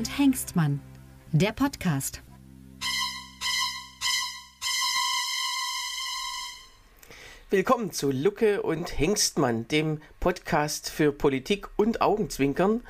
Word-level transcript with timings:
und 0.00 0.18
Hengstmann, 0.18 0.80
der 1.30 1.52
Podcast. 1.52 2.22
Willkommen 7.50 7.92
zu 7.92 8.10
Lucke 8.10 8.62
und 8.62 8.98
Hengstmann, 8.98 9.68
dem 9.68 10.00
Podcast 10.18 10.88
für 10.88 11.12
Politik 11.12 11.68
und 11.76 12.00
Augenzwinkern. 12.00 12.80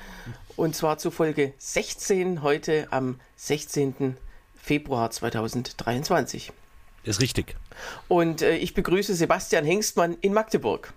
Und 0.54 0.76
zwar 0.76 0.98
zu 0.98 1.10
Folge 1.10 1.52
16 1.58 2.44
heute 2.44 2.86
am 2.92 3.18
16. 3.34 4.16
Februar 4.54 5.10
2023. 5.10 6.52
Ist 7.02 7.20
richtig. 7.20 7.56
Und 8.06 8.40
äh, 8.42 8.54
ich 8.54 8.72
begrüße 8.72 9.16
Sebastian 9.16 9.64
Hengstmann 9.64 10.16
in 10.20 10.32
Magdeburg. 10.32 10.92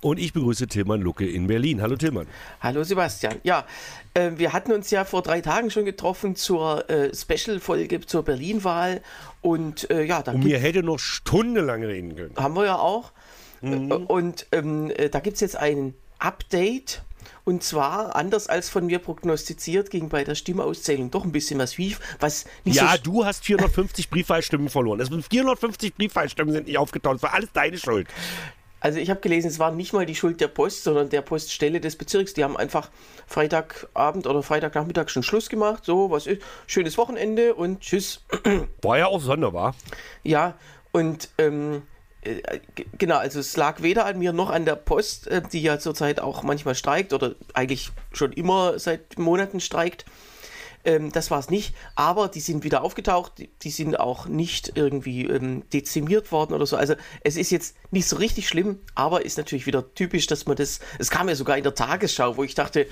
Und 0.00 0.18
ich 0.18 0.32
begrüße 0.32 0.66
Tilman 0.66 1.00
Lucke 1.00 1.28
in 1.28 1.46
Berlin. 1.46 1.82
Hallo 1.82 1.96
Tilman. 1.96 2.26
Hallo 2.60 2.84
Sebastian. 2.84 3.36
Ja, 3.42 3.66
äh, 4.14 4.30
wir 4.36 4.52
hatten 4.52 4.72
uns 4.72 4.90
ja 4.90 5.04
vor 5.04 5.22
drei 5.22 5.40
Tagen 5.40 5.70
schon 5.70 5.84
getroffen 5.84 6.36
zur 6.36 6.88
äh, 6.90 7.14
Special-Folge 7.14 8.00
zur 8.02 8.22
Berlin-Wahl. 8.22 9.02
Und 9.42 9.90
äh, 9.90 10.04
ja, 10.04 10.22
da 10.22 10.32
Und 10.32 10.44
mir 10.44 10.58
hätte 10.58 10.82
noch 10.82 10.98
stundenlang 10.98 11.82
reden 11.82 12.16
können. 12.16 12.34
Haben 12.36 12.54
wir 12.54 12.66
ja 12.66 12.78
auch. 12.78 13.12
Mhm. 13.60 13.90
Äh, 13.90 13.94
und 13.94 14.46
ähm, 14.52 14.90
äh, 14.96 15.08
da 15.08 15.20
gibt 15.20 15.34
es 15.34 15.40
jetzt 15.40 15.56
ein 15.56 15.94
Update. 16.18 17.02
Und 17.44 17.62
zwar, 17.62 18.16
anders 18.16 18.46
als 18.48 18.68
von 18.68 18.86
mir 18.86 18.98
prognostiziert, 18.98 19.90
ging 19.90 20.08
bei 20.08 20.24
der 20.24 20.34
Stimmauszählung 20.34 21.10
doch 21.10 21.24
ein 21.24 21.32
bisschen 21.32 21.58
was 21.58 21.74
schief. 21.74 22.00
Was 22.20 22.44
nicht 22.64 22.76
ja, 22.76 22.92
so 22.96 23.02
du 23.02 23.24
hast 23.24 23.44
450 23.44 24.10
Briefwahlstimmen 24.10 24.68
verloren. 24.68 25.00
Es 25.00 25.08
sind 25.08 25.24
450 25.24 25.94
Briefwahlstimmen 25.94 26.52
sind 26.52 26.66
nicht 26.66 26.78
aufgetaucht. 26.78 27.16
Das 27.16 27.22
war 27.22 27.34
alles 27.34 27.50
deine 27.52 27.78
Schuld. 27.78 28.08
Also 28.80 28.98
ich 28.98 29.10
habe 29.10 29.20
gelesen, 29.20 29.48
es 29.48 29.58
war 29.58 29.70
nicht 29.70 29.92
mal 29.92 30.06
die 30.06 30.14
Schuld 30.14 30.40
der 30.40 30.48
Post, 30.48 30.84
sondern 30.84 31.10
der 31.10 31.22
Poststelle 31.22 31.80
des 31.80 31.96
Bezirks. 31.96 32.34
Die 32.34 32.42
haben 32.42 32.56
einfach 32.56 32.90
Freitagabend 33.26 34.26
oder 34.26 34.42
Freitagnachmittag 34.42 35.08
schon 35.10 35.22
Schluss 35.22 35.48
gemacht. 35.48 35.84
So, 35.84 36.10
was 36.10 36.26
ist, 36.26 36.42
schönes 36.66 36.96
Wochenende 36.98 37.54
und 37.54 37.80
tschüss. 37.80 38.24
War 38.82 38.98
ja 38.98 39.06
auch 39.06 39.20
sonderbar. 39.20 39.74
Ja, 40.22 40.54
und 40.92 41.28
ähm, 41.38 41.82
äh, 42.22 42.60
genau, 42.98 43.16
also 43.16 43.40
es 43.40 43.56
lag 43.56 43.82
weder 43.82 44.06
an 44.06 44.18
mir 44.18 44.32
noch 44.32 44.50
an 44.50 44.64
der 44.64 44.76
Post, 44.76 45.26
äh, 45.28 45.42
die 45.42 45.62
ja 45.62 45.78
zurzeit 45.78 46.20
auch 46.20 46.42
manchmal 46.42 46.74
streikt 46.74 47.12
oder 47.12 47.34
eigentlich 47.54 47.90
schon 48.12 48.32
immer 48.32 48.78
seit 48.78 49.18
Monaten 49.18 49.60
streikt. 49.60 50.04
Ähm, 50.84 51.12
das 51.12 51.30
war 51.30 51.38
es 51.38 51.50
nicht, 51.50 51.74
aber 51.94 52.28
die 52.28 52.40
sind 52.40 52.64
wieder 52.64 52.82
aufgetaucht, 52.82 53.32
die, 53.38 53.50
die 53.62 53.70
sind 53.70 54.00
auch 54.00 54.26
nicht 54.26 54.72
irgendwie 54.76 55.26
ähm, 55.26 55.62
dezimiert 55.72 56.32
worden 56.32 56.54
oder 56.54 56.64
so. 56.64 56.76
Also 56.76 56.94
es 57.22 57.36
ist 57.36 57.50
jetzt 57.50 57.76
nicht 57.90 58.08
so 58.08 58.16
richtig 58.16 58.48
schlimm, 58.48 58.78
aber 58.94 59.24
ist 59.24 59.36
natürlich 59.36 59.66
wieder 59.66 59.94
typisch, 59.94 60.26
dass 60.26 60.46
man 60.46 60.56
das, 60.56 60.80
es 60.98 61.10
kam 61.10 61.28
ja 61.28 61.34
sogar 61.34 61.58
in 61.58 61.64
der 61.64 61.74
Tagesschau, 61.74 62.36
wo 62.38 62.44
ich 62.44 62.54
dachte, 62.54 62.86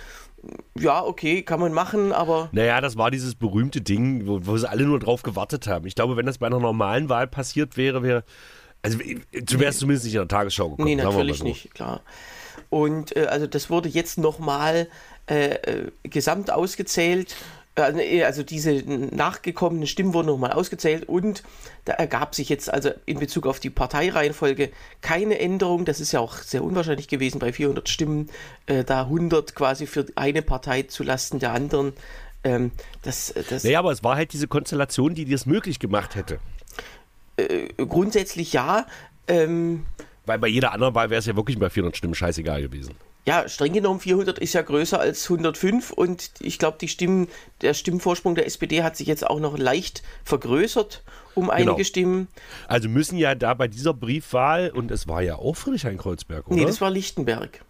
ja, 0.78 1.02
okay, 1.02 1.42
kann 1.42 1.60
man 1.60 1.72
machen, 1.72 2.12
aber. 2.12 2.48
Naja, 2.52 2.80
das 2.80 2.96
war 2.96 3.10
dieses 3.10 3.34
berühmte 3.34 3.80
Ding, 3.80 4.26
wo, 4.26 4.46
wo 4.46 4.56
sie 4.56 4.68
alle 4.68 4.84
nur 4.84 4.98
drauf 4.98 5.22
gewartet 5.22 5.66
haben. 5.66 5.86
Ich 5.86 5.94
glaube, 5.94 6.16
wenn 6.16 6.26
das 6.26 6.38
bei 6.38 6.46
einer 6.46 6.60
normalen 6.60 7.08
Wahl 7.08 7.26
passiert 7.26 7.76
wäre, 7.76 8.02
wäre. 8.02 8.24
Also, 8.82 8.98
du 8.98 9.58
wärst 9.58 9.80
zumindest 9.80 10.04
nicht 10.04 10.14
in 10.14 10.20
der 10.20 10.28
Tagesschau 10.28 10.70
gekommen. 10.70 10.86
Nee, 10.86 10.94
natürlich 10.94 11.38
so. 11.38 11.44
nicht, 11.44 11.74
klar. 11.74 12.02
Und 12.70 13.16
äh, 13.16 13.26
also, 13.26 13.48
das 13.48 13.70
wurde 13.70 13.88
jetzt 13.88 14.18
nochmal 14.18 14.88
äh, 15.28 15.54
äh, 15.54 15.90
gesamt 16.04 16.50
ausgezählt 16.50 17.32
äh, 17.32 17.34
also 17.84 18.42
diese 18.42 18.82
nachgekommenen 18.86 19.86
Stimmen 19.86 20.14
wurden 20.14 20.26
nochmal 20.26 20.52
ausgezählt 20.52 21.08
und 21.08 21.42
da 21.84 21.94
ergab 21.94 22.34
sich 22.34 22.48
jetzt 22.48 22.72
also 22.72 22.90
in 23.06 23.18
Bezug 23.18 23.46
auf 23.46 23.60
die 23.60 23.70
Parteireihenfolge 23.70 24.70
keine 25.00 25.38
Änderung. 25.38 25.84
Das 25.84 26.00
ist 26.00 26.12
ja 26.12 26.20
auch 26.20 26.36
sehr 26.38 26.64
unwahrscheinlich 26.64 27.08
gewesen 27.08 27.38
bei 27.38 27.52
400 27.52 27.88
Stimmen, 27.88 28.30
äh, 28.66 28.84
da 28.84 29.02
100 29.02 29.54
quasi 29.54 29.86
für 29.86 30.06
eine 30.16 30.42
Partei 30.42 30.82
zu 30.82 31.02
Lasten 31.02 31.38
der 31.38 31.52
anderen. 31.52 31.92
Ähm, 32.44 32.72
das, 33.02 33.30
äh, 33.30 33.42
das 33.48 33.64
naja, 33.64 33.78
aber 33.80 33.92
es 33.92 34.04
war 34.04 34.16
halt 34.16 34.32
diese 34.32 34.48
Konstellation, 34.48 35.14
die 35.14 35.24
dir 35.24 35.34
es 35.34 35.46
möglich 35.46 35.78
gemacht 35.78 36.14
hätte. 36.14 36.38
Äh, 37.36 37.68
grundsätzlich 37.76 38.52
ja. 38.52 38.86
Ähm, 39.26 39.86
Weil 40.26 40.38
bei 40.38 40.48
jeder 40.48 40.72
anderen 40.72 40.94
Wahl 40.94 41.10
wäre 41.10 41.18
es 41.18 41.26
ja 41.26 41.36
wirklich 41.36 41.58
bei 41.58 41.70
400 41.70 41.96
Stimmen 41.96 42.14
scheißegal 42.14 42.62
gewesen 42.62 42.94
ja, 43.28 43.48
streng 43.48 43.72
genommen 43.72 44.00
400 44.00 44.38
ist 44.38 44.54
ja 44.54 44.62
größer 44.62 44.98
als 44.98 45.24
105 45.30 45.90
und 45.92 46.30
ich 46.40 46.58
glaube, 46.58 46.78
die 46.80 46.88
Stimmen, 46.88 47.28
der 47.60 47.74
Stimmvorsprung 47.74 48.34
der 48.34 48.46
SPD 48.46 48.82
hat 48.82 48.96
sich 48.96 49.06
jetzt 49.06 49.26
auch 49.26 49.38
noch 49.38 49.58
leicht 49.58 50.02
vergrößert 50.24 51.02
um 51.34 51.50
einige 51.50 51.72
genau. 51.72 51.84
Stimmen. 51.84 52.28
Also 52.66 52.88
müssen 52.88 53.16
ja 53.16 53.34
da 53.34 53.54
bei 53.54 53.68
dieser 53.68 53.94
Briefwahl, 53.94 54.70
und 54.70 54.90
es 54.90 55.06
war 55.06 55.22
ja 55.22 55.36
auch 55.36 55.54
Friedrichshain-Kreuzberg, 55.54 56.48
oder? 56.48 56.56
Nee, 56.56 56.64
das 56.64 56.80
war 56.80 56.90
Lichtenberg. 56.90 57.60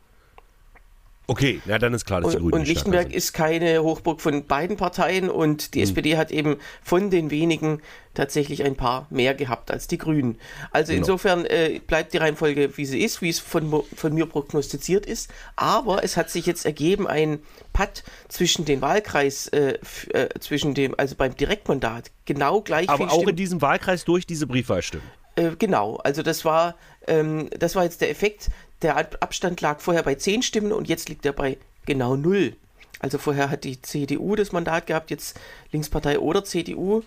Okay, 1.31 1.61
ja, 1.67 1.79
dann 1.79 1.93
ist 1.93 2.07
klar, 2.07 2.23
dass 2.23 2.33
die 2.33 2.39
Grünen 2.39 2.55
Und 2.55 2.67
Lichtenberg 2.67 3.13
ist 3.13 3.35
keine 3.35 3.83
Hochburg 3.83 4.23
von 4.23 4.47
beiden 4.47 4.79
Parteien 4.79 5.29
und 5.29 5.75
die 5.75 5.81
hm. 5.81 5.85
SPD 5.85 6.17
hat 6.17 6.31
eben 6.31 6.57
von 6.83 7.11
den 7.11 7.31
wenigen 7.31 7.83
tatsächlich 8.15 8.65
ein 8.65 8.77
paar 8.77 9.07
mehr 9.11 9.35
gehabt 9.35 9.71
als 9.71 9.87
die 9.89 9.99
Grünen. 9.99 10.39
Also 10.71 10.93
genau. 10.93 11.05
insofern 11.05 11.45
äh, 11.45 11.81
bleibt 11.87 12.15
die 12.15 12.17
Reihenfolge, 12.17 12.79
wie 12.79 12.87
sie 12.87 13.03
ist, 13.03 13.21
wie 13.21 13.29
es 13.29 13.41
von, 13.41 13.85
von 13.95 14.15
mir 14.15 14.25
prognostiziert 14.25 15.05
ist. 15.05 15.31
Aber 15.55 16.03
es 16.03 16.17
hat 16.17 16.31
sich 16.31 16.47
jetzt 16.47 16.65
ergeben 16.65 17.07
ein 17.07 17.41
Patt 17.75 18.05
zwischen 18.29 18.65
dem 18.65 18.81
Wahlkreis, 18.81 19.49
äh, 19.49 19.79
äh, 20.15 20.31
zwischen 20.41 20.73
dem, 20.73 20.95
also 20.97 21.15
beim 21.15 21.37
Direktmandat, 21.37 22.11
genau 22.25 22.63
gleich 22.63 22.89
Aber 22.89 23.05
auch 23.05 23.17
Stimmen. 23.17 23.29
in 23.29 23.37
diesem 23.37 23.61
Wahlkreis 23.61 24.07
durch 24.07 24.27
diese 24.27 24.47
Briefwahlstimmen. 24.47 25.07
Äh, 25.39 25.57
genau, 25.57 25.97
also 25.97 26.23
das 26.23 26.45
war, 26.45 26.75
ähm, 27.07 27.49
das 27.57 27.77
war 27.77 27.85
jetzt 27.85 28.01
der 28.01 28.11
Effekt. 28.11 28.51
Der 28.83 28.97
Abstand 28.97 29.61
lag 29.61 29.81
vorher 29.81 30.03
bei 30.03 30.15
10 30.15 30.43
Stimmen 30.43 30.73
und 30.73 30.89
jetzt 30.89 31.09
liegt 31.09 31.27
er 31.27 31.33
bei 31.33 31.59
genau 31.87 32.17
0. 32.17 32.57
Also 33.01 33.19
vorher 33.19 33.51
hat 33.51 33.65
die 33.65 33.81
CDU 33.81 34.35
das 34.35 34.53
Mandat 34.53 34.87
gehabt, 34.87 35.11
jetzt 35.11 35.39
Linkspartei 35.71 36.19
oder 36.19 36.45
CDU. 36.45 37.03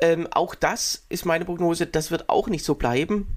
Ähm, 0.00 0.26
auch 0.30 0.54
das 0.54 1.04
ist 1.08 1.24
meine 1.24 1.44
Prognose, 1.44 1.86
das 1.86 2.10
wird 2.10 2.28
auch 2.28 2.48
nicht 2.48 2.64
so 2.64 2.74
bleiben, 2.74 3.36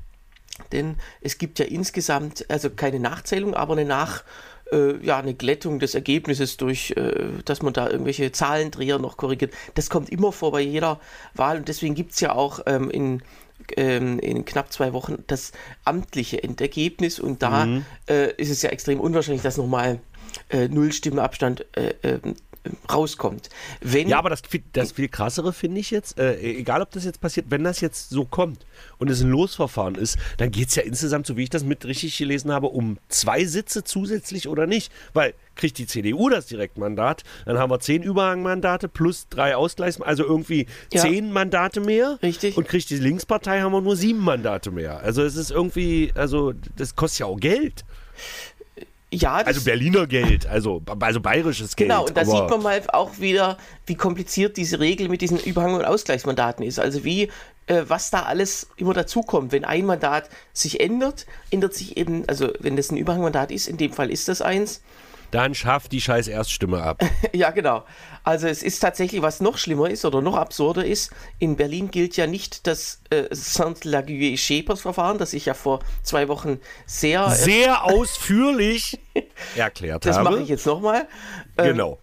denn 0.72 0.98
es 1.22 1.38
gibt 1.38 1.60
ja 1.60 1.66
insgesamt, 1.66 2.50
also 2.50 2.70
keine 2.70 3.00
Nachzählung, 3.00 3.54
aber 3.54 3.74
eine 3.74 3.86
Nach, 3.86 4.24
äh, 4.72 4.98
ja, 5.06 5.20
eine 5.20 5.36
Glättung 5.36 5.80
des 5.80 5.94
Ergebnisses 5.94 6.58
durch, 6.58 6.92
äh, 6.92 7.30
dass 7.46 7.62
man 7.62 7.74
da 7.74 7.90
irgendwelche 7.90 8.32
Zahlendreher 8.32 8.98
noch 8.98 9.18
korrigiert. 9.18 9.54
Das 9.76 9.90
kommt 9.90 10.10
immer 10.10 10.32
vor 10.32 10.52
bei 10.52 10.62
jeder 10.62 11.00
Wahl 11.36 11.58
und 11.58 11.68
deswegen 11.68 11.94
gibt 11.94 12.14
es 12.14 12.20
ja 12.20 12.34
auch 12.34 12.62
ähm, 12.66 12.90
in 12.90 13.22
ähm, 13.78 14.20
in 14.20 14.46
knapp 14.46 14.72
zwei 14.72 14.94
Wochen 14.94 15.24
das 15.28 15.52
amtliche 15.86 16.44
Endergebnis 16.44 17.20
und 17.20 17.42
da 17.42 17.66
mhm. 17.66 17.86
äh, 18.10 18.32
ist 18.36 18.50
es 18.50 18.62
ja 18.62 18.70
extrem 18.70 19.00
unwahrscheinlich, 19.00 19.44
dass 19.44 19.58
nochmal 19.58 20.00
äh, 20.50 20.68
Null 20.68 20.92
Stimmenabstand 20.92 21.66
äh, 21.76 21.94
ähm, 22.04 22.36
rauskommt. 22.92 23.50
Wenn 23.82 24.08
ja, 24.08 24.18
aber 24.18 24.30
das, 24.30 24.42
das 24.72 24.94
viel 24.94 25.10
krassere 25.10 25.54
finde 25.54 25.82
ich 25.82 25.92
jetzt, 25.92 26.18
äh, 26.18 26.40
egal 26.40 26.82
ob 26.82 26.92
das 26.92 27.04
jetzt 27.04 27.20
passiert, 27.20 27.48
wenn 27.50 27.64
das 27.64 27.82
jetzt 27.82 28.10
so 28.10 28.26
kommt 28.26 28.66
und 28.98 29.10
es 29.10 29.22
ein 29.22 29.30
Losverfahren 29.30 29.96
ist, 29.96 30.18
dann 30.38 30.52
geht 30.52 30.70
es 30.70 30.76
ja 30.76 30.84
insgesamt, 30.84 31.28
so 31.28 31.36
wie 31.36 31.44
ich 31.44 31.50
das 31.50 31.64
mit 31.64 31.86
richtig 31.86 32.18
gelesen 32.18 32.52
habe, 32.52 32.68
um 32.68 32.98
zwei 33.10 33.46
Sitze 33.46 33.84
zusätzlich 33.84 34.48
oder 34.48 34.66
nicht. 34.66 34.92
Weil 35.14 35.34
kriegt 35.56 35.78
die 35.78 35.88
CDU 35.88 36.30
das 36.30 36.48
Direktmandat, 36.48 37.24
dann 37.46 37.58
haben 37.58 37.70
wir 37.70 37.80
zehn 37.80 38.02
Überhangmandate 38.02 38.88
plus 38.88 39.28
drei 39.30 39.56
Ausgleichs, 39.56 40.02
also 40.02 40.24
irgendwie 40.24 40.68
ja. 40.92 41.02
zehn 41.02 41.32
Mandate 41.32 41.82
mehr. 41.82 42.18
Richtig. 42.24 42.58
Und 42.58 42.68
kriegt 42.68 42.90
die 42.90 42.98
Linkspartei, 42.98 43.62
haben 43.62 43.74
wir 43.74 43.82
nur 43.82 43.96
sieben 43.96 44.20
Mandate 44.20 44.72
mehr. 44.72 45.00
Also 45.02 45.22
es 45.24 45.36
ist 45.36 45.52
irgendwie, 45.52 46.12
also 46.16 46.54
das 46.76 46.96
kostet 46.96 47.20
ja 47.20 47.26
auch 47.28 47.40
Geld. 47.40 47.84
Ja, 49.14 49.36
also 49.36 49.62
Berliner 49.62 50.08
Geld, 50.08 50.48
also, 50.48 50.82
also 51.00 51.22
bayerisches 51.22 51.76
Geld. 51.76 51.90
Genau, 51.90 52.06
und 52.08 52.18
da 52.18 52.26
sieht 52.26 52.50
man 52.50 52.64
mal 52.64 52.82
auch 52.92 53.20
wieder, 53.20 53.58
wie 53.86 53.96
kompliziert 53.96 54.58
diese 54.58 54.80
Regel 54.80 55.08
mit 55.08 55.22
diesen 55.22 55.40
Überhang- 55.40 55.76
und 55.76 55.86
Ausgleichsmandaten 55.86 56.66
ist. 56.66 56.80
Also 56.80 57.04
wie, 57.04 57.30
äh, 57.68 57.84
was 57.88 58.10
da 58.10 58.24
alles 58.24 58.68
immer 58.76 58.94
dazukommt. 58.94 59.52
Wenn 59.52 59.66
ein 59.66 59.86
Mandat 59.86 60.30
sich 60.52 60.80
ändert, 60.80 61.28
ändert 61.52 61.76
sich 61.76 61.96
eben, 61.98 62.28
also 62.28 62.50
wenn 62.60 62.76
das 62.76 62.92
ein 62.92 62.98
Überhangmandat 62.98 63.52
ist, 63.52 63.68
in 63.68 63.78
dem 63.78 63.94
Fall 63.94 64.10
ist 64.10 64.28
das 64.28 64.42
eins, 64.42 64.82
dann 65.34 65.56
schafft 65.56 65.92
die 65.92 66.02
scheiß 66.02 66.28
Erststimme 66.28 66.84
ab. 66.84 67.04
ja, 67.34 67.50
genau. 67.50 67.84
Also 68.24 68.48
es 68.48 68.62
ist 68.62 68.80
tatsächlich, 68.80 69.22
was 69.22 69.42
noch 69.42 69.58
schlimmer 69.58 69.90
ist 69.90 70.06
oder 70.06 70.22
noch 70.22 70.36
absurder 70.36 70.86
ist, 70.86 71.12
in 71.40 71.56
Berlin 71.56 71.90
gilt 71.90 72.16
ja 72.18 72.28
nicht 72.28 72.68
das 72.68 73.02
äh, 73.10 73.24
Saint-Laguier-Schepers-Verfahren, 73.32 75.18
das 75.18 75.34
ich 75.34 75.48
ja 75.48 75.56
vor 75.56 75.80
zwei 76.04 76.28
Wochen 76.28 76.60
sehr... 76.86 77.30
Sehr 77.32 77.84
ausführlich 77.84 79.00
erklärt 79.56 80.06
das 80.06 80.18
habe. 80.18 80.26
Das 80.26 80.34
mache 80.34 80.44
ich 80.44 80.50
jetzt 80.50 80.68
nochmal. 80.68 81.08
Ähm, 81.58 81.66
genau. 81.66 82.00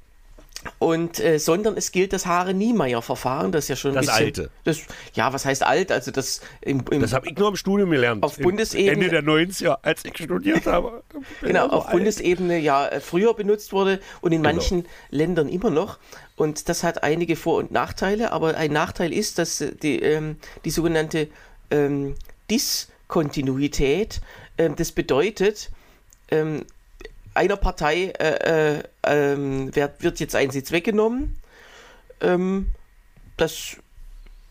Und 0.78 1.20
äh, 1.20 1.38
sondern 1.38 1.76
es 1.76 1.92
gilt 1.92 2.12
das 2.12 2.26
Haare-Niemeyer-Verfahren, 2.26 3.52
das 3.52 3.64
ist 3.64 3.68
ja 3.68 3.76
schon 3.76 3.94
das 3.94 4.06
bisschen, 4.06 4.24
alte. 4.24 4.50
Das, 4.64 4.80
ja, 5.14 5.32
was 5.32 5.44
heißt 5.44 5.62
alt? 5.62 5.90
Also 5.90 6.10
das 6.10 6.40
im, 6.60 6.84
im 6.90 7.00
Das 7.00 7.12
habe 7.12 7.28
ich 7.28 7.38
nur 7.38 7.48
im 7.48 7.56
Studium 7.56 7.90
gelernt. 7.90 8.22
Auf 8.22 8.36
Bundesebene. 8.36 8.92
Ende 8.92 9.08
der 9.08 9.22
90er, 9.22 9.78
als 9.82 10.04
ich 10.04 10.16
studiert 10.16 10.66
habe. 10.66 11.02
genau, 11.40 11.68
auf 11.68 11.86
alt. 11.86 11.92
Bundesebene 11.92 12.58
ja 12.58 12.90
früher 13.00 13.34
benutzt 13.34 13.72
wurde 13.72 14.00
und 14.20 14.32
in 14.32 14.42
genau. 14.42 14.54
manchen 14.54 14.86
Ländern 15.10 15.48
immer 15.48 15.70
noch. 15.70 15.98
Und 16.36 16.68
das 16.68 16.82
hat 16.82 17.02
einige 17.02 17.36
Vor- 17.36 17.58
und 17.58 17.70
Nachteile, 17.70 18.32
aber 18.32 18.56
ein 18.56 18.72
Nachteil 18.72 19.12
ist, 19.12 19.38
dass 19.38 19.64
die, 19.82 20.00
ähm, 20.00 20.36
die 20.64 20.70
sogenannte 20.70 21.28
ähm, 21.70 22.14
Diskontinuität, 22.50 24.20
ähm, 24.58 24.76
das 24.76 24.92
bedeutet, 24.92 25.70
ähm, 26.30 26.64
einer 27.34 27.56
Partei 27.56 28.12
äh, 28.18 28.78
äh, 28.78 28.82
ähm, 29.04 29.74
wird, 29.74 30.02
wird, 30.02 30.20
jetzt 30.20 30.34
ein 30.34 30.50
Sitz 30.50 30.72
weggenommen 30.72 31.36
ähm, 32.20 32.66
das, 33.36 33.76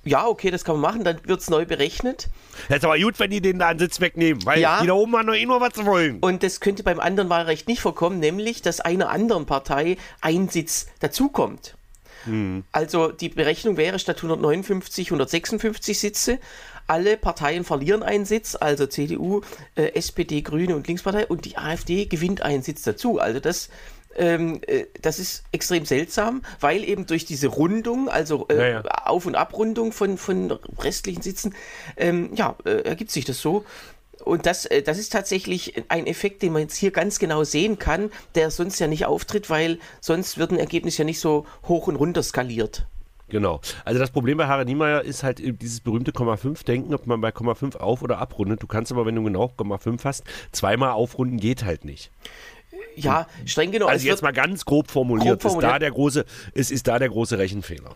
ja, 0.03 0.27
okay, 0.27 0.49
das 0.51 0.63
kann 0.63 0.79
man 0.79 0.91
machen, 0.91 1.03
dann 1.03 1.19
wird 1.25 1.41
es 1.41 1.49
neu 1.49 1.65
berechnet. 1.65 2.29
Das 2.67 2.79
ist 2.79 2.85
aber 2.85 2.97
gut, 2.99 3.19
wenn 3.19 3.29
die 3.29 3.41
den 3.41 3.59
da 3.59 3.67
einen 3.67 3.79
Sitz 3.79 3.99
wegnehmen, 3.99 4.43
weil 4.45 4.59
Ja. 4.59 4.81
die 4.81 4.87
da 4.87 4.93
oben 4.93 5.15
haben 5.15 5.27
noch 5.27 5.35
eh 5.35 5.45
nur 5.45 5.61
was 5.61 5.73
zu 5.73 5.85
wollen. 5.85 6.19
Und 6.19 6.43
das 6.43 6.59
könnte 6.59 6.83
beim 6.83 6.99
anderen 6.99 7.29
Wahlrecht 7.29 7.67
nicht 7.67 7.81
vorkommen, 7.81 8.19
nämlich, 8.19 8.61
dass 8.61 8.81
einer 8.81 9.09
anderen 9.09 9.45
Partei 9.45 9.97
ein 10.21 10.49
Sitz 10.49 10.87
dazukommt. 10.99 11.75
Also 12.73 13.11
die 13.11 13.29
Berechnung 13.29 13.77
wäre 13.77 13.97
statt 13.97 14.17
159 14.17 15.07
156 15.07 15.97
Sitze. 15.97 16.39
Alle 16.89 17.17
Parteien 17.17 17.63
verlieren 17.65 18.01
einen 18.01 18.25
Sitz, 18.25 18.57
also 18.59 18.87
CDU, 18.87 19.41
äh, 19.75 19.93
SPD, 19.93 20.41
Grüne 20.41 20.75
und 20.75 20.87
Linkspartei 20.87 21.27
und 21.27 21.45
die 21.45 21.55
AfD 21.55 22.05
gewinnt 22.05 22.41
einen 22.41 22.63
Sitz 22.63 22.81
dazu. 22.81 23.19
Also 23.19 23.39
das, 23.39 23.69
ähm, 24.15 24.59
äh, 24.65 24.85
das 24.99 25.19
ist 25.19 25.43
extrem 25.51 25.85
seltsam, 25.85 26.41
weil 26.59 26.83
eben 26.83 27.05
durch 27.05 27.25
diese 27.25 27.47
Rundung, 27.47 28.09
also 28.09 28.47
äh, 28.49 28.57
Ja, 28.57 28.67
ja. 28.67 28.81
Auf- 29.05 29.27
und 29.27 29.35
Abrundung 29.35 29.91
von, 29.91 30.17
von 30.17 30.57
restlichen 30.79 31.21
Sitzen, 31.21 31.53
ähm, 31.95 32.31
ja, 32.33 32.55
äh, 32.65 32.81
ergibt 32.81 33.11
sich 33.11 33.23
das 33.23 33.39
so. 33.39 33.65
Und 34.25 34.47
das, 34.47 34.65
äh, 34.65 34.81
das 34.81 34.97
ist 34.97 35.13
tatsächlich 35.13 35.83
ein 35.89 36.07
Effekt, 36.07 36.41
den 36.41 36.53
man 36.53 36.63
jetzt 36.63 36.75
hier 36.75 36.89
ganz 36.89 37.19
genau 37.19 37.43
sehen 37.43 37.77
kann, 37.77 38.09
der 38.33 38.49
sonst 38.49 38.79
ja 38.79 38.87
nicht 38.87 39.05
auftritt, 39.05 39.51
weil 39.51 39.77
sonst 40.01 40.39
wird 40.39 40.49
ein 40.49 40.57
Ergebnis 40.57 40.97
ja 40.97 41.05
nicht 41.05 41.19
so 41.19 41.45
hoch 41.67 41.85
und 41.85 41.97
runter 41.97 42.23
skaliert. 42.23 42.87
Genau. 43.29 43.61
Also 43.85 43.99
das 43.99 44.11
Problem 44.11 44.37
bei 44.37 44.47
Harald 44.47 44.67
Niemeyer 44.67 45.01
ist 45.03 45.23
halt 45.23 45.39
eben 45.39 45.57
dieses 45.57 45.81
berühmte 45.81 46.11
Komma 46.11 46.37
5 46.37 46.63
denken, 46.63 46.93
ob 46.93 47.07
man 47.07 47.21
bei 47.21 47.31
Komma 47.31 47.55
5 47.55 47.75
auf- 47.75 48.01
oder 48.01 48.17
abrundet. 48.19 48.61
Du 48.61 48.67
kannst 48.67 48.91
aber, 48.91 49.05
wenn 49.05 49.15
du 49.15 49.23
genau 49.23 49.49
Komma 49.49 49.77
5 49.77 50.03
hast, 50.05 50.23
zweimal 50.51 50.91
aufrunden 50.91 51.37
geht 51.37 51.63
halt 51.63 51.85
nicht. 51.85 52.11
Ja, 52.95 53.27
streng 53.45 53.71
genommen. 53.71 53.91
Also 53.91 54.07
jetzt 54.07 54.21
mal 54.21 54.33
ganz 54.33 54.65
grob 54.65 54.91
formuliert, 54.91 55.27
Grob 55.27 55.37
ist 55.39 55.43
da 55.43 55.49
formuliert. 55.49 55.81
der 55.81 55.91
große, 55.91 56.25
es 56.53 56.71
ist 56.71 56.87
da 56.87 56.99
der 56.99 57.09
große 57.09 57.37
Rechenfehler. 57.37 57.95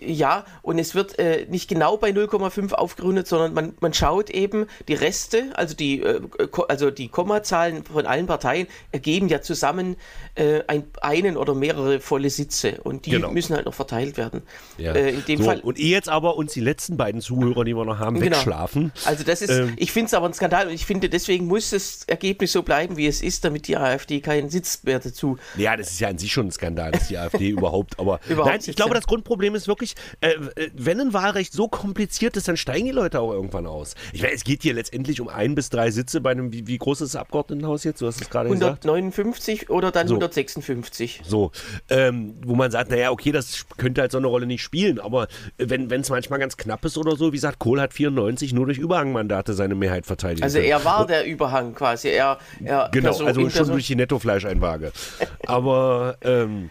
Ja, 0.00 0.44
und 0.62 0.78
es 0.78 0.94
wird 0.94 1.18
äh, 1.18 1.46
nicht 1.48 1.68
genau 1.68 1.96
bei 1.96 2.10
0,5 2.10 2.72
aufgerundet, 2.72 3.26
sondern 3.26 3.54
man, 3.54 3.74
man 3.80 3.92
schaut 3.94 4.30
eben 4.30 4.66
die 4.88 4.94
Reste, 4.94 5.50
also 5.54 5.74
die, 5.74 6.00
äh, 6.00 6.20
also 6.68 6.90
die 6.90 7.08
Kommazahlen 7.08 7.84
von 7.84 8.06
allen 8.06 8.26
Parteien 8.26 8.66
ergeben 8.92 9.28
ja 9.28 9.42
zusammen 9.42 9.96
äh, 10.34 10.60
ein, 10.66 10.84
einen 11.00 11.36
oder 11.36 11.54
mehrere 11.54 12.00
volle 12.00 12.30
Sitze 12.30 12.80
und 12.82 13.06
die 13.06 13.10
Genau. 13.10 13.30
müssen 13.30 13.54
halt 13.54 13.66
noch 13.66 13.74
verteilt 13.74 14.16
werden. 14.16 14.42
Ja. 14.78 14.92
Äh, 14.92 15.10
in 15.10 15.24
dem 15.26 15.38
so, 15.38 15.44
Fall 15.44 15.60
Und 15.60 15.78
ehe 15.78 15.90
jetzt 15.92 16.08
aber 16.08 16.36
uns 16.36 16.52
die 16.52 16.60
letzten 16.60 16.96
beiden 16.96 17.20
Zuhörer, 17.20 17.64
die 17.64 17.74
wir 17.76 17.84
noch 17.84 17.98
haben, 17.98 18.18
Genau. 18.20 18.36
wegschlafen. 18.36 18.92
Also 19.04 19.22
das 19.24 19.42
ist, 19.42 19.50
Ähm. 19.50 19.74
ich 19.76 19.92
finde 19.92 20.06
es 20.06 20.14
aber 20.14 20.26
ein 20.26 20.34
Skandal 20.34 20.66
und 20.68 20.72
ich 20.74 20.86
finde, 20.86 21.08
deswegen 21.08 21.46
muss 21.46 21.70
das 21.70 22.04
Ergebnis 22.06 22.52
so 22.52 22.62
bleiben, 22.62 22.96
wie 22.96 23.06
es 23.06 23.22
ist, 23.22 23.44
damit 23.44 23.68
die 23.68 23.76
AfD 23.76 24.20
keinen 24.20 24.50
Sitz 24.50 24.80
mehr 24.82 24.98
dazu. 24.98 25.38
Ja, 25.56 25.76
das 25.76 25.90
ist 25.92 26.00
ja 26.00 26.08
an 26.08 26.18
sich 26.18 26.32
schon 26.32 26.46
ein 26.48 26.50
Skandal, 26.52 26.90
dass 26.92 27.08
die 27.08 27.18
AfD 27.18 27.50
überhaupt, 27.50 27.98
aber 28.00 28.20
Überhaupt 28.28 28.50
nein, 28.50 28.60
ich 28.66 28.74
glaube, 28.76 28.94
das 28.94 29.06
Grundproblem 29.06 29.54
ist 29.54 29.68
wirklich, 29.68 29.83
äh, 30.20 30.30
äh, 30.56 30.70
wenn 30.74 31.00
ein 31.00 31.12
Wahlrecht 31.12 31.52
so 31.52 31.68
kompliziert 31.68 32.36
ist, 32.36 32.48
dann 32.48 32.56
steigen 32.56 32.86
die 32.86 32.92
Leute 32.92 33.20
auch 33.20 33.32
irgendwann 33.32 33.66
aus. 33.66 33.94
Ich 34.12 34.22
meine, 34.22 34.34
es 34.34 34.44
geht 34.44 34.62
hier 34.62 34.74
letztendlich 34.74 35.20
um 35.20 35.28
ein 35.28 35.54
bis 35.54 35.68
drei 35.70 35.90
Sitze 35.90 36.20
bei 36.20 36.30
einem, 36.30 36.52
wie, 36.52 36.66
wie 36.66 36.78
groß 36.78 37.02
ist 37.02 37.14
das 37.14 37.20
Abgeordnetenhaus 37.20 37.84
jetzt? 37.84 38.00
Du 38.00 38.06
hast 38.06 38.20
es 38.20 38.30
gerade 38.30 38.48
gesagt. 38.48 38.84
159 38.84 39.70
oder 39.70 39.90
dann 39.92 40.08
So. 40.08 40.14
156. 40.14 41.20
So, 41.24 41.50
ähm, 41.90 42.34
wo 42.44 42.54
man 42.54 42.70
sagt, 42.70 42.90
naja, 42.90 43.10
okay, 43.10 43.32
das 43.32 43.66
könnte 43.76 44.00
halt 44.00 44.12
so 44.12 44.18
eine 44.18 44.26
Rolle 44.26 44.46
nicht 44.46 44.62
spielen, 44.62 44.98
aber 44.98 45.28
wenn 45.58 45.90
es 45.92 46.08
manchmal 46.10 46.38
ganz 46.38 46.56
knapp 46.56 46.84
ist 46.84 46.96
oder 46.98 47.16
so, 47.16 47.32
wie 47.32 47.36
gesagt, 47.36 47.58
Kohl 47.58 47.80
hat 47.80 47.92
94 47.92 48.52
nur 48.52 48.66
durch 48.66 48.78
Überhangmandate 48.78 49.54
seine 49.54 49.74
Mehrheit 49.74 50.06
verteidigt. 50.06 50.42
Also 50.42 50.58
er 50.58 50.84
war 50.84 51.06
der 51.06 51.26
Überhang 51.26 51.74
quasi. 51.74 52.08
Er, 52.08 52.38
er 52.64 52.88
Genau, 52.92 53.08
Person- 53.10 53.26
also 53.26 53.40
schon 53.42 53.50
Person- 53.50 53.72
durch 53.72 53.86
die 53.86 53.96
Nettofleischeinwaage. 53.96 54.92
Aber 55.46 56.16
ähm, 56.22 56.70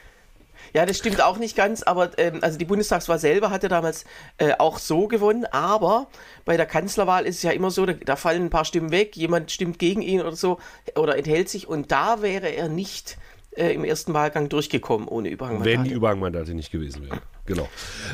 Ja, 0.74 0.86
das 0.86 0.98
stimmt 0.98 1.22
auch 1.22 1.38
nicht 1.38 1.56
ganz, 1.56 1.84
aber 1.84 2.18
ähm, 2.18 2.40
also 2.42 2.58
die 2.58 2.66
Bundestagswahl 2.66 3.20
selber 3.20 3.52
hatte 3.52 3.68
damals 3.68 4.06
äh, 4.38 4.54
auch 4.58 4.80
so 4.80 5.08
gewonnen, 5.08 5.46
aber 5.46 6.08
bei 6.46 6.58
der 6.58 6.66
Kanzlerwahl 6.66 7.26
ist 7.26 7.38
es 7.38 7.44
ja 7.44 7.52
immer 7.52 7.72
so, 7.72 7.86
da, 7.86 7.94
da 7.94 8.16
fallen 8.16 8.46
ein 8.46 8.50
paar 8.50 8.66
Stimmen 8.66 8.92
weg, 8.92 9.16
jemand 9.16 9.52
stimmt 9.52 9.80
gegen 9.80 10.02
ihn 10.02 10.22
oder 10.22 10.36
so 10.36 10.60
oder 10.96 11.18
enthält 11.18 11.50
sich 11.50 11.68
und 11.68 11.92
da 11.92 12.22
wäre 12.22 12.48
er 12.50 12.70
nicht 12.70 13.18
äh, 13.56 13.74
im 13.74 13.84
ersten 13.84 14.14
Wahlgang 14.14 14.50
durchgekommen 14.50 15.08
ohne 15.08 15.30
Überhangmandat. 15.30 15.74
wenn 15.74 15.84
die 15.84 15.92
Überhangmandate 15.92 16.54
nicht 16.54 16.72
gewesen 16.72 17.08
wären. 17.08 17.20
Genau. 17.46 17.70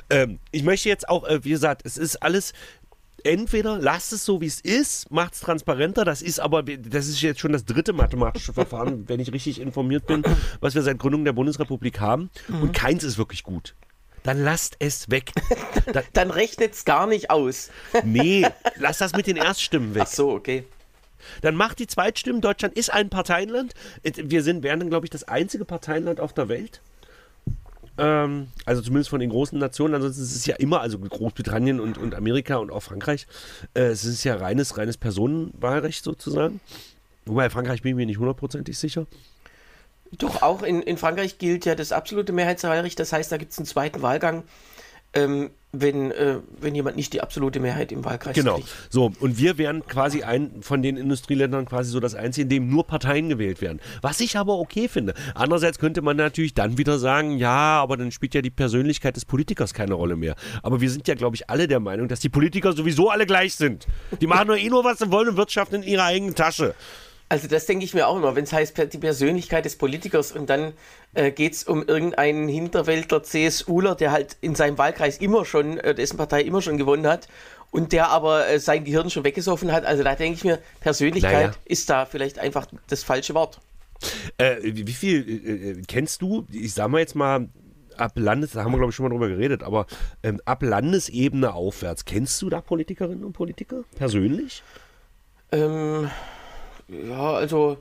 Ähm, 0.10 0.40
ich 0.52 0.64
möchte 0.64 0.90
jetzt 0.90 1.08
auch, 1.08 1.26
äh, 1.28 1.44
wie 1.44 1.52
gesagt, 1.52 1.84
es 1.86 1.98
ist 1.98 2.18
alles. 2.18 2.54
Entweder 3.24 3.78
lasst 3.78 4.14
es 4.14 4.26
so, 4.26 4.42
wie 4.42 4.48
es 4.48 4.60
ist, 4.62 5.12
macht 5.12 5.34
es 5.34 5.40
transparenter. 5.42 6.06
Das 6.06 6.22
ist 6.22 6.40
aber, 6.40 6.64
das 6.64 7.08
ist 7.08 7.22
jetzt 7.22 7.40
schon 7.40 7.52
das 7.52 7.66
dritte 7.66 7.94
mathematische 7.94 8.54
Verfahren, 8.54 9.04
wenn 9.08 9.20
ich 9.20 9.32
richtig 9.34 9.60
informiert 9.60 10.06
bin, 10.08 10.24
was 10.60 10.76
wir 10.76 10.82
seit 10.82 11.00
Gründung 11.00 11.26
der 11.26 11.34
Bundesrepublik 11.34 12.00
haben. 12.00 12.30
Und 12.50 12.74
keins 12.74 13.04
ist 13.04 13.18
wirklich 13.18 13.44
gut. 13.44 13.76
Dann 14.24 14.44
lasst 14.44 14.76
es 14.80 15.10
weg. 15.10 15.32
Da, 15.94 16.04
Dann 16.14 16.30
rechnet 16.30 16.74
es 16.74 16.86
gar 16.86 17.08
nicht 17.08 17.32
aus. 17.32 17.72
nee, 18.04 18.46
lasst 18.76 19.02
das 19.02 19.14
mit 19.14 19.26
den 19.26 19.38
Erststimmen 19.38 19.96
weg. 19.96 20.04
Ach 20.06 20.08
so, 20.08 20.30
okay. 20.32 20.66
Dann 21.42 21.56
macht 21.56 21.80
die 21.80 21.88
Zweitstimmen. 21.88 22.42
Deutschland 22.42 22.76
ist 22.76 22.94
ein 22.94 23.10
Parteienland. 23.10 23.74
Wir 24.04 24.44
sind, 24.44 24.64
dann, 24.64 24.90
glaube 24.90 25.08
ich, 25.08 25.10
das 25.10 25.24
einzige 25.24 25.66
Parteienland 25.66 26.20
auf 26.20 26.34
der 26.34 26.48
Welt. 26.48 26.82
Ähm, 28.00 28.48
also 28.66 28.82
zumindest 28.82 29.10
von 29.10 29.20
den 29.20 29.30
großen 29.30 29.60
Nationen. 29.60 29.96
Ansonsten 29.96 30.24
ist 30.24 30.36
es 30.36 30.46
ja 30.46 30.56
immer, 30.56 30.82
also 30.82 30.98
Großbritannien 30.98 31.80
und, 31.80 31.98
und 31.98 32.16
Amerika 32.16 32.58
und 32.58 32.72
auch 32.72 32.82
Frankreich, 32.82 33.28
äh, 33.74 33.82
es 33.82 34.06
ist 34.06 34.24
ja 34.24 34.36
reines, 34.36 34.78
reines 34.78 34.98
Personenwahlrecht 34.98 36.04
sozusagen. 36.04 36.62
Wobei 37.26 37.50
Frankreich 37.50 37.82
bin 37.82 37.92
ich 37.92 37.96
mir 37.96 38.06
nicht 38.06 38.20
hundertprozentig 38.20 38.78
sicher. 38.78 39.06
Doch, 40.12 40.42
auch 40.42 40.64
in, 40.64 40.82
in 40.82 40.98
Frankreich 40.98 41.38
gilt 41.38 41.66
ja 41.66 41.76
das 41.76 41.92
absolute 41.92 42.34
Mehrheitswahlrecht. 42.34 43.00
Das 43.00 43.14
heißt, 43.14 43.32
da 43.32 43.38
gibt 43.38 43.52
es 43.52 43.60
einen 43.60 43.68
zweiten 43.68 44.02
Wahlgang, 44.02 44.44
ähm, 45.14 45.52
wenn, 45.72 46.10
äh, 46.12 46.38
wenn 46.60 46.74
jemand 46.74 46.96
nicht 46.96 47.14
die 47.14 47.22
absolute 47.22 47.60
Mehrheit 47.60 47.92
im 47.92 48.04
Wahlkreis 48.04 48.34
Genau. 48.34 48.56
kriegt. 48.56 48.70
So, 48.90 49.12
und 49.20 49.38
wir 49.38 49.60
wären 49.60 49.86
quasi 49.86 50.24
ein 50.24 50.62
von 50.62 50.82
den 50.82 50.98
Industrieländern 50.98 51.66
quasi 51.66 51.92
so 51.92 52.00
das 52.00 52.16
einzige, 52.16 52.44
in 52.44 52.50
dem 52.50 52.70
nur 52.70 52.88
Parteien 52.88 53.30
gewählt 53.30 53.62
werden. 53.62 53.80
Was 54.02 54.20
ich 54.20 54.36
aber 54.38 54.58
okay 54.58 54.88
finde. 54.88 55.14
Andererseits 55.36 55.78
könnte 55.78 56.02
man 56.02 56.18
natürlich 56.18 56.56
dann 56.56 56.80
wieder 56.80 56.98
sagen, 56.98 57.38
ja, 57.38 57.80
aber 57.82 57.98
dann 57.98 58.12
spielt 58.12 58.34
ja 58.34 58.42
die 58.42 58.50
Persönlichkeit 58.50 59.16
des 59.16 59.26
Politikers 59.26 59.74
keine 59.76 59.94
Rolle 59.94 60.16
mehr. 60.16 60.36
Aber 60.64 60.82
wir 60.82 60.90
sind 60.90 61.08
ja, 61.08 61.14
glaube 61.14 61.36
ich, 61.36 61.50
alle 61.52 61.68
der 61.68 61.80
Meinung, 61.80 62.08
dass 62.08 62.20
die 62.20 62.30
Politiker 62.30 62.74
sowieso 62.74 63.10
alle 63.12 63.28
gleich 63.28 63.54
sind. 63.56 63.86
Die 64.20 64.28
machen 64.28 64.48
nur 64.48 64.58
eh 64.58 64.70
nur, 64.70 64.84
was 64.84 64.98
sie 64.98 65.12
wollen 65.12 65.30
und 65.30 65.38
wirtschaften 65.38 65.84
in 65.84 65.84
ihrer 65.84 66.06
eigenen 66.06 66.34
Tasche. 66.34 66.74
Also 67.32 67.48
das 67.48 67.68
denke 67.68 67.86
ich 67.86 67.94
mir 67.94 68.08
auch 68.08 68.18
immer, 68.18 68.36
wenn 68.36 68.44
es 68.44 68.52
heißt, 68.52 68.92
die 68.92 68.98
Persönlichkeit 68.98 69.64
des 69.64 69.78
Politikers 69.78 70.32
und 70.32 70.50
dann 70.50 70.74
äh, 71.14 71.32
geht 71.32 71.54
es 71.54 71.64
um 71.64 71.86
irgendeinen 71.86 72.48
Hinterwäldler 72.48 73.22
CSUler, 73.22 73.94
der 73.94 74.12
halt 74.12 74.36
in 74.42 74.56
seinem 74.56 74.80
Wahlkreis 74.80 75.20
immer 75.20 75.46
schon, 75.46 75.78
äh, 75.78 75.94
dessen 75.94 76.18
Partei 76.18 76.42
immer 76.42 76.64
schon 76.64 76.80
gewonnen 76.80 77.06
hat 77.06 77.28
und 77.70 77.92
der 77.92 78.10
aber 78.10 78.48
äh, 78.48 78.60
sein 78.60 78.84
Gehirn 78.84 79.12
schon 79.12 79.24
weggesoffen 79.24 79.72
hat. 79.72 79.86
Also 79.86 80.04
da 80.04 80.16
denke 80.16 80.38
ich 80.38 80.44
mir, 80.44 80.60
Persönlichkeit 80.80 81.34
Naja. 81.34 81.54
ist 81.66 81.90
da 81.90 82.06
vielleicht 82.06 82.40
einfach 82.40 82.66
das 82.88 83.04
falsche 83.04 83.36
Wort. 83.36 83.60
Äh, 84.38 84.58
wie 84.64 84.88
wie 84.88 84.94
viel 84.94 85.30
äh, 85.30 85.70
äh, 85.72 85.82
kennst 85.88 86.22
du, 86.22 86.48
ich 86.52 86.74
sag 86.74 86.88
mal 86.88 87.00
jetzt 87.00 87.16
mal, 87.16 87.50
ab 87.98 88.14
Landes, 88.16 88.54
da 88.54 88.64
haben 88.64 88.72
wir 88.72 88.78
glaube 88.78 88.92
ich 88.92 88.96
schon 88.96 89.04
mal 89.04 89.10
drüber 89.10 89.28
geredet, 89.28 89.62
aber 89.62 89.86
ähm, 90.24 90.42
ab 90.46 90.64
Landesebene 90.64 91.54
aufwärts, 91.54 92.06
kennst 92.06 92.42
du 92.42 92.50
da 92.50 92.62
Politikerinnen 92.62 93.24
und 93.24 93.34
Politiker 93.34 93.84
persönlich? 93.96 94.64
Ähm, 95.52 96.10
ja, 96.90 97.34
also. 97.34 97.78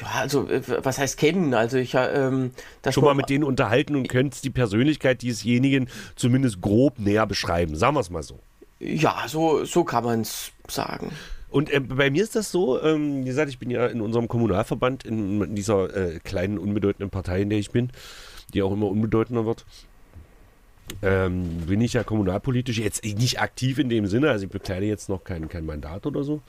Ja, 0.00 0.20
also, 0.20 0.48
äh, 0.48 0.62
was 0.82 0.98
heißt 0.98 1.18
kennen? 1.18 1.52
Also, 1.54 1.76
ich, 1.76 1.94
äh, 1.94 2.26
ähm, 2.26 2.52
das 2.82 2.94
schon 2.94 3.04
mal 3.04 3.14
mit 3.14 3.28
denen 3.28 3.44
unterhalten 3.44 3.96
und 3.96 4.08
könntest 4.08 4.44
die 4.44 4.50
Persönlichkeit 4.50 5.22
diesjenigen 5.22 5.88
zumindest 6.16 6.60
grob 6.60 6.98
näher 6.98 7.26
beschreiben. 7.26 7.76
Sagen 7.76 7.96
wir 7.96 8.00
es 8.00 8.10
mal 8.10 8.22
so. 8.22 8.38
Ja, 8.78 9.24
so, 9.28 9.64
so 9.64 9.84
kann 9.84 10.04
man 10.04 10.22
es 10.22 10.52
sagen. 10.68 11.12
Und 11.50 11.70
äh, 11.70 11.80
bei 11.80 12.10
mir 12.10 12.22
ist 12.22 12.36
das 12.36 12.50
so, 12.50 12.80
ähm, 12.82 13.22
wie 13.22 13.28
gesagt, 13.28 13.50
ich 13.50 13.58
bin 13.58 13.70
ja 13.70 13.86
in 13.86 14.00
unserem 14.00 14.28
Kommunalverband, 14.28 15.04
in, 15.04 15.42
in 15.42 15.54
dieser 15.54 15.94
äh, 15.94 16.18
kleinen, 16.20 16.58
unbedeutenden 16.58 17.10
Partei, 17.10 17.42
in 17.42 17.50
der 17.50 17.58
ich 17.58 17.70
bin, 17.70 17.90
die 18.54 18.62
auch 18.62 18.72
immer 18.72 18.86
unbedeutender 18.86 19.44
wird. 19.44 19.66
Ähm, 21.02 21.44
bin 21.66 21.80
ich 21.80 21.92
ja 21.92 22.04
kommunalpolitisch 22.04 22.78
jetzt 22.78 23.04
nicht 23.04 23.40
aktiv 23.40 23.78
in 23.78 23.88
dem 23.88 24.06
Sinne, 24.06 24.30
also 24.30 24.44
ich 24.44 24.50
bekleide 24.50 24.86
jetzt 24.86 25.08
noch 25.08 25.24
kein, 25.24 25.48
kein 25.48 25.66
Mandat 25.66 26.06
oder 26.06 26.24
so. 26.24 26.40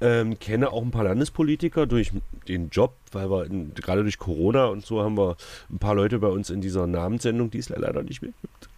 Ähm, 0.00 0.38
kenne 0.38 0.70
auch 0.72 0.82
ein 0.82 0.90
paar 0.90 1.04
Landespolitiker 1.04 1.86
durch 1.86 2.12
den 2.48 2.70
Job, 2.70 2.94
weil 3.12 3.30
wir 3.30 3.46
in, 3.46 3.74
gerade 3.74 4.02
durch 4.02 4.18
Corona 4.18 4.66
und 4.66 4.86
so 4.86 5.02
haben 5.02 5.16
wir 5.16 5.36
ein 5.70 5.78
paar 5.78 5.94
Leute 5.94 6.18
bei 6.18 6.28
uns 6.28 6.50
in 6.50 6.60
dieser 6.60 6.86
Namenssendung, 6.86 7.50
die 7.50 7.58
es 7.58 7.68
leider 7.68 8.02
nicht 8.02 8.22
mehr 8.22 8.32
gibt. 8.40 8.68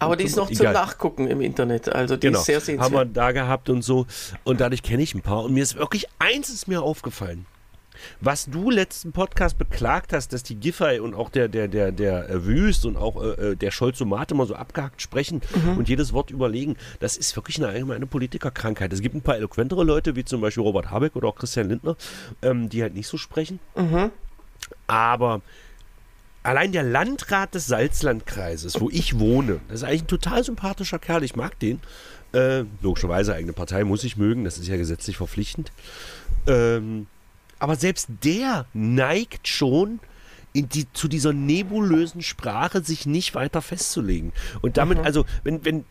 Aber 0.00 0.16
die 0.16 0.24
ist 0.24 0.36
noch 0.36 0.50
zum. 0.50 0.66
Nachgucken 0.66 1.28
im 1.28 1.40
Internet. 1.40 1.88
Also, 1.88 2.16
die 2.16 2.26
Genau, 2.26 2.40
ist 2.40 2.46
sehr 2.46 2.56
haben 2.60 2.66
wir 2.66 2.76
sehenswert. 2.76 3.16
da 3.16 3.32
gehabt 3.32 3.70
und 3.70 3.82
so. 3.82 4.06
Und 4.44 4.60
dadurch 4.60 4.82
kenne 4.82 5.02
ich 5.02 5.14
ein 5.14 5.22
paar. 5.22 5.44
Und 5.44 5.54
mir 5.54 5.62
ist 5.62 5.76
wirklich 5.76 6.06
eins 6.18 6.50
ist 6.50 6.68
mir 6.68 6.82
aufgefallen. 6.82 7.46
Was 8.20 8.46
du 8.46 8.70
letzten 8.70 9.12
Podcast 9.12 9.58
beklagt 9.58 10.12
hast, 10.12 10.32
dass 10.32 10.42
die 10.42 10.56
Giffey 10.56 11.00
und 11.00 11.14
auch 11.14 11.30
der, 11.30 11.48
der, 11.48 11.68
der, 11.68 11.92
der 11.92 12.28
äh, 12.30 12.44
Wüst 12.46 12.86
und 12.86 12.96
auch 12.96 13.22
äh, 13.22 13.50
äh, 13.52 13.56
der 13.56 13.70
Scholz-Somate 13.70 14.34
immer 14.34 14.46
so 14.46 14.54
abgehackt 14.54 15.02
sprechen 15.02 15.40
Mhm. 15.54 15.78
und 15.78 15.88
jedes 15.88 16.12
Wort 16.12 16.30
überlegen, 16.30 16.76
das 17.00 17.16
ist 17.16 17.34
wirklich 17.36 17.58
eine 17.58 17.68
allgemeine 17.68 18.06
Politikerkrankheit. 18.06 18.92
Es 18.92 19.00
gibt 19.00 19.14
ein 19.14 19.20
paar 19.22 19.36
eloquentere 19.36 19.84
Leute, 19.84 20.16
wie 20.16 20.24
zum 20.24 20.40
Beispiel 20.40 20.62
Robert 20.62 20.90
Habeck 20.90 21.16
oder 21.16 21.28
auch 21.28 21.36
Christian 21.36 21.68
Lindner, 21.68 21.96
ähm, 22.42 22.68
die 22.68 22.82
halt 22.82 22.94
nicht 22.94 23.08
so 23.08 23.16
sprechen. 23.16 23.58
Mhm. 23.76 24.10
Aber 24.86 25.40
allein 26.42 26.72
der 26.72 26.82
Landrat 26.82 27.54
des 27.54 27.66
Salzlandkreises, 27.66 28.80
wo 28.80 28.88
ich 28.90 29.18
wohne, 29.18 29.60
das 29.68 29.78
ist 29.78 29.84
eigentlich 29.84 30.02
ein 30.04 30.08
total 30.08 30.44
sympathischer 30.44 30.98
Kerl, 30.98 31.22
ich 31.24 31.36
mag 31.36 31.58
den. 31.58 31.80
Äh, 32.32 32.64
logischerweise, 32.82 33.34
eigene 33.34 33.52
Partei 33.52 33.84
muss 33.84 34.04
ich 34.04 34.16
mögen, 34.16 34.44
das 34.44 34.58
ist 34.58 34.68
ja 34.68 34.76
gesetzlich 34.76 35.16
verpflichtend. 35.16 35.72
Ähm, 36.46 37.06
aber 37.58 37.76
selbst 37.76 38.08
der 38.24 38.66
neigt 38.72 39.48
schon 39.48 40.00
in 40.52 40.68
die, 40.68 40.90
zu 40.92 41.08
dieser 41.08 41.32
nebulösen 41.32 42.22
Sprache 42.22 42.82
sich 42.82 43.06
nicht 43.06 43.34
weiter 43.34 43.60
festzulegen. 43.60 44.32
Und 44.62 44.78
damit, 44.78 44.98
also, 44.98 45.26
wenn, 45.44 45.64
wenn, 45.64 45.84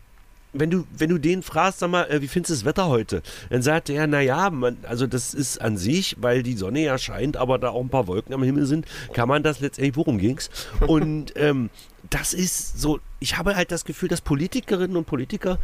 wenn 0.52 0.70
du, 0.70 0.84
wenn 0.96 1.10
du 1.10 1.18
den 1.18 1.42
fragst, 1.42 1.80
sag 1.80 1.90
mal, 1.90 2.04
äh, 2.10 2.20
wie 2.20 2.28
findest 2.28 2.50
du 2.50 2.54
das 2.54 2.64
Wetter 2.64 2.88
heute? 2.88 3.22
Dann 3.50 3.62
sagt 3.62 3.90
er, 3.90 4.06
naja, 4.06 4.50
also 4.82 5.06
das 5.06 5.34
ist 5.34 5.60
an 5.60 5.76
sich, 5.76 6.16
weil 6.18 6.42
die 6.42 6.56
Sonne 6.56 6.80
ja 6.80 6.98
scheint, 6.98 7.36
aber 7.36 7.58
da 7.58 7.70
auch 7.70 7.80
ein 7.80 7.90
paar 7.90 8.06
Wolken 8.06 8.34
am 8.34 8.42
Himmel 8.42 8.66
sind, 8.66 8.86
kann 9.12 9.28
man 9.28 9.42
das 9.42 9.60
letztendlich, 9.60 9.96
worum 9.96 10.18
ging's? 10.18 10.50
Und 10.86 11.32
ähm, 11.36 11.70
das 12.10 12.34
ist 12.34 12.80
so, 12.80 13.00
ich 13.20 13.36
habe 13.36 13.56
halt 13.56 13.70
das 13.70 13.84
Gefühl, 13.84 14.08
dass 14.08 14.20
Politikerinnen 14.20 14.96
und 14.96 15.06
Politiker 15.06 15.58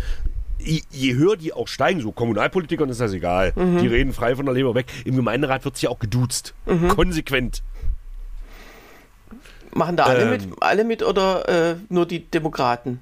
je, 0.91 1.15
höher 1.15 1.37
die 1.37 1.53
auch 1.53 1.69
steigen, 1.69 2.01
so 2.01 2.13
Kommunalpolitikern 2.13 2.89
ist 2.89 3.01
das 3.01 3.13
egal. 3.13 3.53
Mhm. 3.57 3.79
Die 3.79 3.87
reden 3.87 4.13
frei 4.13 4.37
von 4.37 4.47
der 4.47 4.55
Leber 4.55 4.75
weg. 4.75 4.87
Im 5.05 5.17
Gemeinderat 5.17 5.65
wird 5.65 5.77
sich 5.77 5.89
auch 5.89 5.99
geduzt. 5.99 6.55
Mhm. 6.67 6.89
Konsequent. 6.89 7.63
Machen 9.75 9.97
da 9.97 10.05
alle 10.05 10.23
Ähm. 10.25 10.31
mit, 10.31 10.43
alle 10.61 10.85
mit 10.85 11.03
oder 11.03 11.49
äh, 11.73 11.77
nur 11.89 12.07
die 12.07 12.25
Demokraten? 12.31 13.01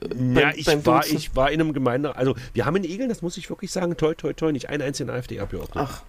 Äh, 0.00 0.06
ja, 0.34 0.40
beim- 0.50 0.52
ich 0.56 0.66
beim 0.66 0.86
war, 0.86 1.00
Duzen? 1.02 1.16
ich 1.16 1.34
war 1.34 1.50
in 1.50 1.60
einem 1.60 1.72
Gemeinde, 1.72 2.14
also 2.14 2.36
wir 2.54 2.66
haben 2.66 2.76
in 2.76 2.84
Egeln, 2.84 3.08
das 3.08 3.20
muss 3.22 3.36
ich 3.36 3.50
wirklich 3.50 3.72
sagen, 3.72 3.96
toi, 3.96 4.14
toi, 4.14 4.32
toi, 4.32 4.52
nicht 4.52 4.68
einen 4.68 4.82
einzigen 4.82 5.10
AfD-Abgeordneten. 5.10 5.80
Ach, 5.90 6.02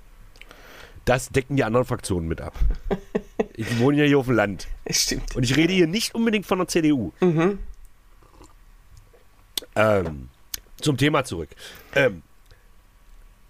Das 1.05 1.29
decken 1.29 1.55
die 1.55 1.63
anderen 1.63 1.87
Fraktionen 1.87 2.27
mit 2.27 2.39
ab. 2.39 2.53
ich 3.55 3.79
wohne 3.79 3.97
ja 3.97 4.03
hier 4.05 4.19
auf 4.19 4.27
dem 4.27 4.35
Land. 4.35 4.67
es 4.85 5.01
stimmt. 5.01 5.35
Und 5.35 5.41
ich 5.41 5.55
rede 5.57 5.73
hier 5.73 5.87
nicht 5.87 6.13
unbedingt 6.13 6.45
von 6.45 6.59
der 6.59 6.67
CDU. 6.67 7.11
Ähm, 9.75 10.29
zum 10.81 10.97
Thema 10.97 11.23
zurück. 11.23 11.49
Ähm, 11.95 12.21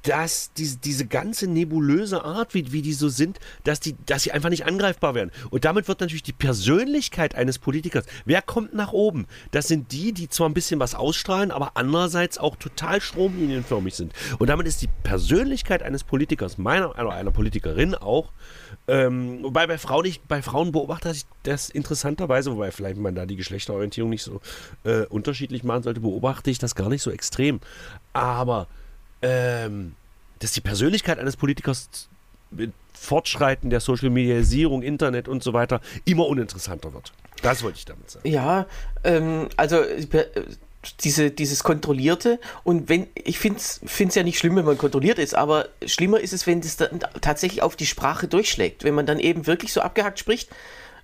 dass 0.04 0.54
diese, 0.54 0.78
diese 0.78 1.06
ganze 1.06 1.48
nebulöse 1.48 2.24
Art, 2.24 2.54
wie, 2.54 2.72
wie 2.72 2.82
die 2.82 2.94
so 2.94 3.10
sind, 3.10 3.40
dass, 3.64 3.80
die, 3.80 3.96
dass 4.06 4.24
sie 4.24 4.32
einfach 4.32 4.50
nicht 4.50 4.66
angreifbar 4.66 5.16
werden. 5.16 5.32
Und 5.50 5.66
damit 5.66 5.88
wird 5.88 6.00
natürlich 6.00 6.24
die 6.24 6.34
Persönlichkeit 6.34 7.36
eines 7.36 7.60
Politikers, 7.60 8.06
wer 8.26 8.42
kommt 8.42 8.74
nach 8.74 8.94
oben? 8.94 9.28
Das 9.52 9.68
sind 9.68 9.92
die, 9.92 10.14
die 10.14 10.30
zwar 10.30 10.48
ein 10.48 10.54
bisschen 10.54 10.80
was 10.80 10.96
ausstrahlen, 10.96 11.52
aber 11.52 11.72
andererseits 11.76 12.38
auch 12.38 12.56
total 12.56 13.02
stromlinienförmig 13.02 13.96
sind. 13.96 14.14
Und 14.38 14.48
damit 14.48 14.68
ist 14.68 14.82
die 14.82 14.90
Persönlichkeit 15.04 15.84
eines 15.84 16.04
Politikers, 16.04 16.58
meiner, 16.58 16.98
einer, 16.98 17.12
einer 17.12 17.32
Politikerin 17.32 17.96
auch, 17.96 18.32
ähm, 18.88 19.44
wobei 19.44 19.68
bei 19.68 19.78
Frauen, 19.78 20.06
ich, 20.06 20.22
bei 20.22 20.42
Frauen 20.42 20.72
beobachte 20.72 21.12
ich 21.12 21.26
das 21.44 21.70
interessanterweise, 21.70 22.52
wobei 22.52 22.72
vielleicht 22.72 22.98
man 22.98 23.16
da 23.16 23.26
die 23.26 23.36
Geschlechterorientierung 23.36 24.10
nicht 24.10 24.24
so 24.24 24.42
äh, 24.84 25.06
unterschiedlich 25.06 25.64
machen 25.64 25.84
sollte, 25.84 26.00
beobachte 26.00 26.50
ich 26.50 26.58
das 26.58 26.76
gar 26.76 26.90
nicht 26.90 27.02
so 27.02 27.12
extrem. 27.12 27.60
Aber 28.14 28.68
ähm, 29.22 29.96
dass 30.40 30.54
die 30.54 30.62
Persönlichkeit 30.62 31.20
eines 31.20 31.38
Politikers 31.38 32.10
mit 32.52 32.72
Fortschreiten 32.94 33.70
der 33.70 33.80
Social 33.80 34.10
Medialisierung, 34.10 34.82
Internet 34.82 35.28
und 35.28 35.44
so 35.44 35.54
weiter 35.54 35.82
immer 36.06 36.28
uninteressanter 36.28 36.94
wird. 36.94 37.14
Das 37.42 37.64
wollte 37.64 37.78
ich 37.78 37.86
damit 37.86 38.10
sagen. 38.10 38.28
Ja, 38.28 38.66
ähm, 39.04 39.48
also 39.56 39.84
diese, 41.04 41.32
dieses 41.32 41.64
Kontrollierte 41.64 42.40
und 42.64 42.90
wenn, 42.90 43.08
ich 43.16 43.38
finde 43.40 43.60
es 43.60 44.16
ja 44.16 44.24
nicht 44.24 44.40
schlimm, 44.40 44.56
wenn 44.56 44.66
man 44.66 44.78
kontrolliert 44.78 45.20
ist, 45.20 45.36
aber 45.36 45.70
schlimmer 45.86 46.20
ist 46.20 46.34
es, 46.34 46.48
wenn 46.48 46.62
das 46.62 46.78
dann 46.78 47.00
tatsächlich 47.22 47.62
auf 47.62 47.76
die 47.76 47.86
Sprache 47.86 48.28
durchschlägt, 48.28 48.84
wenn 48.84 48.96
man 48.96 49.06
dann 49.06 49.20
eben 49.20 49.46
wirklich 49.46 49.74
so 49.74 49.82
abgehackt 49.82 50.20
spricht, 50.20 50.50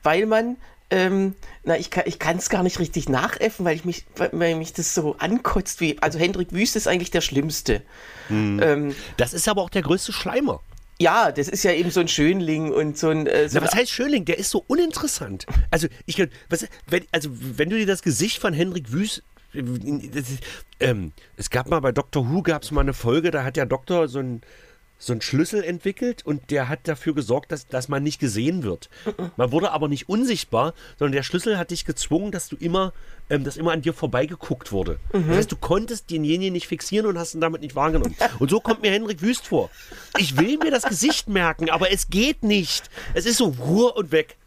weil 0.04 0.26
man, 0.26 0.58
ähm, 0.92 1.36
na, 1.64 1.78
ich 1.78 1.90
kann 1.90 2.04
ich 2.06 2.18
es 2.22 2.50
gar 2.50 2.64
nicht 2.64 2.80
richtig 2.80 3.10
nachäffen, 3.10 3.66
weil 3.66 3.76
ich 3.76 3.86
mich, 3.86 4.06
weil, 4.16 4.56
mich 4.56 4.74
das 4.74 4.94
so 4.94 5.16
ankotzt, 5.18 5.82
wie, 5.82 5.98
also 6.02 6.20
Hendrik 6.20 6.52
Wüst 6.52 6.76
ist 6.76 6.88
eigentlich 6.88 7.12
der 7.12 7.22
Schlimmste. 7.22 7.82
Ähm, 8.30 8.96
Das 9.18 9.34
ist 9.34 9.48
aber 9.48 9.62
auch 9.62 9.70
der 9.70 9.82
größte 9.82 10.14
Schleimer. 10.14 10.62
ja, 11.00 11.32
das 11.32 11.48
ist 11.48 11.64
ja 11.64 11.72
eben 11.72 11.92
so 11.92 12.00
ein 12.00 12.08
Schönling 12.08 12.72
und 12.72 12.98
so 12.98 13.10
ein, 13.10 13.28
äh, 13.28 13.50
so 13.50 13.60
Na, 13.60 13.66
was 13.66 13.76
heißt 13.76 13.92
Schönling? 13.92 14.26
Der 14.26 14.38
ist 14.38 14.50
so 14.52 14.64
uninteressant. 14.68 15.46
Also, 15.72 15.88
ich, 16.06 16.22
was, 16.50 16.68
wenn, 16.88 17.04
also, 17.12 17.30
wenn 17.34 17.70
du 17.70 17.78
dir 17.78 17.86
das 17.88 18.02
Gesicht 18.02 18.40
von 18.40 18.54
Henrik 18.54 18.92
Wüst. 18.92 19.24
Das 19.54 20.30
ist, 20.30 20.44
ähm, 20.82 21.14
es 21.38 21.50
gab 21.50 21.70
mal 21.70 21.80
bei 21.80 21.94
Dr. 21.94 22.30
Who 22.30 22.42
gab 22.42 22.64
es 22.64 22.72
mal 22.72 22.82
eine 22.82 22.94
Folge, 22.94 23.32
da 23.32 23.44
hat 23.46 23.56
der 23.56 23.66
Doktor 23.66 24.10
so 24.10 24.20
ein 24.20 24.42
so 24.98 25.14
einen 25.14 25.22
Schlüssel 25.22 25.64
entwickelt 25.64 26.26
und 26.26 26.52
der 26.52 26.70
hat 26.70 26.88
dafür 26.88 27.14
gesorgt, 27.14 27.52
dass, 27.52 27.68
dass 27.68 27.90
man 27.90 28.04
nicht 28.04 28.20
gesehen 28.20 28.64
wird. 28.64 28.90
Man 29.38 29.52
wurde 29.52 29.72
aber 29.72 29.88
nicht 29.88 30.08
unsichtbar, 30.08 30.74
sondern 30.98 31.12
der 31.14 31.24
Schlüssel 31.24 31.58
hat 31.58 31.72
dich 31.72 31.86
gezwungen, 31.86 32.32
dass 32.32 32.48
du 32.48 32.56
immer, 32.56 32.94
ähm, 33.30 33.44
dass 33.44 33.58
immer 33.58 33.72
an 33.72 33.82
dir 33.82 33.94
vorbeigeguckt 33.94 34.72
wurde. 34.72 35.00
Das 35.12 35.38
heißt, 35.38 35.52
du 35.52 35.58
konntest 35.58 36.10
denjenigen 36.12 36.54
nicht 36.54 36.68
fixieren 36.68 37.08
und 37.08 37.18
hast 37.18 37.36
ihn 37.36 37.42
damit 37.42 37.62
nicht 37.62 37.76
wahrgenommen. 37.76 38.16
Und 38.40 38.50
so 38.50 38.60
kommt 38.60 38.82
mir 38.82 38.92
Henrik 38.92 39.22
Wüst 39.22 39.48
vor. 39.48 39.70
Ich 40.18 40.38
will 40.38 40.58
mir 40.58 40.72
das 40.72 40.84
Gesicht 40.84 41.28
merken, 41.28 41.70
aber 41.70 41.92
es 41.92 42.10
geht 42.10 42.44
nicht. 42.44 42.90
Es 43.14 43.26
ist 43.26 43.38
so 43.38 43.56
Ruhe 43.60 43.94
und 43.94 44.12
weg. 44.12 44.38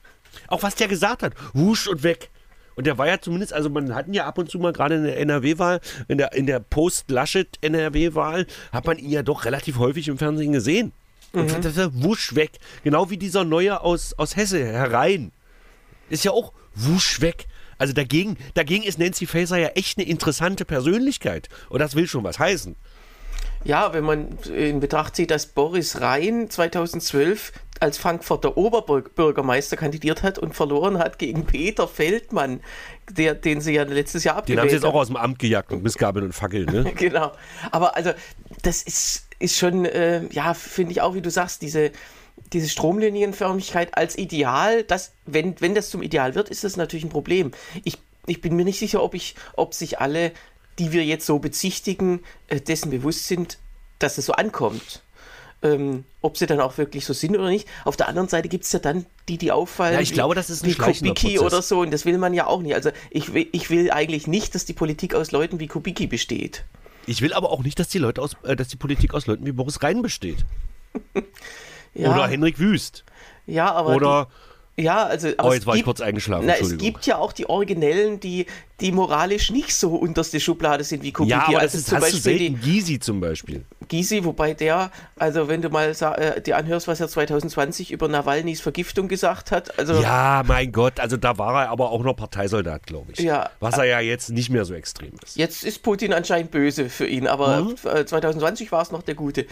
Auch 0.46 0.62
was 0.62 0.74
der 0.74 0.88
gesagt 0.88 1.22
hat, 1.22 1.34
wusch 1.52 1.88
und 1.88 2.02
weg. 2.02 2.30
Und 2.78 2.86
der 2.86 2.96
war 2.96 3.08
ja 3.08 3.20
zumindest, 3.20 3.52
also 3.52 3.68
man 3.70 3.92
hatten 3.92 4.14
ja 4.14 4.24
ab 4.24 4.38
und 4.38 4.48
zu 4.48 4.60
mal 4.60 4.72
gerade 4.72 4.94
in 4.94 5.02
der 5.02 5.18
NRW-Wahl, 5.18 5.80
in 6.06 6.16
der, 6.16 6.32
in 6.32 6.46
der 6.46 6.60
Post-Laschet-NRW-Wahl, 6.60 8.46
hat 8.70 8.86
man 8.86 8.98
ihn 8.98 9.10
ja 9.10 9.24
doch 9.24 9.44
relativ 9.46 9.80
häufig 9.80 10.06
im 10.06 10.16
Fernsehen 10.16 10.52
gesehen. 10.52 10.92
Und 11.32 11.64
das 11.64 11.76
ist 11.76 12.04
wusch 12.04 12.36
weg. 12.36 12.52
Genau 12.84 13.10
wie 13.10 13.16
dieser 13.16 13.42
Neue 13.42 13.80
aus, 13.80 14.14
aus 14.16 14.36
Hesse 14.36 14.64
herein. 14.64 15.32
Ist 16.08 16.22
ja 16.24 16.30
auch 16.30 16.52
wusch 16.76 17.20
weg. 17.20 17.48
Also 17.78 17.94
dagegen, 17.94 18.36
dagegen 18.54 18.84
ist 18.84 19.00
Nancy 19.00 19.26
Faeser 19.26 19.56
ja 19.56 19.70
echt 19.70 19.98
eine 19.98 20.06
interessante 20.06 20.64
Persönlichkeit. 20.64 21.48
Und 21.70 21.80
das 21.80 21.96
will 21.96 22.06
schon 22.06 22.22
was 22.22 22.38
heißen. 22.38 22.76
Ja, 23.64 23.92
wenn 23.92 24.04
man 24.04 24.38
in 24.54 24.80
Betracht 24.80 25.16
zieht, 25.16 25.30
dass 25.30 25.46
Boris 25.46 26.00
Rhein 26.00 26.48
2012 26.48 27.52
als 27.80 27.98
Frankfurter 27.98 28.56
Oberbürgermeister 28.56 29.76
kandidiert 29.76 30.22
hat 30.22 30.38
und 30.38 30.54
verloren 30.54 30.98
hat 30.98 31.18
gegen 31.18 31.44
Peter 31.44 31.86
Feldmann, 31.86 32.60
der, 33.10 33.34
den 33.34 33.60
sie 33.60 33.74
ja 33.74 33.84
letztes 33.84 34.24
Jahr 34.24 34.36
Den 34.36 34.40
abgewählt 34.40 34.60
haben 34.60 34.68
sie 34.68 34.74
jetzt 34.76 34.84
auch 34.84 34.94
aus 34.94 35.06
dem 35.08 35.16
Amt 35.16 35.38
gejagt 35.38 35.70
mit 35.70 35.82
Missgabeln 35.82 36.26
und 36.26 36.32
Fackeln, 36.32 36.66
ne? 36.66 36.92
Genau. 36.96 37.32
Aber 37.70 37.96
also, 37.96 38.12
das 38.62 38.82
ist, 38.82 39.28
ist 39.38 39.56
schon, 39.56 39.84
äh, 39.84 40.26
ja, 40.32 40.54
finde 40.54 40.92
ich 40.92 41.00
auch, 41.00 41.14
wie 41.14 41.22
du 41.22 41.30
sagst, 41.30 41.62
diese, 41.62 41.92
diese 42.52 42.68
Stromlinienförmigkeit 42.68 43.96
als 43.96 44.16
Ideal, 44.18 44.82
das, 44.84 45.12
wenn, 45.26 45.60
wenn 45.60 45.74
das 45.74 45.90
zum 45.90 46.02
Ideal 46.02 46.34
wird, 46.34 46.48
ist 46.48 46.64
das 46.64 46.76
natürlich 46.76 47.04
ein 47.04 47.10
Problem. 47.10 47.52
Ich, 47.84 47.98
ich 48.26 48.40
bin 48.40 48.56
mir 48.56 48.64
nicht 48.64 48.78
sicher, 48.78 49.02
ob, 49.02 49.14
ich, 49.14 49.34
ob 49.54 49.74
sich 49.74 50.00
alle, 50.00 50.32
die 50.78 50.92
wir 50.92 51.04
jetzt 51.04 51.26
so 51.26 51.38
bezichtigen, 51.38 52.20
äh, 52.48 52.60
dessen 52.60 52.90
bewusst 52.90 53.26
sind, 53.26 53.58
dass 53.98 54.18
es 54.18 54.26
so 54.26 54.32
ankommt. 54.32 55.02
Ähm, 55.60 56.04
ob 56.20 56.36
sie 56.38 56.46
dann 56.46 56.60
auch 56.60 56.78
wirklich 56.78 57.04
so 57.04 57.12
sind 57.12 57.36
oder 57.36 57.48
nicht. 57.48 57.66
Auf 57.84 57.96
der 57.96 58.06
anderen 58.06 58.28
Seite 58.28 58.48
gibt 58.48 58.62
es 58.64 58.70
ja 58.70 58.78
dann 58.78 59.06
die, 59.28 59.38
die 59.38 59.50
auffallen. 59.50 59.94
Ja, 59.94 60.00
ich 60.00 60.12
glaube, 60.12 60.36
das 60.36 60.50
ist 60.50 60.62
ein 60.62 60.70
wie 60.70 60.74
Kubicki 60.76 61.34
Prozess. 61.34 61.40
oder 61.40 61.62
so. 61.62 61.80
Und 61.80 61.90
das 61.90 62.04
will 62.04 62.16
man 62.16 62.32
ja 62.32 62.46
auch 62.46 62.62
nicht. 62.62 62.76
Also 62.76 62.90
ich 63.10 63.34
will, 63.34 63.48
ich 63.50 63.68
will 63.68 63.90
eigentlich 63.90 64.28
nicht, 64.28 64.54
dass 64.54 64.66
die 64.66 64.72
Politik 64.72 65.16
aus 65.16 65.32
Leuten 65.32 65.58
wie 65.58 65.66
Kubicki 65.66 66.06
besteht. 66.06 66.64
Ich 67.06 67.22
will 67.22 67.32
aber 67.32 67.50
auch 67.50 67.64
nicht, 67.64 67.76
dass 67.80 67.88
die 67.88 67.98
Leute 67.98 68.22
aus, 68.22 68.36
äh, 68.44 68.54
dass 68.54 68.68
die 68.68 68.76
Politik 68.76 69.14
aus 69.14 69.26
Leuten 69.26 69.46
wie 69.46 69.52
Boris 69.52 69.82
Rhein 69.82 70.00
besteht. 70.00 70.44
Ja, 71.94 72.12
Oder 72.14 72.28
Henrik 72.28 72.58
Wüst. 72.58 73.02
ja 73.46 73.72
aber 73.72 73.96
Oder 73.96 74.28
die, 74.76 74.82
ja, 74.84 75.04
also 75.06 75.28
aber 75.38 75.48
Oh, 75.48 75.52
jetzt 75.54 75.66
war 75.66 75.74
ich 75.74 75.78
gibt- 75.78 75.86
kurz 75.86 76.00
eingeschlafen, 76.00 76.46
Na, 76.46 76.54
es 76.54 76.76
gibt 76.76 77.06
ja 77.06 77.16
auch 77.18 77.32
die 77.32 77.48
Originellen, 77.48 78.20
die, 78.20 78.46
die 78.80 78.92
moralisch 78.92 79.50
nicht 79.50 79.74
so 79.74 79.94
unterste 79.96 80.38
Schublade 80.40 80.84
sind 80.84 81.02
wie 81.02 81.12
Kubicki. 81.12 81.32
Ja, 81.36 81.44
aber 81.48 81.54
das 81.54 81.62
also 81.74 81.78
ist, 81.78 81.86
zum 81.88 82.00
Beispiel 82.00 82.20
selten 82.20 82.60
Gysi 82.60 82.98
zum 83.00 83.20
Beispiel. 83.20 83.64
die 83.82 83.86
Gysi, 83.88 84.24
wobei 84.24 84.54
der, 84.54 84.90
also 85.16 85.48
wenn 85.48 85.62
du 85.62 85.68
mal 85.70 85.90
äh, 86.16 86.40
dir 86.40 86.56
anhörst, 86.56 86.86
was 86.88 87.00
er 87.00 87.08
2020 87.08 87.90
über 87.90 88.06
Nawalnys 88.08 88.60
Vergiftung 88.60 89.08
gesagt 89.08 89.50
hat, 89.50 89.78
also 89.78 89.94
Ja, 90.00 90.42
mein 90.46 90.70
Gott, 90.72 91.00
also 91.00 91.16
da 91.16 91.38
war 91.38 91.64
er 91.64 91.70
aber 91.70 91.90
auch 91.90 92.02
noch 92.04 92.14
Parteisoldat, 92.14 92.86
glaube 92.86 93.12
ich. 93.12 93.18
Ja. 93.20 93.50
Was 93.60 93.78
er 93.78 93.84
ja 93.84 94.00
jetzt 94.00 94.30
nicht 94.30 94.50
mehr 94.50 94.64
so 94.64 94.74
extrem 94.74 95.12
ist. 95.24 95.36
jetzt 95.36 95.64
ist 95.64 95.82
Putin 95.82 96.12
anscheinend 96.12 96.50
böse 96.50 96.88
für 96.90 97.06
ihn, 97.06 97.26
aber 97.26 97.62
Mhm. 97.62 97.74
äh, 97.84 98.04
2020 98.06 98.70
war 98.70 98.82
es 98.82 98.90
noch 98.92 99.02
der 99.02 99.14
Gute. 99.14 99.46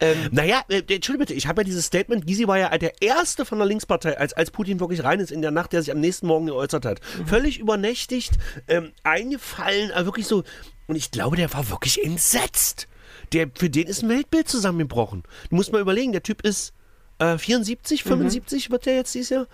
Ähm, 0.00 0.16
Naja, 0.30 0.62
äh, 0.68 0.78
Entschuldigung 0.78 1.18
bitte, 1.26 1.34
ich 1.34 1.46
habe 1.46 1.60
ja 1.60 1.64
dieses 1.64 1.84
Statement, 1.86 2.26
Gysi 2.26 2.46
war 2.46 2.58
ja 2.58 2.76
der 2.78 3.02
erste 3.02 3.44
von 3.44 3.58
der 3.58 3.66
Linkspartei, 3.66 4.16
als, 4.16 4.32
als 4.32 4.50
Putin 4.50 4.80
wirklich 4.80 5.04
rein 5.04 5.20
ist 5.20 5.30
in 5.32 5.42
der 5.42 5.50
Nacht, 5.50 5.72
der 5.72 5.82
sich 5.82 5.92
am 5.92 6.00
nächsten 6.00 6.26
Morgen 6.26 6.46
geäußert 6.46 6.86
hat. 6.86 7.00
Völlig 7.26 7.58
übernächtigt, 7.58 8.32
ähm, 8.70 8.92
eingefallen, 9.02 9.92
aber 9.92 10.06
wirklich 10.06 10.26
so. 10.26 10.44
Und 10.86 10.96
ich 10.96 11.10
glaube, 11.10 11.36
der 11.36 11.52
war 11.52 11.70
wirklich 11.70 12.02
entsetzt. 12.04 12.88
Der, 13.32 13.48
für 13.54 13.70
den 13.70 13.86
ist 13.86 14.02
ein 14.02 14.08
Weltbild 14.08 14.48
zusammengebrochen. 14.48 15.22
Du 15.50 15.56
musst 15.56 15.72
mal 15.72 15.80
überlegen, 15.80 16.12
der 16.12 16.22
Typ 16.22 16.42
ist 16.42 16.72
äh, 17.18 17.38
74, 17.38 18.02
75 18.02 18.70
wird 18.70 18.86
der 18.86 18.96
jetzt 18.96 19.14
dieses 19.14 19.30
Jahr. 19.30 19.46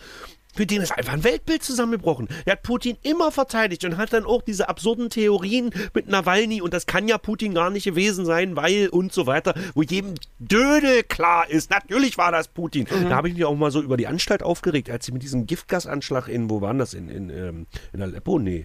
für 0.54 0.64
den 0.64 0.80
ist 0.80 0.96
einfach 0.96 1.12
ein 1.12 1.24
Weltbild 1.24 1.62
zusammengebrochen. 1.62 2.28
Er 2.46 2.52
hat 2.52 2.62
Putin 2.62 2.96
immer 3.02 3.30
verteidigt 3.30 3.84
und 3.84 3.98
hat 3.98 4.14
dann 4.14 4.24
auch 4.24 4.40
diese 4.40 4.70
absurden 4.70 5.10
Theorien 5.10 5.70
mit 5.92 6.08
Nawalny 6.08 6.62
und 6.62 6.72
das 6.72 6.86
kann 6.86 7.08
ja 7.08 7.18
Putin 7.18 7.52
gar 7.52 7.68
nicht 7.68 7.84
gewesen 7.84 8.24
sein, 8.24 8.56
weil 8.56 8.88
und 8.88 9.12
so 9.12 9.26
weiter, 9.26 9.54
wo 9.74 9.82
jedem 9.82 10.14
Dödel 10.38 11.02
klar 11.02 11.50
ist, 11.50 11.70
natürlich 11.70 12.16
war 12.16 12.32
das 12.32 12.48
Putin. 12.48 12.86
Mhm. 12.90 13.10
Da 13.10 13.16
habe 13.16 13.28
ich 13.28 13.34
mich 13.34 13.44
auch 13.44 13.54
mal 13.54 13.70
so 13.70 13.82
über 13.82 13.98
die 13.98 14.06
Anstalt 14.06 14.42
aufgeregt, 14.42 14.88
als 14.88 15.04
sie 15.04 15.12
mit 15.12 15.22
diesem 15.22 15.46
Giftgasanschlag 15.46 16.28
in, 16.28 16.48
wo 16.48 16.62
waren 16.62 16.78
das, 16.78 16.94
in, 16.94 17.10
in, 17.10 17.28
ähm, 17.28 17.66
in 17.92 18.00
Aleppo? 18.00 18.38
Nee. 18.38 18.64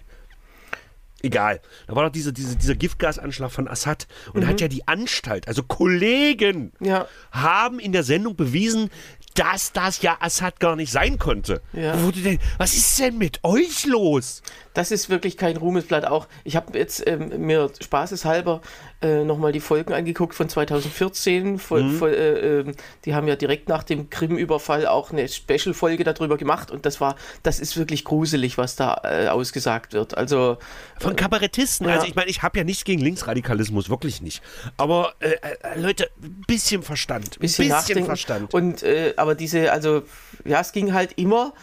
Egal. 1.22 1.60
Da 1.86 1.94
war 1.94 2.04
doch 2.04 2.12
diese, 2.12 2.32
diese, 2.32 2.56
dieser 2.56 2.74
Giftgasanschlag 2.74 3.50
von 3.50 3.68
Assad. 3.68 4.06
Und 4.32 4.42
mhm. 4.42 4.48
hat 4.48 4.60
ja 4.60 4.68
die 4.68 4.86
Anstalt, 4.88 5.46
also 5.46 5.62
Kollegen, 5.62 6.72
ja. 6.80 7.06
haben 7.30 7.78
in 7.78 7.92
der 7.92 8.02
Sendung 8.02 8.34
bewiesen, 8.34 8.90
dass 9.34 9.72
das 9.72 10.02
ja 10.02 10.16
Assad 10.20 10.60
gar 10.60 10.76
nicht 10.76 10.92
sein 10.92 11.18
konnte. 11.18 11.62
Ja. 11.72 11.94
Denn, 11.96 12.38
was 12.58 12.74
ist 12.74 12.98
denn 12.98 13.18
mit 13.18 13.40
euch 13.42 13.86
los? 13.86 14.42
Das 14.74 14.90
ist 14.90 15.10
wirklich 15.10 15.36
kein 15.36 15.56
Ruhmesblatt. 15.56 16.06
Auch 16.06 16.26
ich 16.44 16.56
habe 16.56 16.78
jetzt 16.78 17.06
ähm, 17.06 17.46
mir 17.46 17.70
spaßeshalber 17.80 18.62
äh, 19.02 19.24
nochmal 19.24 19.52
die 19.52 19.60
Folgen 19.60 19.92
angeguckt 19.92 20.34
von 20.34 20.48
2014. 20.48 21.58
Voll, 21.58 21.82
mhm. 21.82 21.98
voll, 21.98 22.14
äh, 22.14 22.60
äh, 22.60 22.74
die 23.04 23.14
haben 23.14 23.28
ja 23.28 23.36
direkt 23.36 23.68
nach 23.68 23.82
dem 23.82 24.08
Krim-Überfall 24.08 24.86
auch 24.86 25.10
eine 25.10 25.28
Special-Folge 25.28 26.04
darüber 26.04 26.36
gemacht 26.38 26.70
und 26.70 26.86
das 26.86 27.00
war, 27.00 27.16
das 27.42 27.60
ist 27.60 27.76
wirklich 27.76 28.04
gruselig, 28.04 28.58
was 28.58 28.76
da 28.76 29.00
äh, 29.04 29.28
ausgesagt 29.28 29.92
wird. 29.92 30.16
Also 30.16 30.56
von 30.98 31.16
Kabarettisten. 31.16 31.88
Ja. 31.88 31.94
Also 31.94 32.06
ich 32.06 32.14
meine, 32.14 32.30
ich 32.30 32.42
habe 32.42 32.58
ja 32.58 32.64
nichts 32.64 32.84
gegen 32.84 33.02
Linksradikalismus, 33.02 33.90
wirklich 33.90 34.22
nicht. 34.22 34.42
Aber 34.76 35.14
äh, 35.20 35.30
äh, 35.30 35.78
Leute, 35.78 36.08
ein 36.22 36.44
bisschen 36.46 36.82
Verstand, 36.82 37.38
bisschen, 37.40 37.68
bisschen 37.68 38.04
Verstand. 38.04 38.54
Und 38.54 38.82
aber 39.22 39.34
diese, 39.34 39.72
also 39.72 40.02
ja, 40.44 40.60
es 40.60 40.72
ging 40.72 40.92
halt 40.92 41.12
immer 41.16 41.54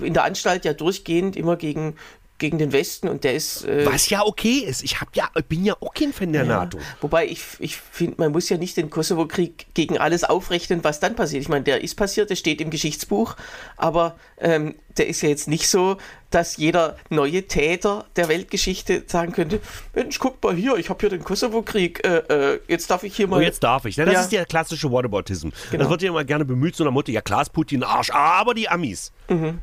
in 0.00 0.14
der 0.14 0.24
Anstalt 0.24 0.64
ja 0.64 0.74
durchgehend 0.74 1.36
immer 1.36 1.56
gegen 1.56 1.96
gegen 2.38 2.58
den 2.58 2.72
Westen 2.72 3.08
und 3.08 3.24
der 3.24 3.34
ist. 3.34 3.64
Äh, 3.64 3.86
Was 3.86 4.10
ja 4.10 4.24
okay 4.24 4.58
ist. 4.58 4.82
Ich 4.82 5.00
hab 5.00 5.14
ja, 5.16 5.28
bin 5.48 5.64
ja 5.64 5.74
auch 5.80 5.94
kein 5.94 6.12
Fan 6.12 6.32
der 6.32 6.44
ja, 6.44 6.48
NATO. 6.48 6.78
Wobei 7.00 7.26
ich, 7.26 7.44
ich 7.58 7.76
finde, 7.76 8.16
man 8.18 8.32
muss 8.32 8.48
ja 8.48 8.56
nicht 8.56 8.76
den 8.76 8.90
Kosovo-Krieg 8.90 9.66
gegen 9.74 9.98
alles 9.98 10.24
aufrechnen, 10.24 10.82
was 10.82 11.00
dann 11.00 11.14
passiert. 11.14 11.42
Ich 11.42 11.48
meine, 11.48 11.64
der 11.64 11.82
ist 11.82 11.94
passiert, 11.94 12.30
der 12.30 12.36
steht 12.36 12.60
im 12.60 12.70
Geschichtsbuch, 12.70 13.36
aber 13.76 14.16
ähm, 14.38 14.74
der 14.96 15.08
ist 15.08 15.22
ja 15.22 15.28
jetzt 15.28 15.48
nicht 15.48 15.68
so, 15.68 15.96
dass 16.30 16.56
jeder 16.56 16.96
neue 17.10 17.44
Täter 17.44 18.06
der 18.16 18.28
Weltgeschichte 18.28 19.04
sagen 19.06 19.32
könnte: 19.32 19.60
Mensch, 19.94 20.18
guck 20.18 20.42
mal 20.42 20.54
hier, 20.54 20.76
ich 20.76 20.90
habe 20.90 21.00
hier 21.00 21.10
den 21.10 21.22
Kosovo-Krieg, 21.22 22.04
äh, 22.04 22.54
äh, 22.54 22.60
jetzt 22.66 22.90
darf 22.90 23.04
ich 23.04 23.14
hier 23.14 23.28
mal. 23.28 23.38
Oh, 23.38 23.40
jetzt 23.40 23.62
darf 23.62 23.84
ich. 23.84 23.96
Ja, 23.96 24.04
das 24.04 24.14
ja. 24.14 24.20
ist 24.22 24.32
der 24.32 24.44
klassische 24.44 24.90
Whataboutism. 24.90 25.50
Genau. 25.70 25.84
Das 25.84 25.90
wird 25.90 26.02
ja 26.02 26.08
immer 26.08 26.24
gerne 26.24 26.44
bemüht, 26.44 26.74
so 26.74 26.82
einer 26.82 26.90
Mutter: 26.90 27.12
Ja, 27.12 27.20
klar 27.20 27.42
ist 27.42 27.52
Putin 27.52 27.84
Arsch, 27.84 28.10
aber 28.10 28.54
die 28.54 28.68
Amis. 28.68 29.12
Mhm. 29.28 29.60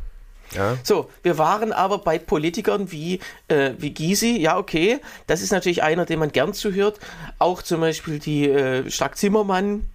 Ja. 0.56 0.78
So, 0.84 1.10
wir 1.24 1.38
waren 1.38 1.72
aber 1.72 2.00
bei 2.00 2.20
Politikern 2.20 2.92
wie, 2.92 3.20
äh, 3.48 3.72
wie 3.78 3.94
Gysi, 3.94 4.38
ja, 4.38 4.58
okay, 4.58 5.00
das 5.28 5.42
ist 5.42 5.52
natürlich 5.52 5.84
einer, 5.84 6.06
dem 6.06 6.20
man 6.20 6.32
gern 6.32 6.54
zuhört. 6.54 7.00
Auch 7.40 7.62
zum 7.62 7.82
Beispiel 7.82 8.20
die 8.20 8.50
äh, 8.50 8.90
Stark 8.90 9.18
Zimmermann, 9.18 9.90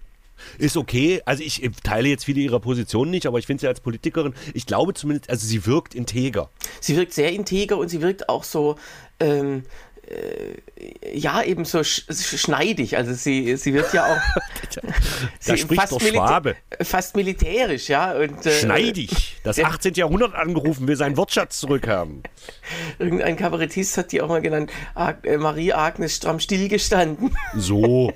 ist 0.57 0.77
okay. 0.77 1.21
Also 1.25 1.43
ich 1.43 1.67
teile 1.83 2.09
jetzt 2.09 2.25
viele 2.25 2.41
ihrer 2.41 2.59
Positionen 2.59 3.11
nicht, 3.11 3.25
aber 3.25 3.39
ich 3.39 3.45
finde 3.45 3.61
sie 3.61 3.67
als 3.67 3.81
Politikerin, 3.81 4.33
ich 4.53 4.65
glaube 4.65 4.93
zumindest, 4.93 5.29
also 5.29 5.47
sie 5.47 5.65
wirkt 5.65 5.95
integer. 5.95 6.49
Sie 6.79 6.95
wirkt 6.95 7.13
sehr 7.13 7.31
integer 7.31 7.77
und 7.77 7.89
sie 7.89 8.01
wirkt 8.01 8.29
auch 8.29 8.43
so, 8.43 8.75
ähm, 9.19 9.59
äh, 9.59 9.61
ja, 11.13 11.43
eben 11.43 11.65
so 11.65 11.83
sch 11.83 12.05
schneidig. 12.09 12.97
Also 12.97 13.13
sie, 13.13 13.57
sie 13.57 13.73
wird 13.73 13.93
ja 13.93 14.05
auch 14.05 14.41
da 15.45 15.57
spricht 15.57 15.81
fast, 15.81 16.01
Milita 16.01 16.27
Schwabe. 16.27 16.55
fast 16.81 17.15
militärisch, 17.15 17.89
ja. 17.89 18.13
Und, 18.13 18.45
äh, 18.45 18.51
schneidig. 18.51 19.37
Das 19.43 19.59
18. 19.59 19.93
Jahrhundert 19.93 20.35
angerufen, 20.35 20.87
will 20.87 20.95
seinen 20.95 21.17
Wortschatz 21.17 21.59
zurückhaben. 21.59 22.23
Irgendein 22.99 23.35
Kabarettist 23.37 23.97
hat 23.97 24.11
die 24.11 24.21
auch 24.21 24.29
mal 24.29 24.41
genannt, 24.41 24.71
Ag 24.95 25.25
äh, 25.25 25.37
Marie 25.37 25.73
Agnes 25.73 26.15
stramm 26.15 26.39
stillgestanden. 26.39 27.35
So. 27.55 28.13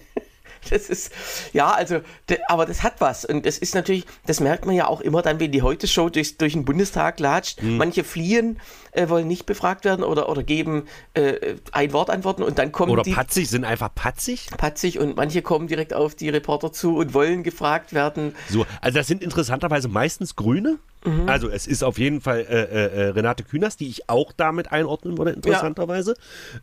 Das 0.70 0.90
ist, 0.90 1.12
ja, 1.54 1.72
also, 1.72 2.02
aber 2.48 2.66
das 2.66 2.84
hat 2.84 2.96
was. 3.00 3.26
Und 3.26 3.46
das 3.46 3.58
ist 3.58 3.76
natürlich, 3.76 4.06
das 4.26 4.40
merkt 4.40 4.66
man 4.66 4.76
ja 4.76 4.88
auch 4.88 5.02
immer 5.02 5.22
dann, 5.22 5.40
wenn 5.40 5.52
die 5.52 5.62
Heute-Show 5.62 6.10
durch, 6.10 6.38
durch 6.38 6.54
den 6.54 6.66
Bundestag 6.66 7.20
latscht. 7.20 7.62
Mhm. 7.62 7.78
Manche 7.78 8.04
fliehen, 8.04 8.60
äh, 8.92 9.10
wollen 9.10 9.28
nicht 9.28 9.46
befragt 9.46 9.86
werden 9.86 10.04
oder, 10.04 10.30
oder 10.30 10.44
geben 10.44 10.88
äh, 11.14 11.56
ein 11.72 11.94
Wort 11.94 12.10
antworten 12.10 12.44
und 12.44 12.60
dann 12.60 12.72
kommen 12.72 12.92
oder 12.92 13.04
die. 13.04 13.12
Oder 13.12 13.22
patzig, 13.22 13.50
sind 13.50 13.66
einfach 13.66 13.94
patzig? 13.94 14.48
Patzig 14.58 15.00
und 15.00 15.16
manche 15.16 15.42
kommen 15.42 15.68
direkt 15.68 15.94
auf 15.94 16.16
die 16.16 16.30
Reporter 16.30 16.72
zu 16.72 16.98
und 16.98 17.14
wollen 17.14 17.44
gefragt 17.44 17.94
werden. 17.94 18.36
So, 18.50 18.66
also 18.82 18.98
das 18.98 19.08
sind 19.08 19.24
interessanterweise 19.24 19.88
meistens 19.88 20.36
Grüne. 20.36 20.80
Mhm. 21.04 21.28
Also 21.28 21.50
es 21.50 21.68
ist 21.68 21.84
auf 21.84 21.98
jeden 21.98 22.22
Fall 22.22 22.40
äh, 22.42 22.64
äh, 22.64 23.08
äh, 23.08 23.08
Renate 23.10 23.44
Künast, 23.44 23.80
die 23.80 23.88
ich 23.88 24.10
auch 24.10 24.32
damit 24.32 24.72
einordnen 24.72 25.18
würde, 25.18 25.32
interessanterweise. 25.32 26.16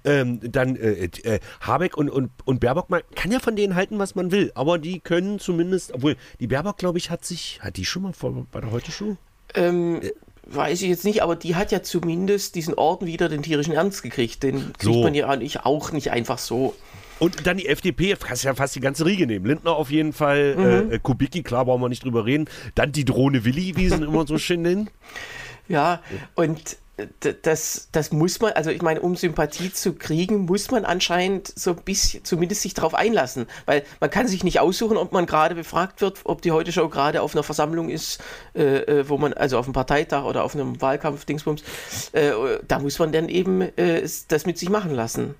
Ja. 0.04 0.12
Ähm, 0.12 0.40
dann 0.42 0.76
äh, 0.76 1.04
äh, 1.04 1.40
Habeck 1.60 1.96
und, 1.96 2.08
und, 2.10 2.30
und 2.44 2.60
Baerbock, 2.60 2.90
man 2.90 3.02
kann 3.14 3.32
ja 3.32 3.40
von 3.40 3.56
denen 3.56 3.74
halten, 3.74 3.98
was 3.98 4.14
man 4.14 4.30
will, 4.30 4.52
aber 4.54 4.78
die 4.78 5.00
können 5.00 5.38
zumindest, 5.38 5.92
obwohl 5.94 6.16
die 6.40 6.46
Baerbock, 6.46 6.76
glaube 6.76 6.98
ich, 6.98 7.10
hat 7.10 7.24
sich, 7.24 7.60
hat 7.62 7.76
die 7.76 7.84
schon 7.84 8.02
mal 8.02 8.12
vor, 8.12 8.46
bei 8.52 8.60
der 8.60 8.70
Heute-Show? 8.70 9.16
Ähm, 9.54 10.00
weiß 10.46 10.82
ich 10.82 10.88
jetzt 10.88 11.04
nicht, 11.04 11.22
aber 11.22 11.36
die 11.36 11.56
hat 11.56 11.72
ja 11.72 11.82
zumindest 11.82 12.54
diesen 12.54 12.74
Orden 12.74 13.06
wieder 13.06 13.28
den 13.28 13.42
tierischen 13.42 13.74
Ernst 13.74 14.02
gekriegt. 14.02 14.42
Den 14.42 14.72
kriegt 14.74 14.82
so. 14.82 15.02
man 15.02 15.14
ja 15.14 15.28
auch 15.64 15.92
nicht 15.92 16.10
einfach 16.10 16.38
so. 16.38 16.74
Und 17.18 17.46
dann 17.46 17.56
die 17.56 17.68
FDP, 17.68 18.16
kannst 18.16 18.44
ja 18.44 18.54
fast 18.54 18.74
die 18.76 18.80
ganze 18.80 19.04
Riege 19.04 19.26
nehmen. 19.26 19.46
Lindner 19.46 19.72
auf 19.72 19.90
jeden 19.90 20.12
Fall, 20.12 20.56
mhm. 20.56 20.92
äh, 20.92 20.98
Kubicki, 20.98 21.42
klar, 21.42 21.64
brauchen 21.64 21.82
wir 21.82 21.88
nicht 21.88 22.04
drüber 22.04 22.24
reden. 22.24 22.48
Dann 22.74 22.92
die 22.92 23.04
Drohne 23.04 23.44
Willi, 23.44 23.76
wie 23.76 23.88
sie 23.88 23.96
immer 23.96 24.26
so 24.26 24.38
schön 24.38 24.62
nennen. 24.62 24.90
Ja, 25.68 26.00
und 26.34 26.78
das, 27.42 27.88
das 27.92 28.10
muss 28.12 28.40
man, 28.40 28.52
also 28.52 28.70
ich 28.70 28.82
meine, 28.82 29.00
um 29.00 29.14
Sympathie 29.14 29.72
zu 29.72 29.92
kriegen, 29.94 30.46
muss 30.46 30.70
man 30.70 30.84
anscheinend 30.84 31.46
so 31.46 31.70
ein 31.70 31.82
bisschen, 31.84 32.24
zumindest 32.24 32.62
sich 32.62 32.74
darauf 32.74 32.94
einlassen. 32.94 33.46
Weil 33.66 33.84
man 34.00 34.10
kann 34.10 34.26
sich 34.26 34.42
nicht 34.42 34.60
aussuchen, 34.60 34.96
ob 34.96 35.12
man 35.12 35.26
gerade 35.26 35.54
befragt 35.54 36.00
wird, 36.00 36.20
ob 36.24 36.42
die 36.42 36.50
heute 36.50 36.72
Show 36.72 36.88
gerade 36.88 37.22
auf 37.22 37.34
einer 37.34 37.44
Versammlung 37.44 37.88
ist, 37.88 38.20
äh, 38.54 38.78
äh, 38.78 39.08
wo 39.08 39.16
man, 39.16 39.32
also 39.32 39.58
auf 39.58 39.66
einem 39.66 39.74
Parteitag 39.74 40.24
oder 40.24 40.42
auf 40.42 40.54
einem 40.54 40.80
Wahlkampf, 40.80 41.24
Dingsbums, 41.24 41.62
äh, 42.12 42.32
da 42.66 42.80
muss 42.80 42.98
man 42.98 43.12
dann 43.12 43.28
eben 43.28 43.60
äh, 43.60 44.06
das 44.28 44.46
mit 44.46 44.58
sich 44.58 44.68
machen 44.68 44.92
lassen. 44.92 45.34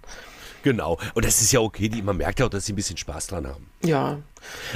Genau. 0.69 0.99
Und 1.15 1.25
das 1.25 1.41
ist 1.41 1.51
ja 1.51 1.61
okay, 1.61 1.89
die, 1.89 2.03
man 2.03 2.19
merkt 2.19 2.41
ja 2.41 2.45
auch, 2.45 2.51
dass 2.51 2.67
sie 2.67 2.75
ein 2.75 2.77
bisschen 2.77 2.99
Spaß 2.99 3.29
dran 3.29 3.47
haben. 3.47 3.71
Ja. 3.83 4.19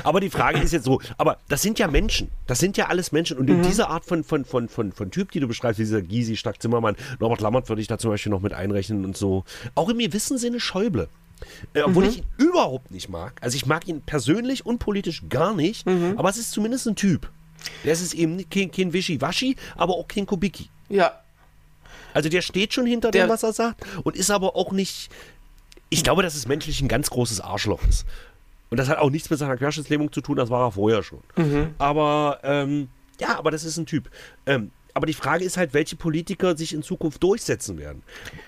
Aber 0.04 0.20
die 0.20 0.30
Frage 0.30 0.58
ist 0.58 0.72
jetzt 0.72 0.86
so, 0.86 1.02
aber 1.18 1.36
das 1.48 1.60
sind 1.60 1.78
ja 1.78 1.86
Menschen. 1.86 2.30
Das 2.46 2.60
sind 2.60 2.78
ja 2.78 2.86
alles 2.86 3.12
Menschen. 3.12 3.36
Und 3.36 3.50
in 3.50 3.58
mhm. 3.58 3.62
dieser 3.64 3.90
Art 3.90 4.06
von, 4.06 4.24
von, 4.24 4.46
von, 4.46 4.70
von, 4.70 4.92
von 4.92 5.10
Typ, 5.10 5.32
die 5.32 5.40
du 5.40 5.46
beschreibst, 5.46 5.78
dieser 5.78 6.00
Gysi, 6.00 6.38
Stark 6.38 6.62
Zimmermann, 6.62 6.96
Norbert 7.20 7.42
Lammert 7.42 7.68
würde 7.68 7.82
ich 7.82 7.88
da 7.88 7.98
zum 7.98 8.10
Beispiel 8.10 8.30
noch 8.30 8.40
mit 8.40 8.54
einrechnen 8.54 9.04
und 9.04 9.18
so. 9.18 9.44
Auch 9.74 9.90
im 9.90 9.98
gewissen 9.98 10.38
Sinne 10.38 10.60
Schäuble. 10.60 11.10
Äh, 11.74 11.82
obwohl 11.82 12.04
mhm. 12.04 12.08
ich 12.08 12.18
ihn 12.18 12.24
überhaupt 12.38 12.90
nicht 12.90 13.10
mag. 13.10 13.34
Also 13.42 13.56
ich 13.56 13.66
mag 13.66 13.86
ihn 13.86 14.00
persönlich 14.00 14.64
und 14.64 14.78
politisch 14.78 15.24
gar 15.28 15.52
nicht, 15.54 15.84
mhm. 15.84 16.14
aber 16.16 16.30
es 16.30 16.38
ist 16.38 16.52
zumindest 16.52 16.86
ein 16.86 16.96
Typ. 16.96 17.28
Der 17.84 17.92
ist 17.92 18.14
eben 18.14 18.48
kein, 18.48 18.70
kein 18.70 18.94
Wischiwaschi, 18.94 19.56
aber 19.76 19.92
auch 19.92 20.08
kein 20.08 20.24
Kubicki. 20.24 20.70
Ja. 20.88 21.20
Also 22.14 22.30
der 22.30 22.40
steht 22.40 22.72
schon 22.72 22.86
hinter 22.86 23.10
der, 23.10 23.26
dem, 23.26 23.30
was 23.30 23.42
er 23.42 23.52
sagt 23.52 23.84
und 24.04 24.16
ist 24.16 24.30
aber 24.30 24.56
auch 24.56 24.72
nicht, 24.72 25.10
ich 25.92 26.02
glaube, 26.02 26.22
dass 26.22 26.34
es 26.34 26.48
menschlich 26.48 26.80
ein 26.80 26.88
ganz 26.88 27.10
großes 27.10 27.40
Arschloch 27.40 27.86
ist. 27.86 28.06
Und 28.70 28.78
das 28.78 28.88
hat 28.88 28.98
auch 28.98 29.10
nichts 29.10 29.28
mit 29.28 29.38
seiner 29.38 29.56
Querschnittslähmung 29.58 30.10
zu 30.10 30.22
tun, 30.22 30.36
das 30.36 30.48
war 30.48 30.66
er 30.66 30.72
vorher 30.72 31.02
schon. 31.02 31.20
Mhm. 31.36 31.74
Aber 31.76 32.40
ähm, 32.42 32.88
ja, 33.20 33.38
aber 33.38 33.50
das 33.50 33.64
ist 33.64 33.76
ein 33.76 33.84
Typ. 33.84 34.08
Ähm, 34.46 34.70
aber 34.94 35.06
die 35.06 35.12
Frage 35.12 35.44
ist 35.44 35.58
halt, 35.58 35.74
welche 35.74 35.96
Politiker 35.96 36.56
sich 36.56 36.72
in 36.72 36.82
Zukunft 36.82 37.22
durchsetzen 37.22 37.78
werden. 37.78 38.02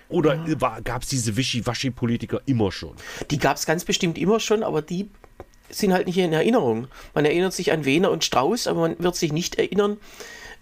Oder 0.09 0.47
ja. 0.47 0.81
gab 0.81 1.03
es 1.03 1.09
diese 1.09 1.37
Wischiwaschi-Politiker 1.37 2.41
immer 2.47 2.73
schon? 2.73 2.95
Die 3.31 3.39
gab 3.39 3.57
es 3.57 3.67
ganz 3.67 3.85
bestimmt 3.85 4.17
immer 4.17 4.41
schon, 4.41 4.63
aber 4.63 4.81
die 4.81 5.11
sind 5.69 5.93
halt 5.93 6.07
nicht 6.07 6.19
in 6.19 6.33
Erinnerung. 6.33 6.89
Man 7.15 7.27
erinnert 7.27 7.53
sich 7.53 7.73
an 7.73 7.85
Wehner 7.85 8.11
und 8.11 8.25
Strauß, 8.25 8.67
aber 8.67 8.81
man 8.81 8.99
wird 8.99 9.17
sich 9.17 9.33
nicht 9.33 9.57
erinnern, 9.57 9.99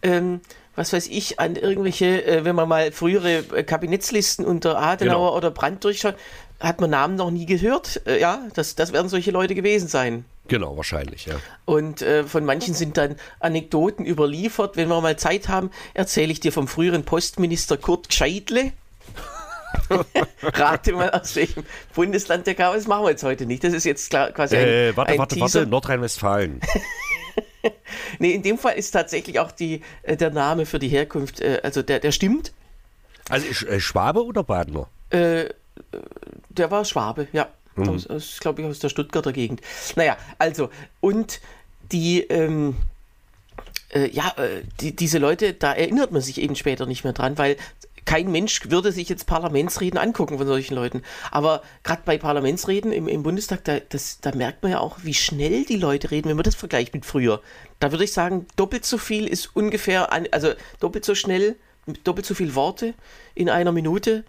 ähm, 0.03 0.41
was 0.75 0.93
weiß 0.93 1.09
ich, 1.09 1.39
an 1.39 1.57
irgendwelche, 1.57 2.25
äh, 2.25 2.45
wenn 2.45 2.57
man 2.57 2.69
mal 2.69 2.93
frühere 2.93 3.45
äh, 3.55 3.63
Kabinettslisten 3.63 4.45
unter 4.45 4.79
Adenauer 4.79 5.29
genau. 5.29 5.37
oder 5.37 5.51
Brandt 5.51 5.85
durchschaut, 5.85 6.17
hat 6.63 6.81
man 6.81 6.91
Namen 6.91 7.17
noch 7.17 7.31
nie 7.31 7.47
gehört. 7.47 8.03
Äh, 8.07 8.21
ja, 8.21 8.41
das, 8.55 8.75
das 8.75 8.93
werden 8.93 9.09
solche 9.09 9.31
Leute 9.31 9.55
gewesen 9.55 9.89
sein. 9.89 10.25
Genau, 10.49 10.77
wahrscheinlich, 10.77 11.27
ja. 11.27 11.35
Und 11.65 12.03
äh, 12.03 12.25
von 12.25 12.45
manchen 12.45 12.75
sind 12.75 12.97
dann 12.97 13.17
Anekdoten 13.41 14.05
überliefert. 14.05 14.77
Wenn 14.77 14.89
wir 14.89 15.01
mal 15.01 15.17
Zeit 15.17 15.49
haben, 15.49 15.71
erzähle 15.95 16.33
ich 16.33 16.41
dir 16.41 16.53
vom 16.53 16.69
früheren 16.69 17.05
Postminister 17.05 17.77
Kurt 17.77 18.09
Gscheidle. 18.09 18.73
Rate 20.43 20.93
mal, 20.93 21.11
aus 21.11 21.37
welchem 21.37 21.65
Bundesland 21.95 22.47
der 22.47 22.55
kam. 22.55 22.75
Das 22.75 22.87
machen 22.87 23.05
wir 23.05 23.11
jetzt 23.11 23.25
heute 23.25 23.47
nicht. 23.47 23.65
Das 23.65 23.73
ist 23.73 23.85
jetzt 23.85 24.11
klar, 24.11 24.31
quasi 24.33 24.57
ein, 24.57 24.69
äh, 24.69 24.97
warte, 24.97 25.13
ein 25.13 25.19
warte, 25.19 25.35
Teaser. 25.37 25.61
warte, 25.61 25.71
Nordrhein-Westfalen. 25.71 26.61
nee, 28.19 28.33
in 28.33 28.43
dem 28.43 28.59
Fall 28.59 28.75
ist 28.75 28.91
tatsächlich 28.91 29.39
auch 29.39 29.53
die, 29.53 29.83
äh, 30.03 30.17
der 30.17 30.31
Name 30.31 30.67
für 30.67 30.79
die 30.79 30.89
Herkunft, 30.89 31.41
äh, 31.41 31.61
also 31.63 31.83
der, 31.83 32.01
der 32.01 32.13
stimmt. 32.13 32.53
Also 33.29 33.47
Schwabe 33.79 34.25
oder 34.25 34.43
Badener? 34.43 34.89
Äh, 35.11 35.47
der 36.49 36.71
war 36.71 36.85
Schwabe, 36.85 37.29
ja. 37.33 37.49
Mhm. 37.75 37.89
Aus, 37.89 38.07
aus 38.07 38.39
glaube 38.41 38.63
ich, 38.63 38.69
aus 38.69 38.81
der 38.81 38.91
Stuttgarter 38.91 39.33
Gegend. 39.33 39.63
Naja, 39.97 40.17
also, 40.39 40.69
und 41.01 41.41
die, 41.91 42.21
ähm, 42.21 42.77
äh, 43.95 44.11
ja, 44.11 44.35
äh, 44.37 44.63
die, 44.81 44.95
diese 44.95 45.19
Leute, 45.19 45.55
da 45.55 45.73
erinnert 45.73 46.13
man 46.13 46.21
sich 46.21 46.41
eben 46.41 46.55
später 46.55 46.87
nicht 46.87 47.05
mehr 47.05 47.15
dran, 47.15 47.39
weil 47.39 47.57
kein 48.05 48.31
Mensch 48.33 48.69
würde 48.69 48.93
sich 48.93 49.09
jetzt 49.09 49.27
Parlamentsreden 49.27 49.99
angucken 49.99 50.39
von 50.39 50.47
solchen 50.47 50.75
Leuten. 50.75 51.03
Aber 51.31 51.63
gerade 51.85 52.03
bei 52.05 52.19
Parlamentsreden 52.19 52.93
im, 52.93 53.07
im 53.07 53.23
Bundestag, 53.23 53.65
da, 53.65 53.79
das, 53.81 54.21
da 54.21 54.35
merkt 54.35 54.63
man 54.63 54.73
ja 54.73 54.81
auch, 54.81 54.99
wie 55.03 55.15
schnell 55.15 55.65
die 55.65 55.77
Leute 55.77 56.11
reden, 56.11 56.29
wenn 56.29 56.37
man 56.37 56.45
das 56.45 56.55
vergleicht 56.55 56.95
mit 56.95 57.07
früher. 57.07 57.41
Da 57.79 57.93
würde 57.93 58.05
ich 58.05 58.13
sagen, 58.13 58.47
doppelt 58.57 58.85
so 58.85 58.99
viel 58.99 59.27
ist 59.27 59.55
ungefähr, 59.55 60.13
also 60.33 60.53
doppelt 60.81 61.05
so 61.05 61.15
schnell, 61.15 61.57
doppelt 62.05 62.27
so 62.27 62.35
viel 62.35 62.55
Worte 62.55 62.95
in 63.35 63.49
einer 63.49 63.73
Minute. 63.73 64.25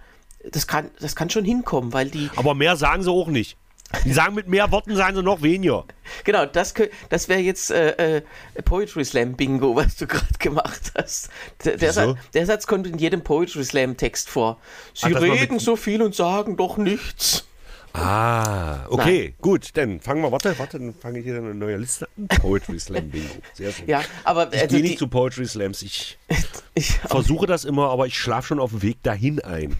Das 0.51 0.67
kann, 0.67 0.91
das 0.99 1.15
kann 1.15 1.29
schon 1.29 1.45
hinkommen, 1.45 1.93
weil 1.93 2.09
die. 2.09 2.29
Aber 2.35 2.53
mehr 2.53 2.75
sagen 2.75 3.03
sie 3.03 3.11
auch 3.11 3.27
nicht. 3.27 3.57
Die 4.05 4.13
sagen 4.13 4.33
mit 4.35 4.47
mehr 4.47 4.71
Worten, 4.71 4.95
sagen 4.95 5.15
sie 5.15 5.23
noch 5.23 5.41
weniger. 5.41 5.85
Genau, 6.23 6.45
das, 6.45 6.73
das 7.09 7.29
wäre 7.29 7.39
jetzt 7.39 7.71
äh, 7.71 8.17
äh, 8.17 8.21
Poetry 8.63 9.05
Slam 9.05 9.33
Bingo, 9.35 9.75
was 9.75 9.95
du 9.97 10.07
gerade 10.07 10.25
gemacht 10.39 10.91
hast. 10.97 11.29
Der, 11.63 11.77
der, 11.77 11.93
Satz, 11.93 12.17
der, 12.33 12.45
Satz 12.45 12.67
kommt 12.67 12.87
in 12.87 12.97
jedem 12.97 13.23
Poetry 13.23 13.63
Slam 13.63 13.95
Text 13.95 14.29
vor. 14.29 14.59
Sie 14.93 15.15
Ach, 15.15 15.21
reden 15.21 15.59
so 15.59 15.75
viel 15.75 16.01
und 16.01 16.15
sagen 16.15 16.57
doch 16.57 16.77
nichts. 16.77 17.47
Ah, 17.93 18.87
okay, 18.89 19.25
Nein. 19.25 19.35
gut. 19.39 19.69
Dann 19.75 19.99
fangen 19.99 20.23
wir, 20.23 20.31
warte, 20.31 20.57
warte, 20.57 20.79
dann 20.79 20.95
fange 20.95 21.19
ich 21.19 21.25
hier 21.25 21.37
eine 21.37 21.53
neue 21.53 21.77
Liste 21.77 22.07
an. 22.17 22.27
Poetry 22.39 22.79
Slam 22.79 23.09
Bingo. 23.09 23.29
Sehr 23.53 23.71
schön. 23.71 23.87
Ja, 23.87 24.01
aber 24.23 24.51
ich 24.51 24.61
also 24.61 24.75
gehe 24.75 24.83
nicht 24.83 24.97
zu 24.97 25.07
Poetry 25.07 25.45
Slams. 25.45 25.83
Ich, 25.83 26.17
ich 26.73 26.91
versuche 26.91 27.45
das 27.45 27.65
immer, 27.65 27.89
aber 27.89 28.07
ich 28.07 28.17
schlafe 28.17 28.47
schon 28.47 28.59
auf 28.59 28.71
dem 28.71 28.81
Weg 28.81 29.03
dahin 29.03 29.39
ein. 29.41 29.77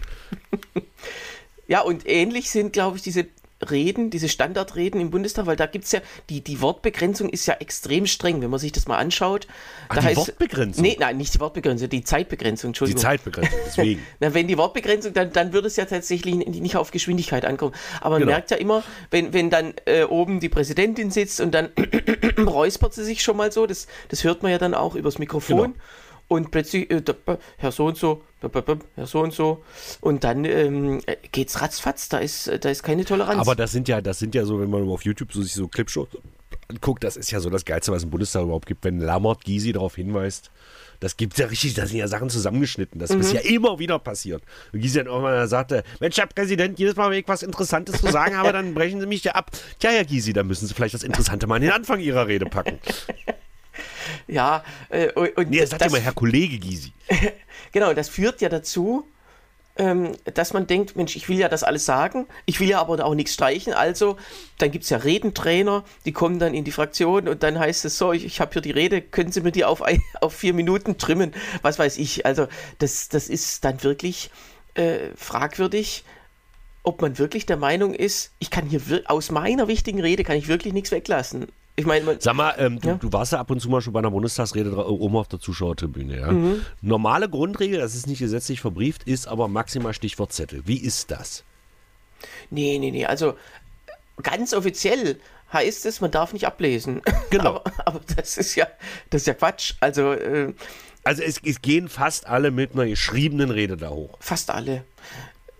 ja, 1.66 1.80
und 1.80 2.06
ähnlich 2.06 2.50
sind, 2.50 2.72
glaube 2.72 2.96
ich, 2.96 3.02
diese 3.02 3.26
Reden, 3.70 4.10
diese 4.10 4.28
Standardreden 4.28 5.00
im 5.00 5.10
Bundestag, 5.10 5.46
weil 5.46 5.56
da 5.56 5.66
gibt 5.66 5.84
es 5.86 5.92
ja, 5.92 6.00
die, 6.30 6.40
die 6.42 6.60
Wortbegrenzung 6.60 7.28
ist 7.28 7.46
ja 7.46 7.54
extrem 7.54 8.06
streng, 8.06 8.40
wenn 8.42 8.50
man 8.50 8.60
sich 8.60 8.72
das 8.72 8.86
mal 8.86 8.98
anschaut. 8.98 9.46
Ach, 9.88 9.96
da 9.96 10.00
die 10.00 10.06
heißt, 10.08 10.16
Wortbegrenzung? 10.16 10.82
Nee, 10.82 10.96
nein, 10.98 11.16
nicht 11.16 11.34
die 11.34 11.40
Wortbegrenzung, 11.40 11.88
die 11.88 12.04
Zeitbegrenzung, 12.04 12.70
Entschuldigung. 12.70 13.00
Die 13.00 13.02
Zeitbegrenzung, 13.02 13.58
deswegen. 13.66 14.02
Na, 14.20 14.34
wenn 14.34 14.48
die 14.48 14.58
Wortbegrenzung, 14.58 15.12
dann, 15.12 15.32
dann 15.32 15.52
würde 15.52 15.68
es 15.68 15.76
ja 15.76 15.84
tatsächlich 15.84 16.34
nicht 16.34 16.76
auf 16.76 16.90
Geschwindigkeit 16.90 17.44
ankommen. 17.44 17.74
Aber 18.00 18.14
man 18.16 18.20
genau. 18.20 18.32
merkt 18.32 18.50
ja 18.50 18.56
immer, 18.56 18.82
wenn, 19.10 19.32
wenn 19.32 19.50
dann 19.50 19.74
äh, 19.86 20.04
oben 20.04 20.40
die 20.40 20.48
Präsidentin 20.48 21.10
sitzt 21.10 21.40
und 21.40 21.52
dann 21.52 21.70
räuspert 22.38 22.94
sie 22.94 23.04
sich 23.04 23.22
schon 23.22 23.36
mal 23.36 23.52
so, 23.52 23.66
das, 23.66 23.86
das 24.08 24.24
hört 24.24 24.42
man 24.42 24.52
ja 24.52 24.58
dann 24.58 24.74
auch 24.74 24.94
übers 24.94 25.18
Mikrofon. 25.18 25.72
Genau 25.72 25.84
und 26.28 26.50
plötzlich, 26.50 26.90
äh, 26.90 27.02
Herr 27.56 27.72
so 27.72 27.86
und 27.86 27.96
so, 27.96 28.22
Herr 28.40 29.06
so 29.06 29.20
und 29.20 29.32
so, 29.32 29.62
und 30.00 30.24
dann 30.24 30.44
ähm, 30.44 31.00
geht's 31.32 31.60
ratzfatz, 31.60 32.08
da 32.08 32.18
ist, 32.18 32.50
da 32.60 32.70
ist 32.70 32.82
keine 32.82 33.04
Toleranz. 33.04 33.40
Aber 33.40 33.54
das 33.54 33.72
sind 33.72 33.88
ja, 33.88 34.00
das 34.00 34.18
sind 34.18 34.34
ja 34.34 34.44
so, 34.44 34.60
wenn 34.60 34.70
man 34.70 34.88
auf 34.88 35.04
YouTube 35.04 35.32
so 35.32 35.42
sich 35.42 35.54
so 35.54 35.68
Clipshows 35.68 36.08
anguckt, 36.68 37.04
das 37.04 37.16
ist 37.16 37.30
ja 37.30 37.40
so 37.40 37.50
das 37.50 37.64
Geilste, 37.64 37.92
was 37.92 38.04
im 38.04 38.10
Bundestag 38.10 38.42
überhaupt 38.42 38.66
gibt, 38.66 38.84
wenn 38.84 38.98
Lammert 38.98 39.44
Gysi 39.44 39.72
darauf 39.72 39.96
hinweist. 39.96 40.50
Das 41.00 41.16
gibt 41.16 41.36
ja 41.38 41.46
richtig, 41.46 41.74
da 41.74 41.86
sind 41.86 41.98
ja 41.98 42.08
Sachen 42.08 42.30
zusammengeschnitten. 42.30 42.98
Das 42.98 43.10
mhm. 43.10 43.20
ist 43.20 43.32
ja 43.32 43.40
immer 43.40 43.78
wieder 43.78 43.98
passiert. 43.98 44.42
Und 44.72 44.80
Gysi 44.80 44.98
dann 44.98 45.06
irgendwann 45.06 45.46
sagte, 45.48 45.82
Mensch, 46.00 46.16
Herr 46.16 46.26
Präsident, 46.26 46.78
jedes 46.78 46.96
Mal, 46.96 47.10
wenn 47.10 47.18
ich 47.18 47.28
was 47.28 47.42
Interessantes 47.42 48.00
zu 48.00 48.10
sagen 48.10 48.36
habe, 48.36 48.52
dann 48.52 48.74
brechen 48.74 49.00
Sie 49.00 49.06
mich 49.06 49.24
ja 49.24 49.32
ab. 49.32 49.50
Tja, 49.78 49.90
Herr 49.90 50.04
Gysi, 50.04 50.32
dann 50.32 50.46
müssen 50.46 50.66
Sie 50.66 50.74
vielleicht 50.74 50.94
das 50.94 51.02
Interessante 51.02 51.46
mal 51.46 51.56
in 51.56 51.62
den 51.62 51.72
Anfang 51.72 52.00
Ihrer 52.00 52.26
Rede 52.26 52.46
packen. 52.46 52.78
Ja, 54.26 54.64
äh, 54.88 55.10
und 55.12 55.50
nee, 55.50 55.60
das 55.60 55.70
sagt 55.70 55.86
immer 55.86 55.98
Herr 55.98 56.12
Kollege 56.12 56.58
Gysi. 56.58 56.92
genau, 57.72 57.92
das 57.92 58.08
führt 58.08 58.40
ja 58.40 58.48
dazu, 58.48 59.06
ähm, 59.76 60.12
dass 60.32 60.52
man 60.52 60.66
denkt, 60.66 60.96
Mensch, 60.96 61.16
ich 61.16 61.28
will 61.28 61.38
ja 61.38 61.48
das 61.48 61.64
alles 61.64 61.84
sagen, 61.84 62.26
ich 62.46 62.60
will 62.60 62.68
ja 62.68 62.80
aber 62.80 63.04
auch 63.04 63.14
nichts 63.14 63.34
streichen, 63.34 63.72
also 63.72 64.16
dann 64.58 64.70
gibt 64.70 64.84
es 64.84 64.90
ja 64.90 64.98
Redentrainer, 64.98 65.84
die 66.04 66.12
kommen 66.12 66.38
dann 66.38 66.54
in 66.54 66.64
die 66.64 66.70
Fraktion 66.70 67.28
und 67.28 67.42
dann 67.42 67.58
heißt 67.58 67.84
es 67.84 67.98
so, 67.98 68.12
ich, 68.12 68.24
ich 68.24 68.40
habe 68.40 68.52
hier 68.52 68.62
die 68.62 68.70
Rede, 68.70 69.02
können 69.02 69.32
Sie 69.32 69.40
mir 69.40 69.52
die 69.52 69.64
auf, 69.64 69.82
ein, 69.82 70.00
auf 70.20 70.34
vier 70.34 70.54
Minuten 70.54 70.96
trimmen, 70.96 71.34
was 71.62 71.78
weiß 71.78 71.98
ich. 71.98 72.24
Also 72.24 72.46
das, 72.78 73.08
das 73.08 73.28
ist 73.28 73.64
dann 73.64 73.82
wirklich 73.82 74.30
äh, 74.74 75.08
fragwürdig, 75.16 76.04
ob 76.84 77.00
man 77.02 77.18
wirklich 77.18 77.46
der 77.46 77.56
Meinung 77.56 77.94
ist, 77.94 78.30
ich 78.38 78.50
kann 78.50 78.66
hier 78.66 78.80
aus 79.06 79.30
meiner 79.30 79.68
wichtigen 79.68 80.00
Rede 80.00 80.22
kann 80.22 80.36
ich 80.36 80.48
wirklich 80.48 80.74
nichts 80.74 80.90
weglassen. 80.92 81.48
Ich 81.76 81.86
meine, 81.86 82.16
Sag 82.20 82.34
mal, 82.34 82.54
ähm, 82.58 82.78
du, 82.80 82.88
ja? 82.88 82.94
du, 82.94 83.12
warst 83.12 83.32
ja 83.32 83.40
ab 83.40 83.50
und 83.50 83.60
zu 83.60 83.68
mal 83.68 83.80
schon 83.80 83.92
bei 83.92 83.98
einer 83.98 84.10
Bundestagsrede 84.10 84.76
oben 84.76 85.16
auf 85.16 85.26
der 85.26 85.40
Zuschauertribüne. 85.40 86.20
Ja? 86.20 86.30
Mhm. 86.30 86.64
Normale 86.82 87.28
Grundregel, 87.28 87.80
das 87.80 87.96
ist 87.96 88.06
nicht 88.06 88.20
gesetzlich 88.20 88.60
verbrieft, 88.60 89.04
ist 89.04 89.26
aber 89.26 89.48
maximal 89.48 89.92
Stichwortzettel. 89.92 90.62
Wie 90.66 90.78
ist 90.78 91.10
das? 91.10 91.42
Nee, 92.50 92.78
nee, 92.78 92.92
nee. 92.92 93.06
Also 93.06 93.34
ganz 94.22 94.54
offiziell 94.54 95.18
heißt 95.52 95.84
es, 95.86 96.00
man 96.00 96.12
darf 96.12 96.32
nicht 96.32 96.46
ablesen. 96.46 97.02
Genau. 97.30 97.56
aber, 97.56 97.72
aber, 97.84 98.00
das 98.14 98.38
ist 98.38 98.54
ja, 98.54 98.68
das 99.10 99.22
ist 99.22 99.26
ja 99.26 99.34
Quatsch. 99.34 99.74
Also, 99.80 100.12
äh, 100.12 100.54
also 101.02 101.22
es, 101.22 101.40
es, 101.44 101.60
gehen 101.62 101.88
fast 101.88 102.26
alle 102.26 102.52
mit 102.52 102.74
einer 102.74 102.86
geschriebenen 102.86 103.50
Rede 103.50 103.76
da 103.76 103.90
hoch. 103.90 104.16
Fast 104.20 104.50
alle. 104.50 104.84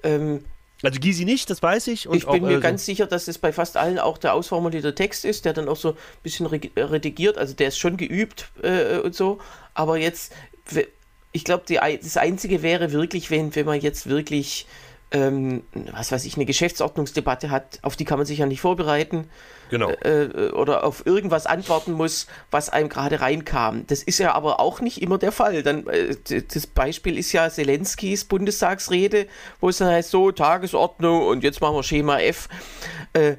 Ähm, 0.04 0.44
also 0.82 1.00
Gysi 1.00 1.24
nicht, 1.24 1.48
das 1.48 1.62
weiß 1.62 1.86
ich. 1.88 2.06
ich 2.06 2.10
bin 2.10 2.26
auch, 2.26 2.40
mir 2.40 2.48
also 2.48 2.60
ganz 2.60 2.84
sicher, 2.84 3.06
dass 3.06 3.28
es 3.28 3.38
bei 3.38 3.52
fast 3.52 3.76
allen 3.76 3.98
auch 3.98 4.18
der 4.18 4.34
ausformulierte 4.34 4.94
Text 4.94 5.24
ist, 5.24 5.44
der 5.44 5.52
dann 5.52 5.68
auch 5.68 5.76
so 5.76 5.92
ein 5.92 5.96
bisschen 6.22 6.46
redigiert, 6.46 7.38
also 7.38 7.54
der 7.54 7.68
ist 7.68 7.78
schon 7.78 7.96
geübt 7.96 8.50
äh, 8.62 8.98
und 8.98 9.14
so. 9.14 9.38
Aber 9.72 9.96
jetzt, 9.96 10.32
ich 11.32 11.44
glaube, 11.44 11.64
das 11.68 12.16
Einzige 12.16 12.62
wäre 12.62 12.92
wirklich, 12.92 13.30
wenn, 13.30 13.54
wenn 13.54 13.66
man 13.66 13.80
jetzt 13.80 14.08
wirklich 14.08 14.66
ähm, 15.14 15.62
was 15.92 16.12
weiß 16.12 16.24
ich, 16.24 16.36
eine 16.36 16.44
Geschäftsordnungsdebatte 16.44 17.50
hat, 17.50 17.78
auf 17.82 17.96
die 17.96 18.04
kann 18.04 18.18
man 18.18 18.26
sich 18.26 18.38
ja 18.38 18.46
nicht 18.46 18.60
vorbereiten. 18.60 19.30
Genau. 19.74 19.90
Äh, 20.04 20.26
äh, 20.26 20.50
oder 20.52 20.84
auf 20.84 21.04
irgendwas 21.04 21.46
antworten 21.46 21.90
muss, 21.90 22.28
was 22.52 22.68
einem 22.68 22.88
gerade 22.88 23.20
reinkam. 23.20 23.84
Das 23.88 24.04
ist 24.04 24.18
ja 24.18 24.32
aber 24.32 24.60
auch 24.60 24.80
nicht 24.80 25.02
immer 25.02 25.18
der 25.18 25.32
Fall. 25.32 25.64
Dann, 25.64 25.84
äh, 25.88 26.14
das 26.52 26.68
Beispiel 26.68 27.18
ist 27.18 27.32
ja 27.32 27.50
Zelenskis 27.50 28.24
Bundestagsrede, 28.24 29.26
wo 29.60 29.70
es 29.70 29.78
dann 29.78 29.88
heißt, 29.88 30.10
so, 30.10 30.30
Tagesordnung 30.30 31.26
und 31.26 31.42
jetzt 31.42 31.60
machen 31.60 31.74
wir 31.74 31.82
Schema 31.82 32.20
F. 32.20 32.48
Äh, 33.14 33.34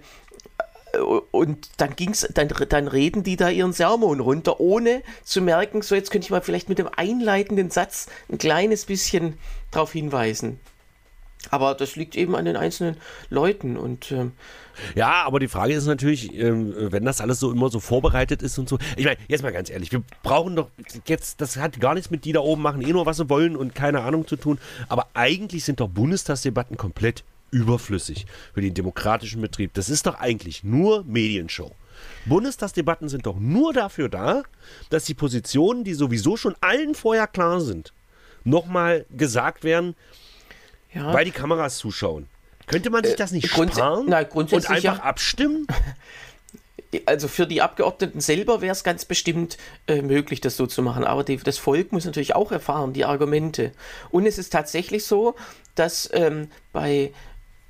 und 1.32 1.70
dann 1.78 1.96
ging's, 1.96 2.28
dann, 2.34 2.50
dann 2.68 2.90
reden 2.90 3.24
die 3.24 3.38
da 3.38 3.48
ihren 3.48 3.72
Sermon 3.72 4.20
runter, 4.20 4.60
ohne 4.60 5.04
zu 5.24 5.42
merken, 5.42 5.84
so 5.84 5.96
jetzt 5.96 6.12
könnte 6.12 6.26
ich 6.26 6.32
mal 6.32 6.42
vielleicht 6.42 6.68
mit 6.68 6.80
dem 6.80 6.90
einleitenden 6.94 7.70
Satz 7.70 8.08
ein 8.30 8.40
kleines 8.40 8.84
bisschen 8.84 9.38
darauf 9.72 9.94
hinweisen. 9.94 10.60
Aber 11.52 11.76
das 11.76 11.96
liegt 11.96 12.16
eben 12.16 12.36
an 12.36 12.46
den 12.46 12.56
einzelnen 12.56 12.98
Leuten 13.30 13.78
und 13.78 14.12
ähm, 14.12 14.34
ja, 14.94 15.24
aber 15.24 15.40
die 15.40 15.48
Frage 15.48 15.74
ist 15.74 15.86
natürlich, 15.86 16.34
ähm, 16.34 16.74
wenn 16.92 17.06
das 17.06 17.22
alles 17.22 17.40
so 17.40 17.52
immer 17.52 17.70
so 17.70 17.80
vorbereitet 17.80 18.42
ist 18.42 18.58
und 18.58 18.68
so. 18.68 18.78
Ich 18.98 19.06
meine, 19.06 19.18
jetzt 19.28 19.42
mal 19.42 19.54
ganz 19.54 19.70
ehrlich, 19.70 19.92
wir 19.92 20.04
brauchen 20.24 20.56
doch 20.56 20.70
jetzt, 21.06 21.42
das 21.42 21.58
hat 21.58 21.80
gar 21.80 21.94
nichts 21.94 22.10
mit 22.10 22.26
die 22.26 22.34
da 22.34 22.42
oben 22.42 22.62
machen, 22.62 22.82
eh 22.82 22.92
nur 22.92 23.06
was 23.06 23.18
sie 23.18 23.30
wollen 23.30 23.56
und 23.56 23.76
keine 23.76 24.02
Ahnung 24.02 24.28
zu 24.28 24.36
tun. 24.36 24.60
Aber 24.90 25.08
eigentlich 25.14 25.64
sind 25.64 25.80
doch 25.80 25.88
Bundestagsdebatten 25.88 26.78
komplett 26.78 27.24
überflüssig 27.52 28.26
für 28.54 28.62
den 28.62 28.74
demokratischen 28.74 29.42
Betrieb. 29.42 29.74
Das 29.74 29.90
ist 29.90 30.06
doch 30.06 30.16
eigentlich 30.16 30.64
nur 30.64 31.04
Medienshow. 31.06 31.72
Bundestagsdebatten 32.26 33.08
sind 33.08 33.26
doch 33.26 33.40
nur 33.40 33.72
dafür 33.72 34.10
da, 34.10 34.44
dass 34.90 35.06
die 35.06 35.14
Positionen, 35.14 35.84
die 35.84 35.94
sowieso 35.94 36.36
schon 36.36 36.56
allen 36.60 36.96
vorher 36.96 37.28
klar 37.28 37.62
sind, 37.62 37.94
nochmal 38.44 39.06
gesagt 39.10 39.64
werden, 39.64 39.96
ja. 40.96 41.14
weil 41.14 41.26
die 41.26 41.32
Kameras 41.32 41.78
zuschauen. 41.78 42.28
Könnte 42.68 42.90
man 42.90 43.04
sich 43.04 43.14
äh, 43.14 43.18
das 43.18 43.32
nicht 43.32 43.52
Grunds 43.52 43.76
sparen 43.76 44.06
na, 44.08 44.22
und 44.22 44.54
einfach 44.54 44.82
ja. 44.82 44.94
abstimmen? 44.96 45.68
Also 47.08 47.28
für 47.28 47.46
die 47.46 47.62
Abgeordneten 47.62 48.22
selber 48.22 48.62
wäre 48.62 48.72
es 48.72 48.86
ganz 48.86 49.04
bestimmt 49.04 49.58
äh, 49.86 50.02
möglich, 50.02 50.40
das 50.40 50.56
so 50.56 50.66
zu 50.66 50.82
machen. 50.82 51.04
Aber 51.04 51.26
die, 51.26 51.36
das 51.36 51.58
Volk 51.58 51.92
muss 51.92 52.06
natürlich 52.06 52.36
auch 52.36 52.54
erfahren, 52.54 52.94
die 52.94 53.04
Argumente. 53.04 53.74
Und 54.12 54.26
es 54.26 54.38
ist 54.38 54.52
tatsächlich 54.52 55.04
so, 55.04 55.36
dass 55.74 56.10
ähm, 56.14 56.50
bei 56.72 57.12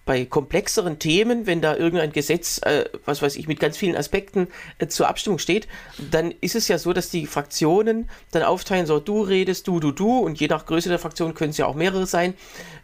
bei 0.06 0.26
komplexeren 0.26 1.00
Themen, 1.00 1.48
wenn 1.48 1.62
da 1.62 1.76
irgendein 1.76 2.12
Gesetz, 2.12 2.60
äh, 2.60 2.86
was 3.06 3.22
weiß 3.22 3.36
ich, 3.36 3.48
mit 3.48 3.60
ganz 3.60 3.76
vielen 3.76 3.96
Aspekten 3.96 4.48
äh, 4.78 4.88
zur 4.88 5.08
Abstimmung 5.08 5.40
steht, 5.40 5.68
dann 6.12 6.32
ist 6.42 6.56
es 6.56 6.68
ja 6.68 6.78
so, 6.78 6.94
dass 6.94 7.10
die 7.10 7.26
Fraktionen 7.26 8.08
dann 8.32 8.44
aufteilen, 8.44 8.86
so 8.86 9.00
du 9.00 9.22
redest, 9.22 9.68
du, 9.68 9.80
du, 9.80 9.92
du 9.92 10.20
und 10.20 10.40
je 10.40 10.48
nach 10.48 10.66
Größe 10.68 10.90
der 10.90 11.00
Fraktion 11.00 11.34
können 11.34 11.50
es 11.50 11.58
ja 11.58 11.66
auch 11.66 11.76
mehrere 11.76 12.06
sein 12.06 12.36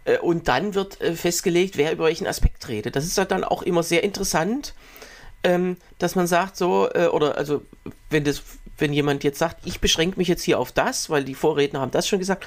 äh, 0.05 0.17
und 0.17 0.47
dann 0.47 0.73
wird 0.73 0.99
äh, 0.99 1.13
festgelegt, 1.13 1.77
wer 1.77 1.91
über 1.91 2.05
welchen 2.05 2.27
Aspekt 2.27 2.67
redet. 2.67 2.95
Das 2.95 3.05
ist 3.05 3.17
dann 3.17 3.43
auch 3.43 3.61
immer 3.61 3.83
sehr 3.83 4.03
interessant, 4.03 4.73
ähm, 5.43 5.77
dass 5.99 6.15
man 6.15 6.27
sagt 6.27 6.57
so, 6.57 6.89
äh, 6.93 7.07
oder 7.07 7.37
also 7.37 7.61
wenn 8.09 8.23
das, 8.23 8.41
wenn 8.81 8.93
jemand 8.93 9.23
jetzt 9.23 9.39
sagt, 9.39 9.65
ich 9.65 9.79
beschränke 9.79 10.17
mich 10.17 10.27
jetzt 10.27 10.43
hier 10.43 10.59
auf 10.59 10.71
das, 10.71 11.09
weil 11.09 11.23
die 11.23 11.35
Vorredner 11.35 11.79
haben 11.79 11.91
das 11.91 12.07
schon 12.07 12.19
gesagt, 12.19 12.45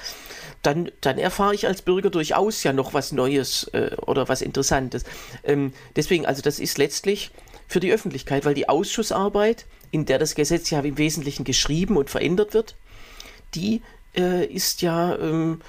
dann, 0.61 0.91
dann 1.01 1.17
erfahre 1.17 1.55
ich 1.55 1.67
als 1.67 1.81
Bürger 1.81 2.09
durchaus 2.09 2.63
ja 2.63 2.73
noch 2.73 2.93
was 2.93 3.11
Neues 3.11 3.69
äh, 3.73 3.95
oder 4.05 4.27
was 4.27 4.41
Interessantes. 4.41 5.03
Ähm, 5.43 5.73
deswegen, 5.95 6.25
also 6.25 6.41
das 6.41 6.59
ist 6.59 6.77
letztlich 6.77 7.31
für 7.67 7.79
die 7.79 7.91
Öffentlichkeit, 7.91 8.45
weil 8.45 8.53
die 8.53 8.69
Ausschussarbeit, 8.69 9.65
in 9.91 10.05
der 10.05 10.19
das 10.19 10.35
Gesetz 10.35 10.69
ja 10.69 10.81
im 10.81 10.97
Wesentlichen 10.97 11.43
geschrieben 11.43 11.97
und 11.97 12.09
verändert 12.09 12.53
wird, 12.53 12.75
die 13.53 13.81
äh, 14.15 14.45
ist 14.45 14.81
ja, 14.81 15.15
ähm, 15.17 15.61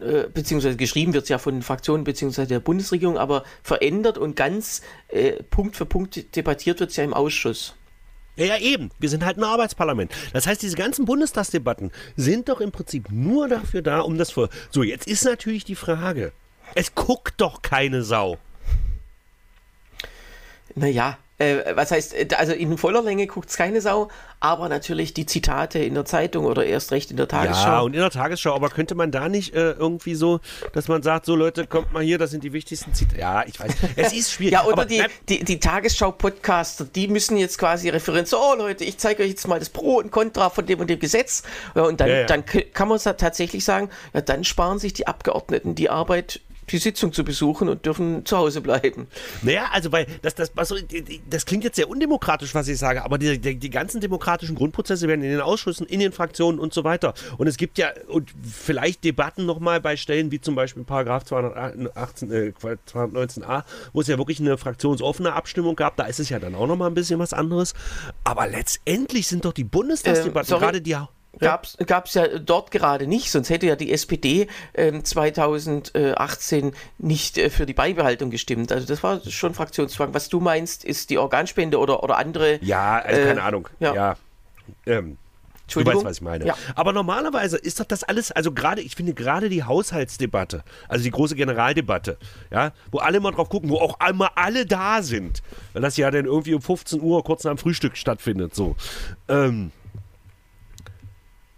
äh, 0.00 0.28
beziehungsweise 0.32 0.76
geschrieben 0.76 1.14
wird 1.14 1.24
es 1.24 1.28
ja 1.28 1.38
von 1.38 1.54
den 1.54 1.62
Fraktionen 1.62 2.04
beziehungsweise 2.04 2.48
der 2.48 2.60
Bundesregierung, 2.60 3.18
aber 3.18 3.44
verändert 3.62 4.18
und 4.18 4.36
ganz 4.36 4.82
äh, 5.08 5.42
Punkt 5.44 5.76
für 5.76 5.86
Punkt 5.86 6.36
debattiert 6.36 6.80
wird 6.80 6.90
es 6.90 6.96
ja 6.96 7.04
im 7.04 7.14
Ausschuss. 7.14 7.74
Ja, 8.36 8.58
eben. 8.58 8.90
Wir 8.98 9.08
sind 9.08 9.24
halt 9.24 9.38
ein 9.38 9.44
Arbeitsparlament. 9.44 10.12
Das 10.32 10.46
heißt, 10.46 10.62
diese 10.62 10.76
ganzen 10.76 11.06
Bundestagsdebatten 11.06 11.90
sind 12.16 12.48
doch 12.48 12.60
im 12.60 12.70
Prinzip 12.70 13.10
nur 13.10 13.48
dafür 13.48 13.82
da, 13.82 14.00
um 14.00 14.18
das 14.18 14.30
vor. 14.30 14.50
So, 14.70 14.82
jetzt 14.82 15.06
ist 15.06 15.24
natürlich 15.24 15.64
die 15.64 15.74
Frage. 15.74 16.32
Es 16.74 16.94
guckt 16.94 17.34
doch 17.40 17.62
keine 17.62 18.02
Sau. 18.02 18.38
Naja, 20.74 21.18
äh, 21.38 21.74
was 21.74 21.90
heißt, 21.90 22.14
äh, 22.14 22.28
also 22.36 22.52
in 22.52 22.78
voller 22.78 23.02
Länge 23.02 23.26
guckt 23.26 23.50
es 23.50 23.56
keine 23.56 23.80
Sau, 23.80 24.08
aber 24.40 24.68
natürlich 24.68 25.14
die 25.14 25.26
Zitate 25.26 25.78
in 25.78 25.94
der 25.94 26.04
Zeitung 26.04 26.44
oder 26.44 26.64
erst 26.64 26.92
recht 26.92 27.10
in 27.10 27.16
der 27.16 27.28
Tagesschau. 27.28 27.66
Ja, 27.66 27.80
und 27.80 27.94
in 27.94 28.00
der 28.00 28.10
Tagesschau, 28.10 28.54
aber 28.54 28.68
könnte 28.70 28.94
man 28.94 29.10
da 29.10 29.28
nicht 29.28 29.54
äh, 29.54 29.72
irgendwie 29.72 30.14
so, 30.14 30.40
dass 30.72 30.88
man 30.88 31.02
sagt, 31.02 31.26
so 31.26 31.36
Leute, 31.36 31.66
kommt 31.66 31.92
mal 31.92 32.02
hier, 32.02 32.18
das 32.18 32.30
sind 32.30 32.44
die 32.44 32.52
wichtigsten 32.52 32.94
Zitate. 32.94 33.20
Ja, 33.20 33.44
ich 33.46 33.58
weiß, 33.60 33.72
es 33.96 34.12
ist 34.12 34.32
schwierig. 34.32 34.52
ja, 34.52 34.64
oder 34.64 34.72
aber, 34.72 34.84
die, 34.86 35.02
die, 35.28 35.44
die 35.44 35.60
Tagesschau-Podcaster, 35.60 36.84
die 36.84 37.08
müssen 37.08 37.36
jetzt 37.36 37.58
quasi 37.58 37.88
referieren, 37.88 38.26
so 38.26 38.54
Leute, 38.56 38.84
ich 38.84 38.98
zeige 38.98 39.22
euch 39.22 39.30
jetzt 39.30 39.46
mal 39.48 39.58
das 39.58 39.70
Pro 39.70 39.96
und 39.96 40.10
Contra 40.10 40.50
von 40.50 40.64
dem 40.66 40.80
und 40.80 40.88
dem 40.88 40.98
Gesetz. 40.98 41.42
Ja, 41.74 41.82
und 41.82 42.00
dann, 42.00 42.08
Ja, 42.08 42.16
ja. 42.20 42.26
dann 42.26 42.44
kann 42.46 42.88
man 42.88 42.98
tatsächlich 42.98 43.64
sagen, 43.64 43.90
ja, 44.14 44.20
dann 44.20 44.44
sparen 44.44 44.78
sich 44.78 44.94
die 44.94 45.06
Abgeordneten 45.06 45.74
die 45.74 45.90
Arbeit, 45.90 46.40
die 46.70 46.78
Sitzung 46.78 47.12
zu 47.12 47.24
besuchen 47.24 47.68
und 47.68 47.86
dürfen 47.86 48.24
zu 48.24 48.36
Hause 48.36 48.60
bleiben. 48.60 49.06
Naja, 49.42 49.68
also 49.72 49.92
weil 49.92 50.06
das, 50.22 50.34
das, 50.34 50.52
was, 50.54 50.74
das 51.28 51.46
klingt 51.46 51.64
jetzt 51.64 51.76
sehr 51.76 51.88
undemokratisch, 51.88 52.54
was 52.54 52.68
ich 52.68 52.78
sage, 52.78 53.04
aber 53.04 53.18
die, 53.18 53.38
die, 53.38 53.56
die 53.56 53.70
ganzen 53.70 54.00
demokratischen 54.00 54.54
Grundprozesse 54.54 55.08
werden 55.08 55.22
in 55.22 55.30
den 55.30 55.40
Ausschüssen, 55.40 55.86
in 55.86 56.00
den 56.00 56.12
Fraktionen 56.12 56.58
und 56.58 56.72
so 56.72 56.84
weiter. 56.84 57.14
Und 57.38 57.46
es 57.46 57.56
gibt 57.56 57.78
ja 57.78 57.90
und 58.08 58.34
vielleicht 58.42 59.04
Debatten 59.04 59.46
nochmal 59.46 59.80
bei 59.80 59.96
Stellen 59.96 60.30
wie 60.30 60.40
zum 60.40 60.54
Beispiel 60.54 60.84
Paragraph 60.84 61.24
218, 61.24 62.32
äh, 62.32 62.52
219a, 62.60 63.64
wo 63.92 64.00
es 64.00 64.08
ja 64.08 64.18
wirklich 64.18 64.40
eine 64.40 64.58
fraktionsoffene 64.58 65.32
Abstimmung 65.32 65.76
gab. 65.76 65.96
Da 65.96 66.04
ist 66.04 66.20
es 66.20 66.28
ja 66.28 66.38
dann 66.38 66.54
auch 66.54 66.66
nochmal 66.66 66.90
ein 66.90 66.94
bisschen 66.94 67.18
was 67.18 67.32
anderes. 67.32 67.74
Aber 68.24 68.46
letztendlich 68.46 69.28
sind 69.28 69.44
doch 69.44 69.52
die 69.52 69.64
Bundestagsdebatten, 69.64 70.48
sorry. 70.48 70.60
gerade 70.60 70.82
die. 70.82 70.96
Gab's 71.38 71.76
gab's 71.86 72.14
ja 72.14 72.38
dort 72.38 72.70
gerade 72.70 73.06
nicht, 73.06 73.30
sonst 73.30 73.50
hätte 73.50 73.66
ja 73.66 73.76
die 73.76 73.92
SPD 73.92 74.48
ähm, 74.74 75.04
2018 75.04 76.72
nicht 76.98 77.38
äh, 77.38 77.50
für 77.50 77.66
die 77.66 77.74
Beibehaltung 77.74 78.30
gestimmt. 78.30 78.72
Also 78.72 78.86
das 78.86 79.02
war 79.02 79.20
schon 79.28 79.54
Fraktionszwang. 79.54 80.14
Was 80.14 80.28
du 80.28 80.40
meinst, 80.40 80.84
ist 80.84 81.10
die 81.10 81.18
Organspende 81.18 81.78
oder, 81.78 82.02
oder 82.02 82.16
andere. 82.16 82.58
Ja, 82.62 82.98
also 82.98 83.20
Äh, 83.20 83.24
keine 83.26 83.42
Ahnung. 83.42 83.68
ja. 83.80 83.94
ja. 83.94 84.16
Ähm, 84.86 85.18
Du 85.72 85.84
weißt, 85.84 86.04
was 86.04 86.16
ich 86.18 86.22
meine. 86.22 86.46
Ja. 86.46 86.54
Aber 86.76 86.92
normalerweise 86.92 87.56
ist 87.56 87.80
doch 87.80 87.84
das 87.84 88.04
alles, 88.04 88.30
also 88.30 88.52
gerade, 88.52 88.80
ich 88.80 88.94
finde 88.94 89.14
gerade 89.14 89.48
die 89.48 89.64
Haushaltsdebatte, 89.64 90.62
also 90.88 91.02
die 91.02 91.10
große 91.10 91.34
Generaldebatte, 91.34 92.18
ja, 92.52 92.72
wo 92.92 92.98
alle 92.98 93.18
mal 93.18 93.32
drauf 93.32 93.48
gucken, 93.48 93.70
wo 93.70 93.78
auch 93.78 93.98
einmal 93.98 94.30
alle 94.36 94.64
da 94.64 95.02
sind, 95.02 95.42
weil 95.72 95.82
das 95.82 95.96
ja 95.96 96.10
dann 96.10 96.24
irgendwie 96.24 96.54
um 96.54 96.62
15 96.62 97.00
Uhr 97.00 97.24
kurz 97.24 97.44
nach 97.44 97.50
dem 97.52 97.58
Frühstück 97.58 97.96
stattfindet, 97.96 98.54
so. 98.54 98.76
Ähm, 99.28 99.72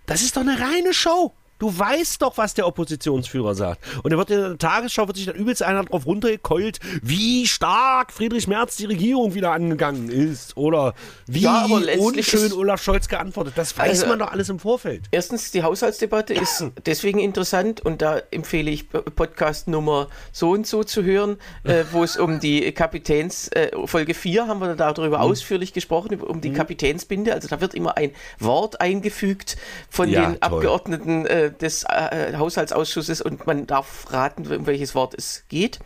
das 0.09 0.23
ist 0.23 0.37
doch 0.37 0.41
eine 0.41 0.59
reine 0.59 0.93
Show. 0.93 1.35
Du 1.59 1.77
weißt 1.77 2.23
doch, 2.23 2.37
was 2.39 2.55
der 2.55 2.67
Oppositionsführer 2.67 3.55
sagt. 3.55 3.81
Und 4.03 4.13
er 4.13 4.19
wird 4.19 4.31
in 4.31 4.41
der 4.41 4.59
Tagesschau 4.59 5.07
wird 5.09 5.17
sich 5.17 5.27
dann 5.27 5.35
übelst 5.37 5.63
einer 5.63 5.85
drauf 5.85 6.07
runtergekeult, 6.07 6.79
wie 7.03 7.47
stark 7.47 8.13
Friedrich 8.13 8.47
Merz 8.47 8.77
die 8.77 8.85
Regierung 8.87 9.35
wieder 9.35 9.53
angegangen 9.53 10.09
ist. 10.09 10.57
Oder 10.57 10.95
wie 11.27 11.41
Ja, 11.41 11.67
unschön 11.99 12.53
Olaf 12.53 12.83
Scholz 12.83 13.09
geantwortet. 13.09 13.55
Das 13.57 13.77
weiß 13.77 13.89
Also- 13.91 14.07
man 14.07 14.19
doch 14.21 14.31
alles 14.33 14.49
im 14.49 14.59
Vorfeld. 14.59 15.05
Erstens, 15.11 15.51
die 15.51 15.63
Haushaltsdebatte 15.63 16.35
ist 16.35 16.65
deswegen 16.87 17.19
interessant 17.19 17.81
und 17.81 18.03
da 18.03 18.21
empfehle 18.31 18.71
ich 18.71 18.89
Podcast 18.89 19.69
Nummer 19.69 20.09
so 20.33 20.51
und 20.51 20.67
so 20.67 20.85
zu 20.85 21.03
hören, 21.03 21.39
äh, 21.65 21.85
wo 21.93 22.05
es 22.05 22.17
um 22.17 22.41
die 22.41 22.71
Kapitäns, 22.73 23.49
äh, 23.49 23.71
Folge 23.87 24.15
4 24.15 24.47
haben 24.47 24.61
wir 24.61 24.75
darüber 24.77 25.21
ausführlich 25.21 25.73
gesprochen, 25.73 26.21
um 26.21 26.41
die 26.41 26.53
Kapitänsbinde. 26.53 27.33
Also 27.35 27.49
da 27.49 27.61
wird 27.61 27.75
immer 27.75 27.97
ein 27.97 28.13
Wort 28.39 28.81
eingefügt 28.81 29.57
von 29.91 30.09
Ja, 30.09 30.21
den 30.27 30.29
toll. 30.33 30.39
Abgeordneten 30.41 31.27
äh, 31.27 31.48
des 31.51 31.85
äh, 31.85 32.37
Haushaltsausschusses 32.37 33.21
und 33.21 33.47
man 33.47 33.67
darf 33.67 34.13
raten, 34.13 34.47
um 34.47 34.67
welches 34.67 34.95
Wort 34.95 35.15
es 35.17 35.45
geht. 35.49 35.79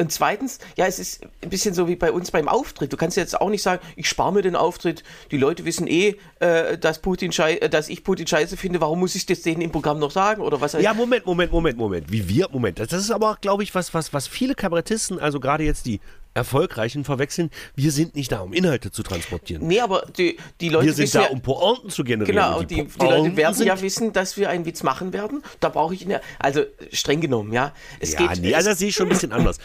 Und 0.00 0.10
zweitens, 0.10 0.60
ja, 0.78 0.86
es 0.86 0.98
ist 0.98 1.22
ein 1.42 1.50
bisschen 1.50 1.74
so 1.74 1.86
wie 1.86 1.94
bei 1.94 2.10
uns 2.10 2.30
beim 2.30 2.48
Auftritt. 2.48 2.90
Du 2.90 2.96
kannst 2.96 3.18
jetzt 3.18 3.38
auch 3.38 3.50
nicht 3.50 3.62
sagen, 3.62 3.82
ich 3.96 4.08
spare 4.08 4.32
mir 4.32 4.40
den 4.40 4.56
Auftritt. 4.56 5.04
Die 5.30 5.36
Leute 5.36 5.66
wissen 5.66 5.86
eh, 5.86 6.16
äh, 6.38 6.78
dass, 6.78 7.00
Putin 7.00 7.30
äh, 7.32 7.68
dass 7.68 7.90
ich 7.90 8.02
Putin 8.02 8.26
scheiße 8.26 8.56
finde. 8.56 8.80
Warum 8.80 9.00
muss 9.00 9.14
ich 9.14 9.26
das 9.26 9.42
denen 9.42 9.60
im 9.60 9.70
Programm 9.70 9.98
noch 9.98 10.10
sagen? 10.10 10.40
Oder 10.40 10.58
was? 10.62 10.72
Ja, 10.72 10.94
Moment, 10.94 11.26
Moment, 11.26 11.52
Moment, 11.52 11.76
Moment. 11.76 12.10
Wie 12.10 12.26
wir, 12.30 12.48
Moment. 12.50 12.78
Das 12.78 12.94
ist 12.94 13.10
aber, 13.10 13.36
glaube 13.42 13.62
ich, 13.62 13.74
was, 13.74 13.92
was, 13.92 14.14
was 14.14 14.26
viele 14.26 14.54
Kabarettisten, 14.54 15.18
also 15.18 15.38
gerade 15.38 15.64
jetzt 15.64 15.84
die 15.84 16.00
Erfolgreichen, 16.34 17.04
verwechseln. 17.04 17.50
Wir 17.74 17.90
sind 17.90 18.14
nicht 18.14 18.30
da, 18.30 18.40
um 18.40 18.52
Inhalte 18.52 18.90
zu 18.90 19.02
transportieren. 19.02 19.66
Nee, 19.66 19.80
aber 19.80 20.06
die, 20.16 20.36
die 20.60 20.68
Leute 20.68 20.86
Wir 20.86 20.92
sind 20.94 21.04
wissen 21.04 21.18
da, 21.18 21.24
ja, 21.24 21.30
um 21.30 21.40
Pointen 21.40 21.90
zu 21.90 22.04
generieren. 22.04 22.36
Genau, 22.36 22.58
Und 22.60 22.70
die, 22.70 22.76
die, 22.76 22.82
Pointen 22.84 23.24
Leute 23.24 23.36
werden 23.36 23.54
sind 23.54 23.66
ja 23.66 23.80
wissen, 23.80 24.12
dass 24.12 24.36
wir 24.36 24.48
einen 24.48 24.64
Witz 24.64 24.82
machen 24.82 25.12
werden. 25.12 25.42
Da 25.58 25.68
brauche 25.68 25.94
ich 25.94 26.04
eine, 26.04 26.20
also 26.38 26.62
streng 26.92 27.20
genommen, 27.20 27.52
ja. 27.52 27.74
Es 27.98 28.12
ja, 28.12 28.26
geht, 28.26 28.42
nee, 28.42 28.54
also 28.54 28.70
das 28.70 28.78
sehe 28.78 28.88
ich 28.88 28.94
schon 28.94 29.06
ein 29.06 29.10
bisschen 29.10 29.32
anders. 29.32 29.58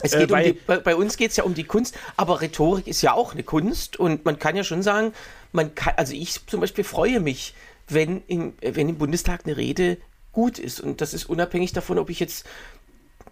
Es 0.00 0.14
Äh, 0.14 0.20
geht 0.20 0.32
um 0.32 0.42
die, 0.42 0.52
bei, 0.52 0.78
bei 0.78 0.96
uns 0.96 1.16
geht 1.16 1.30
es 1.30 1.36
ja 1.36 1.44
um 1.44 1.54
die 1.54 1.64
Kunst, 1.64 1.96
aber 2.16 2.40
Rhetorik 2.40 2.86
ist 2.86 3.02
ja 3.02 3.12
auch 3.12 3.32
eine 3.32 3.42
Kunst 3.42 3.98
und 3.98 4.24
man 4.24 4.38
kann 4.38 4.56
ja 4.56 4.64
schon 4.64 4.82
sagen, 4.82 5.12
man 5.52 5.74
kann, 5.74 5.94
also 5.96 6.14
ich 6.14 6.44
zum 6.46 6.60
Beispiel 6.60 6.84
freue 6.84 7.20
mich, 7.20 7.54
wenn 7.88 8.22
im, 8.26 8.54
wenn 8.60 8.88
im 8.88 8.96
Bundestag 8.98 9.42
eine 9.44 9.56
Rede 9.56 9.98
gut 10.32 10.58
ist 10.58 10.80
und 10.80 11.00
das 11.00 11.14
ist 11.14 11.26
unabhängig 11.26 11.72
davon, 11.72 11.98
ob 11.98 12.10
ich 12.10 12.18
jetzt 12.18 12.44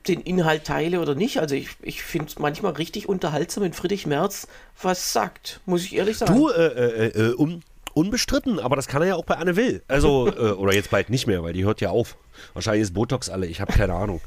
den 0.09 0.21
Inhalt 0.21 0.65
teile 0.65 1.01
oder 1.01 1.15
nicht. 1.15 1.38
Also 1.38 1.55
ich, 1.55 1.71
ich 1.83 2.03
finde 2.03 2.29
es 2.29 2.38
manchmal 2.38 2.73
richtig 2.73 3.09
unterhaltsam, 3.09 3.65
wenn 3.65 3.73
Friedrich 3.73 4.07
Merz 4.07 4.49
was 4.81 5.12
sagt, 5.12 5.61
muss 5.67 5.85
ich 5.85 5.95
ehrlich 5.95 6.19
sagen. 6.19 6.35
Du, 6.35 6.49
äh, 6.49 6.67
äh, 6.67 7.07
äh, 7.09 7.35
un, 7.37 7.62
unbestritten, 7.95 8.59
aber 8.59 8.77
das 8.77 8.88
kann 8.88 9.03
er 9.03 9.09
ja 9.09 9.15
auch 9.17 9.25
bei 9.25 9.37
Anne 9.37 9.57
Will. 9.57 9.83
Also, 9.88 10.29
äh, 10.37 10.53
oder 10.53 10.75
jetzt 10.75 10.91
bald 10.91 11.11
nicht 11.11 11.27
mehr, 11.27 11.43
weil 11.43 11.53
die 11.53 11.65
hört 11.65 11.81
ja 11.81 11.91
auf. 11.91 12.17
Wahrscheinlich 12.55 12.83
ist 12.83 12.95
Botox 12.95 13.29
alle, 13.29 13.47
ich 13.47 13.61
habe 13.61 13.73
keine 13.73 13.95
Ahnung. 13.95 14.21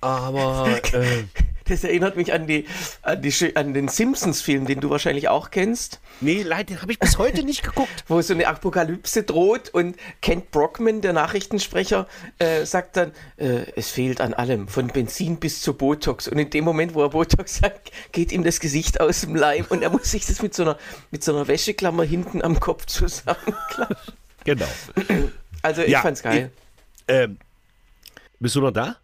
Aber, 0.00 0.68
äh, 0.92 1.24
Das 1.66 1.84
erinnert 1.84 2.16
mich 2.16 2.32
an, 2.32 2.46
die, 2.46 2.66
an, 3.02 3.22
die, 3.22 3.56
an 3.56 3.74
den 3.74 3.88
Simpsons-Film, 3.88 4.66
den 4.66 4.80
du 4.80 4.90
wahrscheinlich 4.90 5.28
auch 5.28 5.50
kennst. 5.50 6.00
nee, 6.20 6.42
leider, 6.42 6.64
den 6.64 6.82
habe 6.82 6.92
ich 6.92 6.98
bis 6.98 7.18
heute 7.18 7.42
nicht 7.42 7.62
geguckt. 7.62 8.04
wo 8.08 8.20
so 8.20 8.34
eine 8.34 8.46
Apokalypse 8.46 9.22
droht 9.22 9.70
und 9.70 9.96
Kent 10.20 10.50
Brockman, 10.50 11.00
der 11.00 11.12
Nachrichtensprecher, 11.12 12.06
äh, 12.38 12.64
sagt 12.64 12.96
dann, 12.96 13.12
äh, 13.36 13.64
es 13.76 13.90
fehlt 13.90 14.20
an 14.20 14.34
allem, 14.34 14.68
von 14.68 14.88
Benzin 14.88 15.38
bis 15.38 15.62
zu 15.62 15.74
Botox. 15.74 16.28
Und 16.28 16.38
in 16.38 16.50
dem 16.50 16.64
Moment, 16.64 16.94
wo 16.94 17.02
er 17.02 17.10
Botox 17.10 17.56
sagt, 17.56 17.90
geht 18.12 18.32
ihm 18.32 18.44
das 18.44 18.60
Gesicht 18.60 19.00
aus 19.00 19.22
dem 19.22 19.34
Leim 19.34 19.64
und 19.68 19.82
er 19.82 19.90
muss 19.90 20.10
sich 20.10 20.26
das 20.26 20.42
mit 20.42 20.54
so 20.54 20.62
einer, 20.64 20.78
mit 21.10 21.24
so 21.24 21.34
einer 21.34 21.48
Wäscheklammer 21.48 22.04
hinten 22.04 22.42
am 22.42 22.60
Kopf 22.60 22.86
zusammenklatschen. 22.86 24.14
Genau. 24.44 24.68
Also 25.62 25.82
ich 25.82 25.88
Ja, 25.88 26.02
fand's 26.02 26.22
geil. 26.22 26.50
Ähm, 27.08 27.38
bist 28.38 28.54
du 28.54 28.60
noch 28.60 28.72
da? 28.72 28.96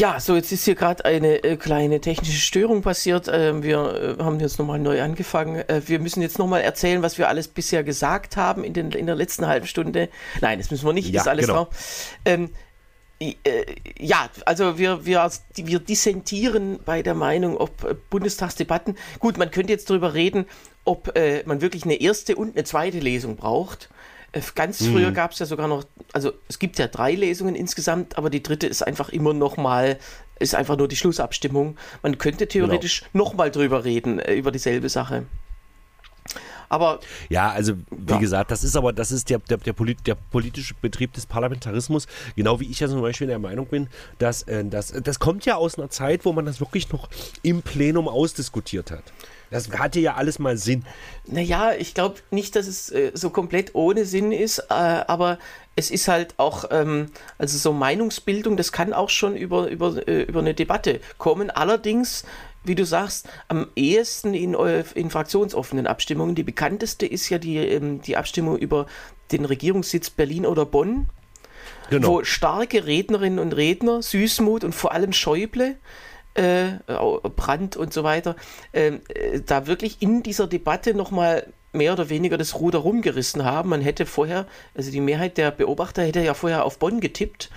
Ja, 0.00 0.18
so 0.18 0.34
jetzt 0.34 0.50
ist 0.50 0.64
hier 0.64 0.76
gerade 0.76 1.04
eine 1.04 1.44
äh, 1.44 1.58
kleine 1.58 2.00
technische 2.00 2.40
Störung 2.40 2.80
passiert. 2.80 3.28
Ähm, 3.30 3.62
wir 3.62 4.16
äh, 4.18 4.22
haben 4.22 4.40
jetzt 4.40 4.58
nochmal 4.58 4.78
neu 4.78 5.02
angefangen. 5.02 5.56
Äh, 5.68 5.82
wir 5.84 5.98
müssen 5.98 6.22
jetzt 6.22 6.38
nochmal 6.38 6.62
erzählen, 6.62 7.02
was 7.02 7.18
wir 7.18 7.28
alles 7.28 7.48
bisher 7.48 7.84
gesagt 7.84 8.38
haben 8.38 8.64
in, 8.64 8.72
den, 8.72 8.92
in 8.92 9.04
der 9.04 9.14
letzten 9.14 9.46
halben 9.46 9.66
Stunde. 9.66 10.08
Nein, 10.40 10.58
das 10.58 10.70
müssen 10.70 10.86
wir 10.86 10.94
nicht, 10.94 11.10
Ja, 11.10 11.20
ist 11.20 11.28
alles 11.28 11.46
genau. 11.46 11.64
drauf. 11.64 12.16
Ähm, 12.24 12.48
äh, 13.20 13.34
ja, 13.98 14.30
also 14.46 14.78
wir, 14.78 15.04
wir, 15.04 15.30
wir 15.56 15.78
dissentieren 15.80 16.78
bei 16.82 17.02
der 17.02 17.14
Meinung, 17.14 17.58
ob 17.58 17.84
äh, 17.84 17.94
Bundestagsdebatten, 18.08 18.96
gut, 19.18 19.36
man 19.36 19.50
könnte 19.50 19.70
jetzt 19.70 19.90
darüber 19.90 20.14
reden, 20.14 20.46
ob 20.86 21.14
äh, 21.14 21.42
man 21.44 21.60
wirklich 21.60 21.84
eine 21.84 22.00
erste 22.00 22.36
und 22.36 22.56
eine 22.56 22.64
zweite 22.64 23.00
Lesung 23.00 23.36
braucht. 23.36 23.90
Äh, 24.32 24.40
Ganz 24.54 24.80
Mhm. 24.80 24.92
früher 24.92 25.12
gab 25.12 25.32
es 25.32 25.38
ja 25.38 25.46
sogar 25.46 25.68
noch, 25.68 25.84
also 26.12 26.32
es 26.48 26.58
gibt 26.58 26.78
ja 26.78 26.86
drei 26.86 27.14
Lesungen 27.14 27.54
insgesamt, 27.54 28.16
aber 28.18 28.30
die 28.30 28.42
dritte 28.42 28.66
ist 28.66 28.82
einfach 28.82 29.08
immer 29.08 29.32
noch 29.34 29.56
mal, 29.56 29.98
ist 30.38 30.54
einfach 30.54 30.76
nur 30.76 30.88
die 30.88 30.96
Schlussabstimmung. 30.96 31.76
Man 32.02 32.18
könnte 32.18 32.46
theoretisch 32.48 33.02
noch 33.12 33.34
mal 33.34 33.50
drüber 33.50 33.84
reden, 33.84 34.18
äh, 34.18 34.34
über 34.34 34.50
dieselbe 34.52 34.88
Sache. 34.88 35.24
Aber 36.70 37.00
Ja, 37.28 37.50
also 37.50 37.74
wie 37.90 38.12
Ja. 38.12 38.18
gesagt, 38.18 38.50
das 38.50 38.64
ist 38.64 38.76
aber, 38.76 38.92
das 38.94 39.12
ist 39.12 39.28
der, 39.28 39.40
der, 39.40 39.58
der, 39.58 39.72
polit, 39.74 40.06
der 40.06 40.14
politische 40.14 40.72
Betrieb 40.80 41.12
des 41.12 41.26
Parlamentarismus, 41.26 42.06
genau 42.36 42.60
wie 42.60 42.70
ich 42.70 42.80
ja 42.80 42.88
zum 42.88 43.02
Beispiel 43.02 43.26
der 43.26 43.38
Meinung 43.38 43.66
bin, 43.66 43.88
dass 44.18 44.42
äh, 44.44 44.64
das, 44.64 44.92
das 45.02 45.18
kommt 45.18 45.44
ja 45.44 45.56
aus 45.56 45.78
einer 45.78 45.90
Zeit, 45.90 46.24
wo 46.24 46.32
man 46.32 46.46
das 46.46 46.60
wirklich 46.60 46.90
noch 46.90 47.08
im 47.42 47.60
Plenum 47.60 48.08
ausdiskutiert 48.08 48.90
hat. 48.90 49.02
Das 49.50 49.68
hatte 49.72 49.98
ja 49.98 50.14
alles 50.14 50.38
mal 50.38 50.56
Sinn. 50.56 50.84
Naja, 51.26 51.72
ich 51.76 51.92
glaube 51.92 52.20
nicht, 52.30 52.54
dass 52.54 52.68
es 52.68 52.90
äh, 52.90 53.10
so 53.14 53.30
komplett 53.30 53.74
ohne 53.74 54.04
Sinn 54.04 54.30
ist, 54.30 54.60
äh, 54.70 54.72
aber 54.72 55.40
es 55.74 55.90
ist 55.90 56.06
halt 56.06 56.34
auch, 56.36 56.66
ähm, 56.70 57.10
also 57.36 57.58
so 57.58 57.72
Meinungsbildung, 57.72 58.56
das 58.56 58.70
kann 58.70 58.92
auch 58.92 59.10
schon 59.10 59.34
über, 59.36 59.66
über, 59.68 60.06
äh, 60.06 60.22
über 60.22 60.38
eine 60.38 60.54
Debatte 60.54 61.00
kommen. 61.18 61.50
Allerdings 61.50 62.24
wie 62.64 62.74
du 62.74 62.84
sagst, 62.84 63.28
am 63.48 63.68
ehesten 63.74 64.34
in, 64.34 64.54
in 64.94 65.10
fraktionsoffenen 65.10 65.86
Abstimmungen. 65.86 66.34
Die 66.34 66.42
bekannteste 66.42 67.06
ist 67.06 67.28
ja 67.28 67.38
die, 67.38 67.56
ähm, 67.56 68.02
die 68.02 68.16
Abstimmung 68.16 68.58
über 68.58 68.86
den 69.32 69.44
Regierungssitz 69.44 70.10
Berlin 70.10 70.44
oder 70.44 70.66
Bonn, 70.66 71.08
genau. 71.88 72.08
wo 72.08 72.24
starke 72.24 72.86
Rednerinnen 72.86 73.38
und 73.38 73.52
Redner, 73.52 74.02
Süßmut 74.02 74.64
und 74.64 74.74
vor 74.74 74.92
allem 74.92 75.12
Schäuble, 75.12 75.76
äh, 76.34 76.72
Brandt 77.36 77.76
und 77.76 77.92
so 77.92 78.04
weiter, 78.04 78.36
äh, 78.72 78.92
da 79.46 79.66
wirklich 79.66 80.00
in 80.00 80.22
dieser 80.22 80.46
Debatte 80.46 80.94
nochmal 80.94 81.46
mehr 81.72 81.92
oder 81.92 82.08
weniger 82.08 82.36
das 82.36 82.56
Ruder 82.56 82.80
rumgerissen 82.80 83.44
haben. 83.44 83.70
Man 83.70 83.80
hätte 83.80 84.06
vorher, 84.06 84.46
also 84.74 84.90
die 84.90 85.00
Mehrheit 85.00 85.38
der 85.38 85.50
Beobachter 85.50 86.02
hätte 86.02 86.20
ja 86.20 86.34
vorher 86.34 86.64
auf 86.64 86.78
Bonn 86.78 87.00
getippt. 87.00 87.50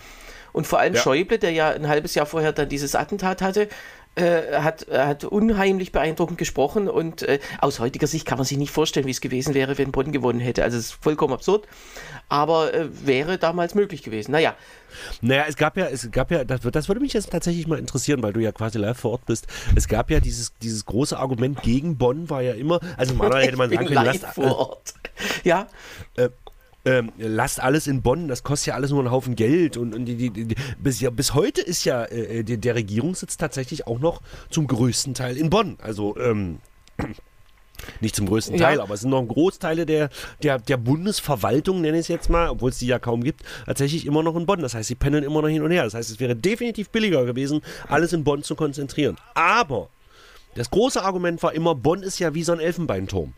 Und 0.51 0.67
vor 0.67 0.79
allem 0.79 0.93
ja. 0.93 1.01
Schäuble, 1.01 1.39
der 1.39 1.51
ja 1.51 1.71
ein 1.71 1.87
halbes 1.87 2.13
Jahr 2.13 2.27
vorher 2.27 2.51
dann 2.51 2.69
dieses 2.69 2.93
Attentat 2.93 3.41
hatte, 3.41 3.67
äh, 4.15 4.59
hat, 4.59 4.87
hat 4.91 5.23
unheimlich 5.23 5.91
beeindruckend 5.91 6.37
gesprochen 6.37 6.87
und 6.87 7.23
äh, 7.23 7.39
aus 7.59 7.79
heutiger 7.79 8.07
Sicht 8.07 8.25
kann 8.25 8.37
man 8.37 8.45
sich 8.45 8.57
nicht 8.57 8.71
vorstellen, 8.71 9.05
wie 9.05 9.11
es 9.11 9.21
gewesen 9.21 9.53
wäre, 9.53 9.77
wenn 9.77 9.91
Bonn 9.91 10.11
gewonnen 10.11 10.39
hätte. 10.39 10.63
Also 10.63 10.77
es 10.77 10.85
ist 10.85 11.03
vollkommen 11.03 11.33
absurd, 11.33 11.67
aber 12.29 12.73
äh, 12.73 12.87
wäre 13.05 13.37
damals 13.37 13.75
möglich 13.75 14.03
gewesen. 14.03 14.31
Naja. 14.31 14.55
Naja, 15.21 15.45
es 15.47 15.55
gab 15.55 15.75
ja, 15.77 15.87
es 15.87 16.09
gab 16.11 16.29
ja, 16.29 16.43
das, 16.43 16.61
das, 16.61 16.87
würde 16.87 17.01
mich 17.01 17.13
jetzt 17.13 17.31
tatsächlich 17.31 17.65
mal 17.67 17.79
interessieren, 17.79 18.21
weil 18.21 18.33
du 18.33 18.39
ja 18.39 18.51
quasi 18.51 18.77
live 18.77 18.97
vor 18.97 19.11
Ort 19.11 19.25
bist. 19.25 19.47
Es 19.75 19.87
gab 19.87 20.11
ja 20.11 20.19
dieses, 20.19 20.53
dieses 20.61 20.85
große 20.85 21.17
Argument 21.17 21.61
gegen 21.63 21.97
Bonn 21.97 22.29
war 22.29 22.41
ja 22.41 22.53
immer, 22.53 22.79
also 22.97 23.13
normalerweise 23.13 23.47
hätte 23.47 23.57
man 23.57 23.69
sagen 23.71 23.85
können, 23.87 24.05
lasst, 24.05 24.25
vor 24.25 24.57
Ort. 24.57 24.93
Ja. 25.43 25.67
Äh, 26.85 26.97
ähm, 26.97 27.11
lasst 27.17 27.61
alles 27.61 27.87
in 27.87 28.01
Bonn, 28.01 28.27
das 28.27 28.43
kostet 28.43 28.67
ja 28.67 28.73
alles 28.75 28.91
nur 28.91 28.99
einen 28.99 29.11
Haufen 29.11 29.35
Geld 29.35 29.77
und, 29.77 29.93
und 29.95 30.05
die, 30.05 30.15
die, 30.15 30.29
die, 30.29 30.55
bis, 30.79 30.99
ja, 30.99 31.09
bis 31.09 31.33
heute 31.33 31.61
ist 31.61 31.85
ja 31.85 32.05
äh, 32.05 32.43
der, 32.43 32.57
der 32.57 32.75
Regierungssitz 32.75 33.37
tatsächlich 33.37 33.87
auch 33.87 33.99
noch 33.99 34.21
zum 34.49 34.67
größten 34.67 35.13
Teil 35.13 35.37
in 35.37 35.49
Bonn. 35.49 35.77
Also 35.81 36.17
ähm, 36.17 36.59
nicht 38.01 38.15
zum 38.15 38.27
größten 38.27 38.57
Teil, 38.57 38.77
ja. 38.77 38.83
aber 38.83 38.95
es 38.95 39.01
sind 39.01 39.11
noch 39.11 39.25
Großteile 39.25 39.85
der, 39.85 40.09
der, 40.41 40.59
der 40.59 40.77
Bundesverwaltung, 40.77 41.81
nenne 41.81 41.97
ich 41.97 42.01
es 42.01 42.07
jetzt 42.09 42.29
mal, 42.29 42.49
obwohl 42.49 42.69
es 42.69 42.79
die 42.79 42.87
ja 42.87 42.99
kaum 42.99 43.23
gibt, 43.23 43.43
tatsächlich 43.65 44.05
immer 44.05 44.23
noch 44.23 44.35
in 44.35 44.45
Bonn. 44.45 44.59
Das 44.59 44.73
heißt, 44.73 44.87
sie 44.87 44.95
pendeln 44.95 45.23
immer 45.23 45.41
noch 45.41 45.49
hin 45.49 45.61
und 45.61 45.71
her. 45.71 45.83
Das 45.83 45.93
heißt, 45.93 46.11
es 46.11 46.19
wäre 46.19 46.35
definitiv 46.35 46.89
billiger 46.89 47.25
gewesen, 47.25 47.61
alles 47.87 48.13
in 48.13 48.23
Bonn 48.23 48.43
zu 48.43 48.55
konzentrieren. 48.55 49.15
Aber 49.35 49.89
das 50.55 50.69
große 50.69 51.01
Argument 51.01 51.41
war 51.43 51.53
immer, 51.53 51.75
Bonn 51.75 52.03
ist 52.03 52.19
ja 52.19 52.33
wie 52.33 52.43
so 52.43 52.51
ein 52.51 52.59
Elfenbeinturm. 52.59 53.33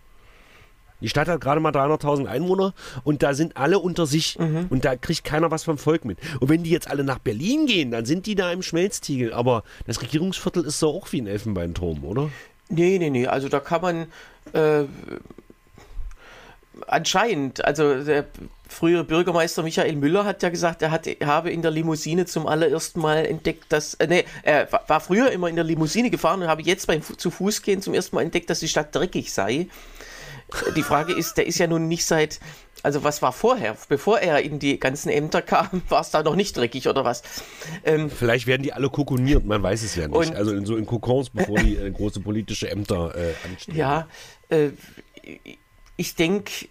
Die 1.05 1.09
Stadt 1.09 1.27
hat 1.27 1.39
gerade 1.39 1.61
mal 1.61 1.71
300.000 1.71 2.25
Einwohner 2.25 2.73
und 3.03 3.21
da 3.21 3.35
sind 3.35 3.57
alle 3.57 3.77
unter 3.77 4.07
sich 4.07 4.39
mhm. 4.39 4.65
und 4.71 4.85
da 4.85 4.95
kriegt 4.95 5.23
keiner 5.23 5.51
was 5.51 5.63
vom 5.63 5.77
Volk 5.77 6.03
mit. 6.03 6.17
Und 6.39 6.49
wenn 6.49 6.63
die 6.63 6.71
jetzt 6.71 6.89
alle 6.89 7.03
nach 7.03 7.19
Berlin 7.19 7.67
gehen, 7.67 7.91
dann 7.91 8.05
sind 8.05 8.25
die 8.25 8.33
da 8.33 8.51
im 8.51 8.63
Schmelztiegel. 8.63 9.31
Aber 9.31 9.63
das 9.85 10.01
Regierungsviertel 10.01 10.65
ist 10.65 10.79
so 10.79 10.89
auch 10.89 11.11
wie 11.11 11.21
ein 11.21 11.27
Elfenbeinturm, 11.27 12.03
oder? 12.03 12.31
Nee, 12.69 12.97
nee, 12.97 13.11
nee. 13.11 13.27
Also 13.27 13.49
da 13.49 13.59
kann 13.59 13.81
man 13.83 14.07
äh, 14.53 14.85
anscheinend, 16.87 17.63
also 17.63 18.03
der 18.03 18.25
frühere 18.67 19.03
Bürgermeister 19.03 19.61
Michael 19.61 19.97
Müller 19.97 20.25
hat 20.25 20.41
ja 20.41 20.49
gesagt, 20.49 20.81
er 20.81 20.89
hat, 20.89 21.05
habe 21.23 21.51
in 21.51 21.61
der 21.61 21.69
Limousine 21.69 22.25
zum 22.25 22.47
allerersten 22.47 22.99
Mal 22.99 23.27
entdeckt, 23.27 23.65
dass, 23.69 23.93
äh, 23.93 24.07
nee, 24.07 24.25
er 24.41 24.67
war 24.87 25.01
früher 25.01 25.29
immer 25.29 25.49
in 25.49 25.55
der 25.55 25.65
Limousine 25.65 26.09
gefahren 26.09 26.41
und 26.41 26.47
habe 26.47 26.63
jetzt 26.63 26.87
beim 26.87 27.03
zu 27.03 27.29
Fuß 27.29 27.61
gehen 27.61 27.83
zum 27.83 27.93
ersten 27.93 28.15
Mal 28.15 28.23
entdeckt, 28.23 28.49
dass 28.49 28.59
die 28.59 28.67
Stadt 28.67 28.95
dreckig 28.95 29.31
sei. 29.31 29.67
Die 30.75 30.83
Frage 30.83 31.13
ist, 31.13 31.37
der 31.37 31.47
ist 31.47 31.57
ja 31.57 31.67
nun 31.67 31.87
nicht 31.87 32.05
seit, 32.05 32.39
also 32.83 33.03
was 33.03 33.21
war 33.21 33.31
vorher? 33.31 33.75
Bevor 33.89 34.19
er 34.19 34.41
in 34.41 34.59
die 34.59 34.79
ganzen 34.79 35.09
Ämter 35.09 35.41
kam, 35.41 35.81
war 35.89 36.01
es 36.01 36.11
da 36.11 36.23
noch 36.23 36.35
nicht 36.35 36.55
dreckig 36.55 36.87
oder 36.87 37.03
was? 37.03 37.23
Ähm, 37.83 38.09
Vielleicht 38.09 38.47
werden 38.47 38.63
die 38.63 38.73
alle 38.73 38.89
kokoniert, 38.89 39.45
man 39.45 39.63
weiß 39.63 39.83
es 39.83 39.95
ja 39.95 40.07
nicht. 40.07 40.15
Und, 40.15 40.35
also 40.35 40.53
in, 40.53 40.65
so 40.65 40.77
in 40.77 40.85
Kokons, 40.85 41.29
bevor 41.29 41.57
die 41.57 41.77
äh, 41.77 41.89
große 41.89 42.19
politische 42.19 42.69
Ämter 42.69 43.13
äh, 43.15 43.33
anstehen. 43.47 43.75
Ja, 43.75 44.07
äh, 44.49 44.69
ich 45.97 46.15
denke, 46.15 46.67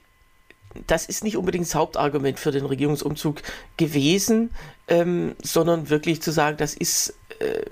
das 0.86 1.06
ist 1.06 1.24
nicht 1.24 1.36
unbedingt 1.36 1.66
das 1.66 1.74
Hauptargument 1.74 2.38
für 2.38 2.50
den 2.50 2.66
Regierungsumzug 2.66 3.42
gewesen, 3.76 4.50
ähm, 4.88 5.34
sondern 5.42 5.90
wirklich 5.90 6.22
zu 6.22 6.30
sagen, 6.30 6.56
das 6.56 6.74
ist 6.74 7.14
äh, 7.38 7.62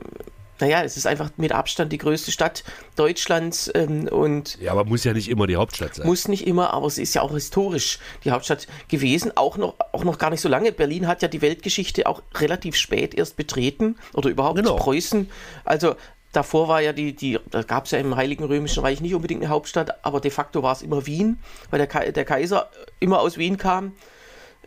naja, 0.63 0.85
es 0.85 0.97
ist 0.97 1.07
einfach 1.07 1.31
mit 1.39 1.51
Abstand 1.51 1.93
die 1.93 1.99
größte 1.99 2.31
Stadt 2.31 2.63
Deutschlands 2.95 3.69
ähm, 3.75 4.07
und. 4.07 4.61
Ja, 4.61 4.71
aber 4.71 4.85
muss 4.85 5.03
ja 5.03 5.13
nicht 5.13 5.29
immer 5.29 5.49
die 5.49 5.57
Hauptstadt 5.57 5.97
sein. 5.97 6.07
Muss 6.07 6.29
nicht 6.29 6.47
immer, 6.47 6.73
aber 6.73 6.89
sie 6.89 7.03
ist 7.03 7.15
ja 7.15 7.23
auch 7.23 7.33
historisch 7.33 7.99
die 8.23 8.31
Hauptstadt 8.31 8.69
gewesen, 8.87 9.33
auch 9.35 9.57
noch, 9.57 9.75
auch 9.91 10.05
noch 10.05 10.19
gar 10.19 10.31
nicht 10.31 10.41
so 10.41 10.49
lange. 10.49 10.71
Berlin 10.71 11.09
hat 11.09 11.21
ja 11.21 11.27
die 11.27 11.43
Weltgeschichte 11.43 12.07
auch 12.07 12.23
relativ 12.37 12.77
spät 12.77 13.13
erst 13.13 13.37
betreten 13.37 13.97
oder 14.15 14.31
überhaupt 14.31 14.57
genau. 14.57 14.77
Preußen. 14.77 15.29
Also 15.65 15.97
davor 16.31 16.69
war 16.69 16.81
ja 16.81 16.93
die, 16.93 17.13
die 17.13 17.41
da 17.51 17.65
gab 17.65 17.87
es 17.87 17.91
ja 17.91 17.99
im 17.99 18.15
Heiligen 18.15 18.45
Römischen 18.45 18.85
Reich 18.85 19.01
nicht 19.01 19.17
unbedingt 19.17 19.43
eine 19.43 19.51
Hauptstadt, 19.51 20.05
aber 20.05 20.21
de 20.21 20.31
facto 20.31 20.63
war 20.63 20.75
es 20.75 20.83
immer 20.83 21.07
Wien, 21.07 21.41
weil 21.71 21.85
der, 21.85 22.13
der 22.13 22.25
Kaiser 22.25 22.71
immer 23.01 23.19
aus 23.19 23.37
Wien 23.37 23.57
kam. 23.57 23.95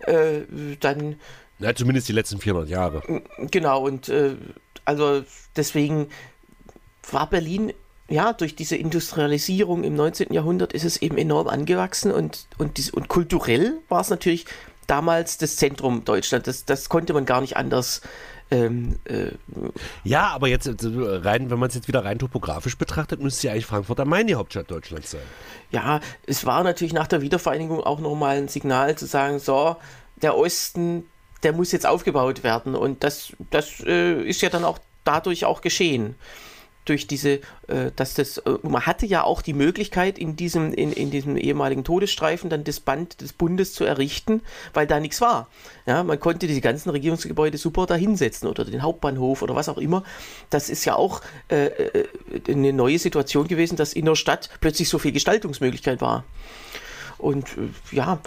Äh, 0.02 0.42
dann. 0.82 1.16
Ja, 1.60 1.74
zumindest 1.74 2.10
die 2.10 2.14
letzten 2.14 2.38
400 2.38 2.70
Jahre. 2.70 3.02
Genau, 3.50 3.86
und 3.86 4.10
äh, 4.10 4.36
also 4.86 5.24
deswegen 5.56 6.08
war 7.12 7.30
Berlin 7.30 7.74
ja, 8.08 8.34
durch 8.34 8.56
diese 8.56 8.76
Industrialisierung 8.76 9.84
im 9.84 9.96
19. 9.96 10.32
Jahrhundert 10.32 10.74
ist 10.74 10.84
es 10.84 11.02
eben 11.02 11.18
enorm 11.18 11.48
angewachsen 11.48 12.12
und, 12.12 12.48
und, 12.58 12.78
dies, 12.78 12.92
und 12.92 13.08
kulturell 13.08 13.80
war 13.90 14.02
es 14.02 14.10
natürlich 14.10 14.46
damals 14.86 15.40
das 15.40 15.56
Zentrum 15.56 16.06
Deutschlands. 16.06 16.46
Das, 16.46 16.66
das 16.66 16.90
konnte 16.90 17.14
man 17.14 17.26
gar 17.26 17.42
nicht 17.42 17.58
anders. 17.58 18.02
Ähm, 18.52 19.00
äh, 19.06 19.32
ja, 20.04 20.28
aber 20.28 20.48
jetzt 20.48 20.70
rein, 20.70 21.50
wenn 21.50 21.58
man 21.58 21.70
es 21.70 21.76
jetzt 21.76 21.88
wieder 21.88 22.06
rein 22.06 22.20
topografisch 22.20 22.78
betrachtet, 22.78 23.20
müsste 23.20 23.48
ja 23.48 23.54
eigentlich 23.54 23.66
Frankfurt 23.66 24.00
am 24.00 24.10
Main 24.10 24.28
die 24.28 24.36
Hauptstadt 24.36 24.70
Deutschlands 24.70 25.10
sein. 25.10 25.22
Ja, 25.72 26.00
es 26.28 26.46
war 26.46 26.64
natürlich 26.64 26.94
nach 26.94 27.08
der 27.08 27.22
Wiedervereinigung 27.22 27.80
auch 27.82 28.00
nochmal 28.00 28.38
ein 28.38 28.48
Signal 28.48 28.96
zu 28.96 29.08
sagen, 29.08 29.40
so, 29.40 29.78
der 30.22 30.38
Osten, 30.38 31.08
der 31.46 31.54
muss 31.54 31.72
jetzt 31.72 31.86
aufgebaut 31.86 32.44
werden. 32.44 32.76
Und 32.76 33.04
das, 33.04 33.34
das 33.52 33.80
äh, 33.86 34.20
ist 34.24 34.42
ja 34.42 34.50
dann 34.50 34.66
auch 34.66 34.80
dadurch 35.04 35.46
auch 35.46 35.62
geschehen. 35.62 36.16
Durch 36.86 37.08
diese, 37.08 37.40
äh, 37.68 37.92
dass 37.96 38.16
das, 38.16 38.40
äh, 38.40 38.58
man 38.64 38.86
hatte 38.88 39.06
ja 39.06 39.24
auch 39.24 39.44
die 39.44 39.54
Möglichkeit, 39.54 40.18
in 40.18 40.36
diesem, 40.36 40.74
in, 40.74 40.92
in 40.92 41.12
diesem 41.12 41.38
ehemaligen 41.38 41.84
Todesstreifen 41.84 42.50
dann 42.50 42.64
das 42.64 42.80
Band 42.80 43.22
des 43.22 43.34
Bundes 43.34 43.74
zu 43.74 43.86
errichten, 43.86 44.42
weil 44.74 44.88
da 44.88 45.00
nichts 45.00 45.22
war. 45.22 45.50
Ja, 45.86 46.04
man 46.04 46.20
konnte 46.20 46.48
diese 46.48 46.62
ganzen 46.62 46.90
Regierungsgebäude 46.90 47.60
super 47.60 47.86
da 47.86 47.96
hinsetzen 47.96 48.50
oder 48.50 48.66
den 48.66 48.82
Hauptbahnhof 48.82 49.44
oder 49.44 49.56
was 49.56 49.70
auch 49.70 49.78
immer. 49.78 50.04
Das 50.50 50.70
ist 50.70 50.86
ja 50.86 50.96
auch 50.96 51.22
äh, 51.50 51.66
äh 51.66 52.06
eine 52.48 52.74
neue 52.74 52.98
Situation 52.98 53.48
gewesen, 53.48 53.76
dass 53.76 53.94
in 53.94 54.06
der 54.06 54.16
Stadt 54.16 54.50
plötzlich 54.62 54.90
so 54.90 54.98
viel 54.98 55.12
Gestaltungsmöglichkeit 55.12 56.02
war. 56.02 56.24
Und 57.20 57.50
äh, 57.50 57.96
ja, 57.96 58.20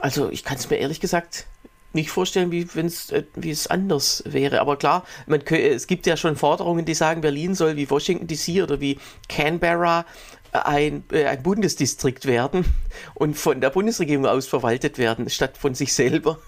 also 0.00 0.30
ich 0.30 0.44
kann 0.44 0.58
es 0.58 0.68
mir 0.68 0.76
ehrlich 0.76 1.00
gesagt 1.00 1.46
nicht 1.94 2.10
vorstellen, 2.10 2.52
äh, 2.52 3.22
wie 3.34 3.50
es 3.50 3.66
anders 3.66 4.22
wäre. 4.26 4.60
Aber 4.60 4.76
klar, 4.76 5.04
man, 5.26 5.40
es 5.40 5.86
gibt 5.86 6.06
ja 6.06 6.16
schon 6.16 6.36
Forderungen, 6.36 6.84
die 6.84 6.94
sagen, 6.94 7.20
Berlin 7.20 7.54
soll 7.54 7.76
wie 7.76 7.88
Washington 7.88 8.26
DC 8.26 8.62
oder 8.62 8.80
wie 8.80 8.98
Canberra 9.28 10.04
ein, 10.52 11.04
äh, 11.12 11.26
ein 11.26 11.42
Bundesdistrikt 11.42 12.26
werden 12.26 12.64
und 13.14 13.36
von 13.36 13.60
der 13.60 13.70
Bundesregierung 13.70 14.26
aus 14.26 14.46
verwaltet 14.46 14.98
werden, 14.98 15.28
statt 15.28 15.58
von 15.58 15.74
sich 15.74 15.92
selber. 15.92 16.38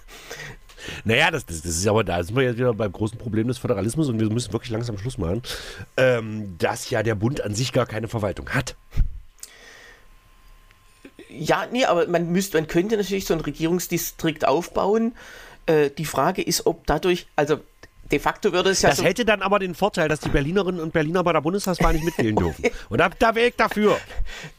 Naja, 1.03 1.31
das, 1.31 1.45
das, 1.45 1.61
das 1.61 1.77
ist 1.77 1.87
aber, 1.87 2.03
da 2.03 2.23
sind 2.23 2.35
wir 2.35 2.43
jetzt 2.43 2.57
wieder 2.57 2.73
beim 2.73 2.91
großen 2.91 3.17
Problem 3.17 3.47
des 3.47 3.57
Föderalismus 3.57 4.07
und 4.07 4.19
wir 4.19 4.29
müssen 4.29 4.53
wirklich 4.53 4.71
langsam 4.71 4.97
Schluss 4.97 5.17
machen, 5.17 5.41
ähm, 5.97 6.55
dass 6.57 6.89
ja 6.89 7.03
der 7.03 7.15
Bund 7.15 7.41
an 7.41 7.55
sich 7.55 7.73
gar 7.73 7.85
keine 7.85 8.07
Verwaltung 8.07 8.49
hat. 8.49 8.75
Ja, 11.39 11.67
nee, 11.71 11.85
aber 11.85 12.07
man 12.07 12.31
müsste, 12.31 12.57
man 12.57 12.67
könnte 12.67 12.97
natürlich 12.97 13.25
so 13.25 13.33
ein 13.33 13.41
Regierungsdistrikt 13.41 14.47
aufbauen. 14.47 15.15
Äh, 15.65 15.89
die 15.91 16.05
Frage 16.05 16.41
ist, 16.41 16.65
ob 16.65 16.85
dadurch, 16.87 17.27
also 17.35 17.59
de 18.11 18.19
facto 18.19 18.53
würde 18.53 18.69
es 18.69 18.81
ja. 18.81 18.89
Das 18.89 18.99
so 18.99 19.03
hätte 19.03 19.25
dann 19.25 19.41
aber 19.41 19.59
den 19.59 19.75
Vorteil, 19.75 20.07
dass 20.07 20.19
die 20.19 20.29
Berlinerinnen 20.29 20.79
und 20.81 20.93
Berliner 20.93 21.23
bei 21.23 21.33
der 21.33 21.41
Bundestagswahl 21.41 21.93
nicht 21.93 22.05
mitwählen 22.05 22.35
dürfen. 22.37 22.65
Und 22.89 22.99
da, 22.99 23.09
da 23.09 23.35
wäre 23.35 23.49
ich 23.49 23.55
dafür. 23.55 23.97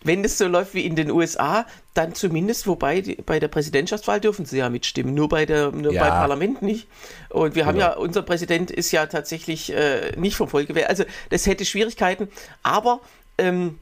Wenn 0.03 0.23
das 0.23 0.39
so 0.39 0.47
läuft 0.47 0.75
wie 0.75 0.85
in 0.85 0.97
den 0.97 1.11
USA, 1.11 1.67
dann 1.95 2.15
zumindest, 2.15 2.67
wobei 2.67 3.01
die, 3.01 3.15
bei 3.17 3.41
der 3.41 3.49
Präsidentschaftswahl 3.49 4.21
dürfen 4.21 4.45
sie 4.45 4.59
ja 4.59 4.69
mitstimmen, 4.69 5.15
nur 5.15 5.29
bei 5.29 5.47
der 5.47 5.71
nur 5.73 5.93
ja. 5.93 6.03
beim 6.03 6.13
Parlament 6.13 6.63
nicht. 6.63 6.89
Und 7.31 7.55
wir 7.55 7.65
genau. 7.65 7.67
haben 7.67 7.79
ja, 7.79 7.93
unser 7.95 8.23
Präsident 8.23 8.71
ist 8.71 8.93
ja 8.93 9.07
tatsächlich 9.07 9.73
äh, 9.73 10.13
nicht 10.17 10.37
vom 10.37 10.49
Volk 10.49 10.69
gewählt. 10.69 10.89
Also 10.89 11.05
das 11.31 11.47
hätte 11.47 11.65
Schwierigkeiten, 11.65 12.29
aber 12.63 13.01
ähm, 13.39 13.79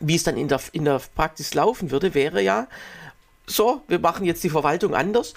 wie 0.00 0.16
es 0.16 0.24
dann 0.24 0.36
in 0.36 0.48
der, 0.48 0.60
in 0.72 0.84
der 0.84 1.00
Praxis 1.14 1.54
laufen 1.54 1.90
würde, 1.90 2.14
wäre 2.14 2.42
ja 2.42 2.68
so, 3.46 3.82
wir 3.88 3.98
machen 3.98 4.24
jetzt 4.24 4.42
die 4.44 4.50
Verwaltung 4.50 4.94
anders. 4.94 5.34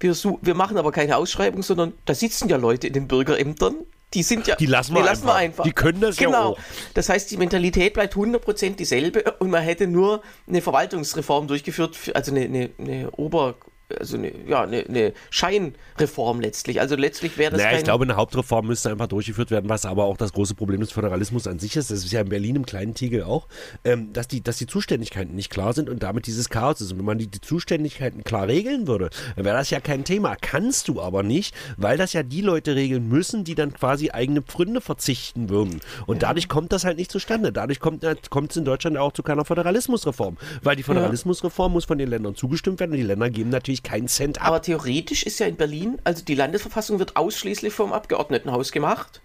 Wir, 0.00 0.14
wir 0.14 0.54
machen 0.54 0.78
aber 0.78 0.92
keine 0.92 1.16
Ausschreibung, 1.16 1.62
sondern 1.62 1.92
da 2.04 2.14
sitzen 2.14 2.48
ja 2.48 2.56
Leute 2.56 2.86
in 2.86 2.92
den 2.92 3.08
Bürgerämtern, 3.08 3.74
die 4.14 4.22
sind 4.22 4.46
ja. 4.46 4.56
Die 4.56 4.66
lassen 4.66 4.94
wir, 4.94 5.02
die 5.02 5.06
lassen 5.06 5.22
einfach. 5.24 5.34
wir 5.34 5.38
einfach. 5.38 5.64
Die 5.64 5.72
können 5.72 6.00
das 6.00 6.16
genau. 6.16 6.32
ja 6.32 6.44
auch. 6.44 6.58
Das 6.94 7.08
heißt, 7.08 7.30
die 7.30 7.36
Mentalität 7.36 7.92
bleibt 7.92 8.14
100% 8.14 8.76
dieselbe 8.76 9.22
und 9.38 9.50
man 9.50 9.62
hätte 9.62 9.86
nur 9.86 10.22
eine 10.46 10.62
Verwaltungsreform 10.62 11.46
durchgeführt, 11.46 11.96
also 12.14 12.32
eine, 12.32 12.44
eine, 12.44 12.70
eine 12.78 13.10
Ober, 13.12 13.56
also 13.96 14.16
eine, 14.16 14.32
ja, 14.46 14.62
eine, 14.62 14.84
eine 14.86 15.12
Scheinreform 15.30 16.40
letztlich. 16.40 16.80
Also 16.80 16.96
letztlich 16.96 17.38
wäre 17.38 17.52
das 17.52 17.62
Naja, 17.62 17.78
ich 17.78 17.84
glaube, 17.84 18.04
eine 18.04 18.16
Hauptreform 18.16 18.66
müsste 18.66 18.90
einfach 18.90 19.06
durchgeführt 19.06 19.50
werden, 19.50 19.68
was 19.68 19.86
aber 19.86 20.04
auch 20.04 20.16
das 20.16 20.32
große 20.32 20.54
Problem 20.54 20.80
des 20.80 20.92
Föderalismus 20.92 21.46
an 21.46 21.58
sich 21.58 21.76
ist. 21.76 21.90
Das 21.90 22.04
ist 22.04 22.12
ja 22.12 22.20
in 22.20 22.28
Berlin 22.28 22.56
im 22.56 22.66
kleinen 22.66 22.94
Tegel 22.94 23.22
auch, 23.22 23.48
ähm, 23.84 24.12
dass, 24.12 24.28
die, 24.28 24.42
dass 24.42 24.58
die 24.58 24.66
Zuständigkeiten 24.66 25.34
nicht 25.34 25.50
klar 25.50 25.72
sind 25.72 25.88
und 25.88 26.02
damit 26.02 26.26
dieses 26.26 26.50
Chaos 26.50 26.80
ist. 26.80 26.92
Und 26.92 26.98
wenn 26.98 27.06
man 27.06 27.18
die, 27.18 27.28
die 27.28 27.40
Zuständigkeiten 27.40 28.24
klar 28.24 28.46
regeln 28.46 28.86
würde, 28.86 29.10
dann 29.36 29.44
wäre 29.44 29.56
das 29.56 29.70
ja 29.70 29.80
kein 29.80 30.04
Thema. 30.04 30.36
Kannst 30.36 30.88
du 30.88 31.00
aber 31.00 31.22
nicht, 31.22 31.54
weil 31.76 31.96
das 31.96 32.12
ja 32.12 32.22
die 32.22 32.42
Leute 32.42 32.74
regeln 32.74 33.08
müssen, 33.08 33.44
die 33.44 33.54
dann 33.54 33.72
quasi 33.72 34.10
eigene 34.10 34.42
Pfründe 34.42 34.80
verzichten 34.80 35.48
würden. 35.48 35.80
Und 36.06 36.22
dadurch 36.22 36.48
kommt 36.48 36.72
das 36.72 36.84
halt 36.84 36.98
nicht 36.98 37.10
zustande. 37.10 37.52
Dadurch 37.52 37.80
kommt 37.80 38.04
es 38.04 38.56
in 38.56 38.64
Deutschland 38.64 38.98
auch 38.98 39.12
zu 39.12 39.22
keiner 39.22 39.44
Föderalismusreform. 39.44 40.36
Weil 40.62 40.76
die 40.76 40.82
Föderalismusreform 40.82 41.72
muss 41.72 41.86
von 41.86 41.98
den 41.98 42.08
Ländern 42.08 42.34
zugestimmt 42.34 42.80
werden 42.80 42.92
und 42.92 42.98
die 42.98 43.04
Länder 43.04 43.30
geben 43.30 43.50
natürlich 43.50 43.77
keinen 43.84 44.08
Cent 44.08 44.40
ab. 44.40 44.48
Aber 44.48 44.62
theoretisch 44.62 45.24
ist 45.24 45.40
ja 45.40 45.46
in 45.46 45.56
Berlin, 45.56 45.98
also 46.04 46.24
die 46.24 46.34
Landesverfassung 46.34 46.98
wird 46.98 47.16
ausschließlich 47.16 47.72
vom 47.72 47.92
Abgeordnetenhaus 47.92 48.72
gemacht. 48.72 49.20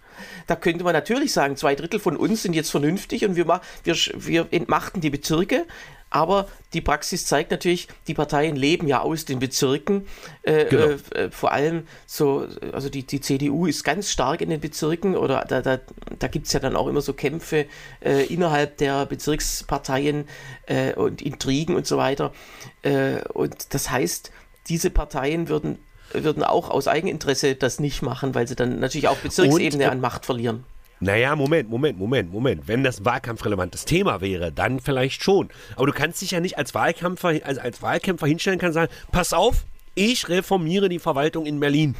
Da 0.47 0.56
könnte 0.56 0.84
man 0.84 0.93
natürlich 0.93 1.34
sagen, 1.34 1.58
zwei 1.58 1.76
Drittel 1.76 1.99
von 1.99 2.18
uns 2.18 2.43
sind 2.43 2.54
jetzt 2.54 2.70
vernünftig 2.70 3.26
und 3.26 3.36
wir, 3.36 3.47
wir, 3.84 3.95
wir 4.16 4.47
entmachten 4.51 5.01
die 5.01 5.10
Bezirke. 5.10 5.66
Aber 6.14 6.47
die 6.74 6.82
Praxis 6.82 7.26
zeigt 7.26 7.49
natürlich, 7.49 7.88
die 8.06 8.14
Parteien 8.14 8.56
leben 8.56 8.88
ja 8.88 9.01
aus 9.01 9.26
den 9.26 9.39
Bezirken. 9.39 10.06
Äh, 10.43 10.66
Genau. 10.66 10.86
äh, 11.16 11.32
vor 11.32 11.51
allem 11.51 11.88
so, 12.06 12.47
also 12.72 12.89
die, 12.89 13.04
die 13.04 13.20
CDU 13.20 13.66
ist 13.66 13.84
ganz 13.84 14.12
stark 14.12 14.41
in 14.41 14.51
den 14.51 14.60
Bezirken 14.60 15.18
oder 15.18 15.43
da, 15.47 15.62
da, 15.62 15.80
da 16.20 16.28
gibt 16.28 16.45
es 16.45 16.54
ja 16.54 16.60
dann 16.60 16.76
auch 16.76 16.88
immer 16.88 17.01
so 17.01 17.14
Kämpfe 17.14 17.66
äh, 17.99 18.26
innerhalb 18.28 18.78
der 18.78 19.08
Bezirksparteien 19.08 20.28
äh, 20.68 20.93
und 20.93 21.24
Intrigen 21.24 21.76
und 21.76 21.88
so 21.88 21.97
weiter. 21.97 22.32
Äh, 22.84 23.22
und 23.34 23.74
das 23.74 23.89
heißt, 23.89 24.32
diese 24.68 24.89
Parteien 24.89 25.49
würden, 25.49 25.78
würden 26.14 26.43
auch 26.43 26.70
aus 26.70 26.88
Eigeninteresse 26.88 27.55
das 27.55 27.80
nicht 27.80 28.01
machen, 28.01 28.36
weil 28.36 28.47
sie 28.47 28.55
dann 28.55 28.80
natürlich 28.80 29.07
auch 29.07 29.18
Bezirksebene 29.18 29.86
Und- 29.86 29.91
an 29.91 29.99
Macht 30.01 30.26
verlieren. 30.26 30.64
Naja, 30.99 31.36
Moment, 31.36 31.70
Moment, 31.70 31.99
Moment, 31.99 32.32
Moment. 32.32 32.68
Wenn 32.70 32.82
das 32.82 33.03
wahlkampfrelevantes 33.03 33.84
Thema 33.84 34.22
wäre, 34.22 34.53
dann 34.53 34.80
vielleicht 34.80 35.22
schon. 35.22 35.49
Aber 35.76 35.88
du 35.88 35.91
kannst 35.91 36.22
dich 36.22 36.32
ja 36.32 36.39
nicht 36.39 36.57
als 36.57 36.74
Wahlkämpfer, 36.74 37.34
als, 37.43 37.57
als 37.57 37.82
Wahlkämpfer 37.82 38.26
hinstellen 38.26 38.61
und 38.61 38.72
sagen, 38.72 38.91
pass 39.11 39.34
auf, 39.34 39.66
ich 39.95 40.30
reformiere 40.30 40.88
die 40.88 40.99
Verwaltung 40.99 41.45
in 41.45 41.59
Berlin. 41.59 41.95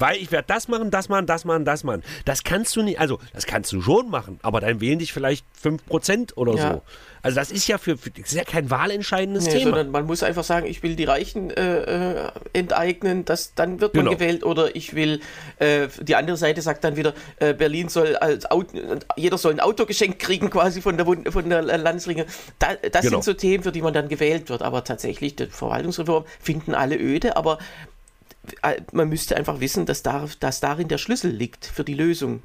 Weil 0.00 0.16
ich 0.16 0.32
werde 0.32 0.46
das 0.48 0.66
machen, 0.66 0.90
das 0.90 1.08
machen, 1.08 1.26
das 1.26 1.44
machen, 1.44 1.64
das 1.64 1.84
machen. 1.84 2.02
Das 2.24 2.42
kannst 2.42 2.74
du 2.74 2.82
nicht, 2.82 2.98
also 2.98 3.18
das 3.32 3.46
kannst 3.46 3.70
du 3.72 3.80
schon 3.80 4.10
machen, 4.10 4.40
aber 4.42 4.60
dann 4.60 4.80
wählen 4.80 4.98
dich 4.98 5.12
vielleicht 5.12 5.46
5% 5.62 6.34
oder 6.36 6.54
Ja. 6.54 6.72
so. 6.72 6.82
Also 7.22 7.36
das 7.36 7.50
ist 7.52 7.68
ja 7.68 7.76
für, 7.76 7.98
für 7.98 8.10
ist 8.16 8.32
ja 8.32 8.44
kein 8.44 8.70
wahlentscheidendes 8.70 9.44
Nee, 9.44 9.50
Thema. 9.52 9.64
sondern 9.64 9.90
man 9.90 10.06
muss 10.06 10.22
einfach 10.22 10.42
sagen, 10.42 10.64
ich 10.66 10.82
will 10.82 10.96
die 10.96 11.04
Reichen 11.04 11.50
äh, 11.50 12.14
äh, 12.24 12.30
enteignen, 12.54 13.26
das, 13.26 13.54
dann 13.54 13.80
wird 13.80 13.94
man 13.94 14.06
Genau. 14.06 14.16
gewählt. 14.16 14.42
Oder 14.42 14.74
ich 14.74 14.94
will, 14.94 15.20
äh, 15.58 15.88
die 16.00 16.16
andere 16.16 16.38
Seite 16.38 16.62
sagt 16.62 16.82
dann 16.82 16.96
wieder, 16.96 17.12
äh, 17.38 17.52
Berlin 17.52 17.90
soll 17.90 18.16
als 18.16 18.50
Auto, 18.50 18.74
jeder 19.16 19.36
soll 19.36 19.52
ein 19.52 19.60
Auto 19.60 19.84
geschenkt 19.84 20.18
kriegen 20.18 20.48
quasi 20.48 20.80
von 20.80 20.96
der, 20.96 21.04
von 21.30 21.48
der 21.50 21.60
Landesregierung. 21.62 22.30
Da, 22.58 22.68
das 22.90 23.02
Genau. 23.02 23.16
sind 23.20 23.24
so 23.24 23.34
Themen, 23.34 23.62
für 23.64 23.72
die 23.72 23.82
man 23.82 23.92
dann 23.92 24.08
gewählt 24.08 24.48
wird. 24.48 24.62
Aber 24.62 24.82
tatsächlich, 24.84 25.36
die 25.36 25.46
Verwaltungsreform 25.46 26.24
finden 26.40 26.74
alle 26.74 26.96
öde, 26.98 27.36
aber 27.36 27.58
man 28.92 29.08
müsste 29.08 29.36
einfach 29.36 29.60
wissen, 29.60 29.86
dass, 29.86 30.02
da, 30.02 30.26
dass 30.40 30.60
darin 30.60 30.88
der 30.88 30.98
Schlüssel 30.98 31.30
liegt 31.30 31.66
für 31.66 31.84
die 31.84 31.94
Lösung 31.94 32.42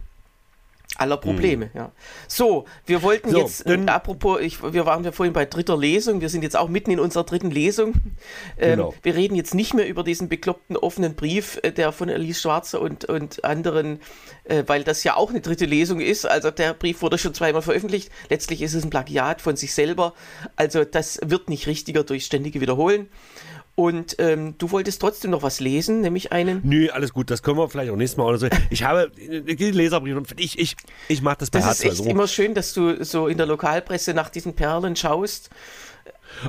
aller 0.98 1.18
Probleme. 1.18 1.70
Ja. 1.74 1.92
So, 2.28 2.66
wir 2.86 3.02
wollten 3.02 3.30
So, 3.30 3.40
jetzt, 3.40 3.66
äh, 3.66 3.78
apropos, 3.88 4.40
ich, 4.40 4.62
wir 4.62 4.86
waren 4.86 5.04
ja 5.04 5.12
vorhin 5.12 5.34
bei 5.34 5.46
dritter 5.46 5.78
Lesung, 5.78 6.22
wir 6.22 6.30
sind 6.30 6.42
jetzt 6.42 6.56
auch 6.56 6.70
mitten 6.70 6.92
in 6.92 7.00
unserer 7.00 7.24
dritten 7.24 7.52
Lesung. 7.52 7.96
Ähm, 8.58 8.76
Genau. 8.76 8.94
Wir 9.04 9.16
reden 9.16 9.36
jetzt 9.36 9.54
nicht 9.54 9.74
mehr 9.74 9.88
über 9.88 10.04
diesen 10.04 10.30
bekloppten 10.30 10.76
offenen 10.78 11.16
Brief, 11.16 11.60
äh, 11.64 11.72
der 11.72 11.92
von 11.92 12.10
Alice 12.10 12.42
Schwarzer 12.42 12.82
und, 12.82 13.06
und 13.06 13.44
anderen, 13.44 14.00
äh, 14.46 14.64
weil 14.68 14.84
das 14.84 15.04
ja 15.04 15.16
auch 15.16 15.30
eine 15.30 15.42
dritte 15.42 15.66
Lesung 15.66 16.00
ist. 16.00 16.26
Also 16.26 16.52
der 16.52 16.74
Brief 16.74 17.02
wurde 17.02 17.18
schon 17.18 17.34
zweimal 17.34 17.62
veröffentlicht. 17.62 18.12
Letztlich 18.30 18.62
ist 18.62 18.74
es 18.74 18.84
ein 18.84 18.90
Plagiat 18.90 19.42
von 19.42 19.56
sich 19.56 19.74
selber. 19.74 20.14
Also 20.56 20.84
das 20.84 21.20
wird 21.24 21.50
nicht 21.50 21.68
richtiger 21.68 22.04
durch 22.04 22.26
ständige 22.26 22.62
Wiederholen. 22.62 23.10
Und 23.76 24.16
ähm, 24.20 24.56
du 24.58 24.72
wolltest 24.72 25.02
trotzdem 25.02 25.32
noch 25.32 25.44
was 25.44 25.60
lesen, 25.60 26.00
nämlich 26.00 26.32
einen. 26.32 26.62
Nö, 26.64 26.88
alles 26.92 27.12
gut, 27.12 27.30
das 27.30 27.44
können 27.44 27.58
wir 27.58 27.68
vielleicht 27.70 27.92
auch 27.92 27.98
nächstes 27.98 28.18
Mal 28.18 28.26
oder 28.26 28.38
so. 28.38 28.48
Ich 28.70 28.84
habe 28.84 29.12
die 29.18 29.72
Leserbriefe 29.72 30.18
und 30.18 30.40
ich, 30.40 30.58
ich, 30.58 30.78
ich 31.10 31.22
mache 31.22 31.38
das 31.40 31.52
bei 31.52 31.60
Das 31.60 31.80
ist 31.80 31.86
H2 31.86 31.92
echt 31.92 32.06
immer 32.06 32.28
schön, 32.28 32.54
dass 32.54 32.74
du 32.74 33.04
so 33.04 33.28
in 33.28 33.38
der 33.38 33.48
Lokalpresse 33.48 34.14
nach 34.14 34.30
diesen 34.30 34.54
Perlen 34.56 34.96
schaust. 34.96 35.50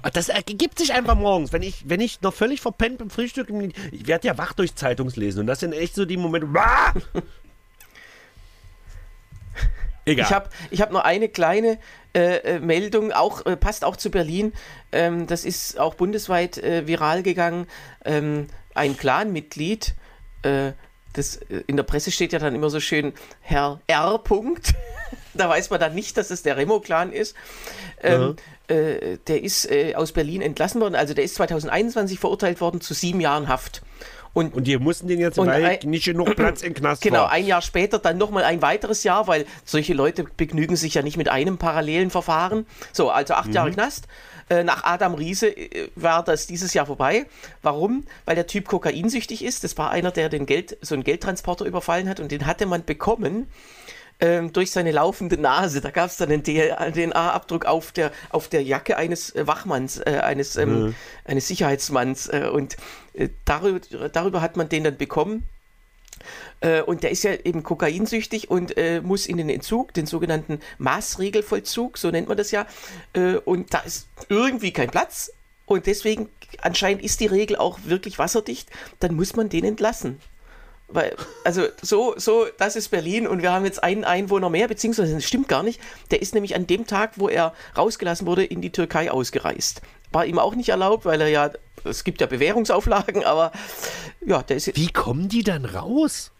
Ah, 0.03 0.11
Das 0.11 0.29
ergibt 0.29 0.79
sich 0.79 0.93
einfach 0.93 1.17
morgens, 1.17 1.53
wenn 1.53 1.63
ich, 1.63 1.89
wenn 1.89 2.01
ich 2.01 2.21
noch 2.23 2.33
völlig 2.33 2.61
verpennt 2.61 2.99
beim 2.99 3.11
Frühstück, 3.11 3.49
ich 3.91 4.07
werde 4.07 4.29
ja 4.29 4.39
wach 4.39 4.53
durch 4.53 4.77
Zeitungslesen 4.77 5.41
und 5.41 5.47
das 5.49 5.61
sind 5.61 5.73
echt 5.73 5.97
so 5.97 6.05
die 6.05 6.17
Momente. 6.17 6.47
Egal. 10.07 10.25
Ich 10.25 10.33
habe 10.33 10.51
ich 10.71 10.81
hab 10.81 10.93
noch 10.93 11.05
eine 11.05 11.29
kleine 11.29 11.79
äh, 12.15 12.37
äh, 12.37 12.61
Meldung, 12.61 13.13
auch, 13.13 13.45
äh, 13.45 13.57
passt 13.57 13.85
auch 13.85 13.97
zu 13.97 14.11
Berlin. 14.11 14.53
Ähm, 14.93 15.27
das 15.27 15.45
ist 15.45 15.79
auch 15.79 15.95
bundesweit 15.95 16.59
äh, 16.59 16.87
viral 16.87 17.23
gegangen. 17.23 17.67
Ähm, 18.05 18.47
ein 18.75 18.97
Clanmitglied, 18.97 19.95
äh, 20.43 20.73
das, 21.13 21.37
äh, 21.37 21.65
in 21.67 21.77
der 21.77 21.83
Presse 21.83 22.13
steht 22.13 22.33
ja 22.33 22.39
dann 22.39 22.55
immer 22.55 22.71
so 22.71 22.79
schön 22.79 23.13
Herr 23.41 23.81
R. 23.89 24.19
Punkt. 24.19 24.75
da 25.35 25.49
weiß 25.49 25.71
man 25.71 25.81
dann 25.81 25.95
nicht, 25.95 26.17
dass 26.17 26.31
es 26.31 26.43
der 26.43 26.57
Remo-Clan 26.57 27.13
ist. 27.13 27.35
Ähm, 28.03 28.37
äh, 28.69 29.19
der 29.27 29.43
ist 29.43 29.71
äh, 29.71 29.95
aus 29.95 30.13
Berlin 30.13 30.41
entlassen 30.41 30.81
worden. 30.81 30.95
Also 30.95 31.15
der 31.15 31.25
ist 31.25 31.35
2021 31.35 32.19
verurteilt 32.19 32.61
worden 32.61 32.81
zu 32.81 32.95
sieben 32.95 33.21
Jahren 33.21 33.49
Haft. 33.49 33.83
Und 34.37 34.53
und 34.55 34.67
die 34.67 34.77
mussten 34.77 35.09
den 35.09 35.19
jetzt, 35.19 35.39
weil 35.39 35.65
ein- 35.65 35.79
nicht 35.89 36.05
genug 36.05 36.37
Platz 36.37 36.61
im 36.61 36.75
Knast 36.75 37.01
Genau, 37.01 37.21
war. 37.21 37.31
ein 37.33 37.47
Jahr 37.47 37.63
später 37.63 37.99
dann 37.99 38.19
nochmal 38.19 38.45
ein 38.45 38.61
weiteres 38.61 39.03
Jahr, 39.03 39.27
weil 39.29 39.47
solche 39.65 39.95
Leute 39.95 40.25
begnügen 40.37 40.77
sich 40.77 40.93
ja 40.93 41.01
nicht 41.01 41.17
mit 41.17 41.31
einem 41.31 41.57
parallelen 41.57 42.11
Verfahren. 42.11 42.67
So, 42.93 43.09
also 43.11 43.33
acht 43.33 43.55
Jahre 43.55 43.71
Knast. 43.71 44.09
Äh, 44.51 44.63
Nach 44.63 44.85
Adam 44.85 45.15
Riese 45.15 45.49
äh, 45.49 45.89
war 45.97 46.23
das 46.23 46.47
dieses 46.47 46.75
Jahr 46.75 46.85
vorbei. 46.85 47.25
Warum? 47.63 48.05
Weil 48.27 48.35
der 48.37 48.47
Typ 48.47 48.69
kokainsüchtig 48.69 49.43
ist. 49.43 49.65
Das 49.65 49.79
war 49.79 49.91
einer, 49.91 50.11
der 50.13 50.29
den 50.29 50.45
Geld, 50.45 50.77
so 50.83 50.95
einen 50.95 51.03
Geldtransporter 51.03 51.65
überfallen 51.65 52.07
hat 52.09 52.21
und 52.21 52.31
den 52.31 52.45
hatte 52.47 52.67
man 52.67 52.85
bekommen 52.85 53.49
ähm, 54.21 54.53
durch 54.53 54.71
seine 54.71 54.93
laufende 54.93 55.37
Nase. 55.39 55.81
Da 55.81 55.91
gab 55.91 56.09
es 56.11 56.17
dann 56.17 56.31
einen 56.31 56.43
DNA-Abdruck 56.43 57.67
auf 57.67 57.93
der, 57.93 58.13
auf 58.31 58.49
der 58.49 58.63
Jacke 58.63 58.97
eines 58.97 59.35
äh, 59.35 59.47
Wachmanns, 59.47 59.99
äh, 59.99 60.21
eines, 60.23 60.57
ähm, 60.57 60.95
eines 61.25 61.49
Sicherheitsmanns. 61.49 62.29
Äh, 62.29 62.49
und 62.53 62.75
äh, 62.75 62.77
darüber, 63.45 63.81
darüber 64.09 64.41
hat 64.41 64.57
man 64.57 64.69
den 64.69 64.85
dann 64.85 64.97
bekommen. 64.97 65.49
Äh, 66.61 66.83
und 66.83 67.03
der 67.03 67.11
ist 67.11 67.25
ja 67.25 67.35
eben 67.35 67.63
kokainsüchtig 67.63 68.51
und 68.51 68.77
äh, 68.77 69.01
muss 69.01 69.27
in 69.27 69.37
den 69.37 69.49
Entzug, 69.49 69.93
den 69.95 70.07
sogenannten 70.07 70.61
Maßregelvollzug, 70.79 71.99
so 71.99 72.11
nennt 72.11 72.29
man 72.29 72.37
das 72.37 72.51
ja. 72.51 72.67
Äh, 73.13 73.37
und 73.37 73.75
da 73.75 73.81
ist 73.81 74.09
irgendwie 74.29 74.73
kein 74.73 74.91
Platz. 74.91 75.31
Und 75.67 75.87
deswegen, 75.87 76.29
anscheinend 76.63 77.03
ist 77.03 77.21
die 77.21 77.27
Regel 77.27 77.57
auch 77.57 77.81
wirklich 77.85 78.19
wasserdicht, 78.19 78.71
dann 79.01 79.15
muss 79.15 79.35
man 79.37 79.49
den 79.49 79.65
entlassen. 79.65 80.21
Weil, 80.89 81.17
also 81.43 81.67
so, 81.83 82.15
so, 82.17 82.47
das 82.59 82.77
ist 82.77 82.91
Berlin 82.91 83.27
und 83.27 83.43
wir 83.43 83.53
haben 83.53 83.65
jetzt 83.65 83.83
einen 83.83 84.05
Einwohner 84.05 84.51
mehr, 84.51 84.69
beziehungsweise 84.69 85.15
das 85.15 85.25
stimmt 85.25 85.49
gar 85.49 85.65
nicht. 85.65 85.81
Der 86.13 86.23
ist 86.23 86.33
nämlich 86.33 86.55
an 86.55 86.69
dem 86.69 86.87
Tag, 86.87 87.15
wo 87.17 87.29
er 87.29 87.53
rausgelassen 87.77 88.27
wurde, 88.27 88.45
in 88.45 88.61
die 88.61 88.71
Türkei 88.71 89.11
ausgereist. 89.11 89.83
War 90.13 90.25
ihm 90.25 90.39
auch 90.39 90.55
nicht 90.55 90.69
erlaubt, 90.69 91.05
weil 91.05 91.21
er 91.21 91.29
ja, 91.29 91.51
es 91.89 92.05
gibt 92.05 92.21
ja 92.21 92.27
Bewährungsauflagen, 92.27 93.25
aber 93.25 93.53
ja, 94.25 94.43
der 94.43 94.57
ist. 94.57 94.77
Wie 94.77 94.89
kommen 94.89 95.29
die 95.29 95.43
dann 95.43 95.65
raus? 95.65 96.33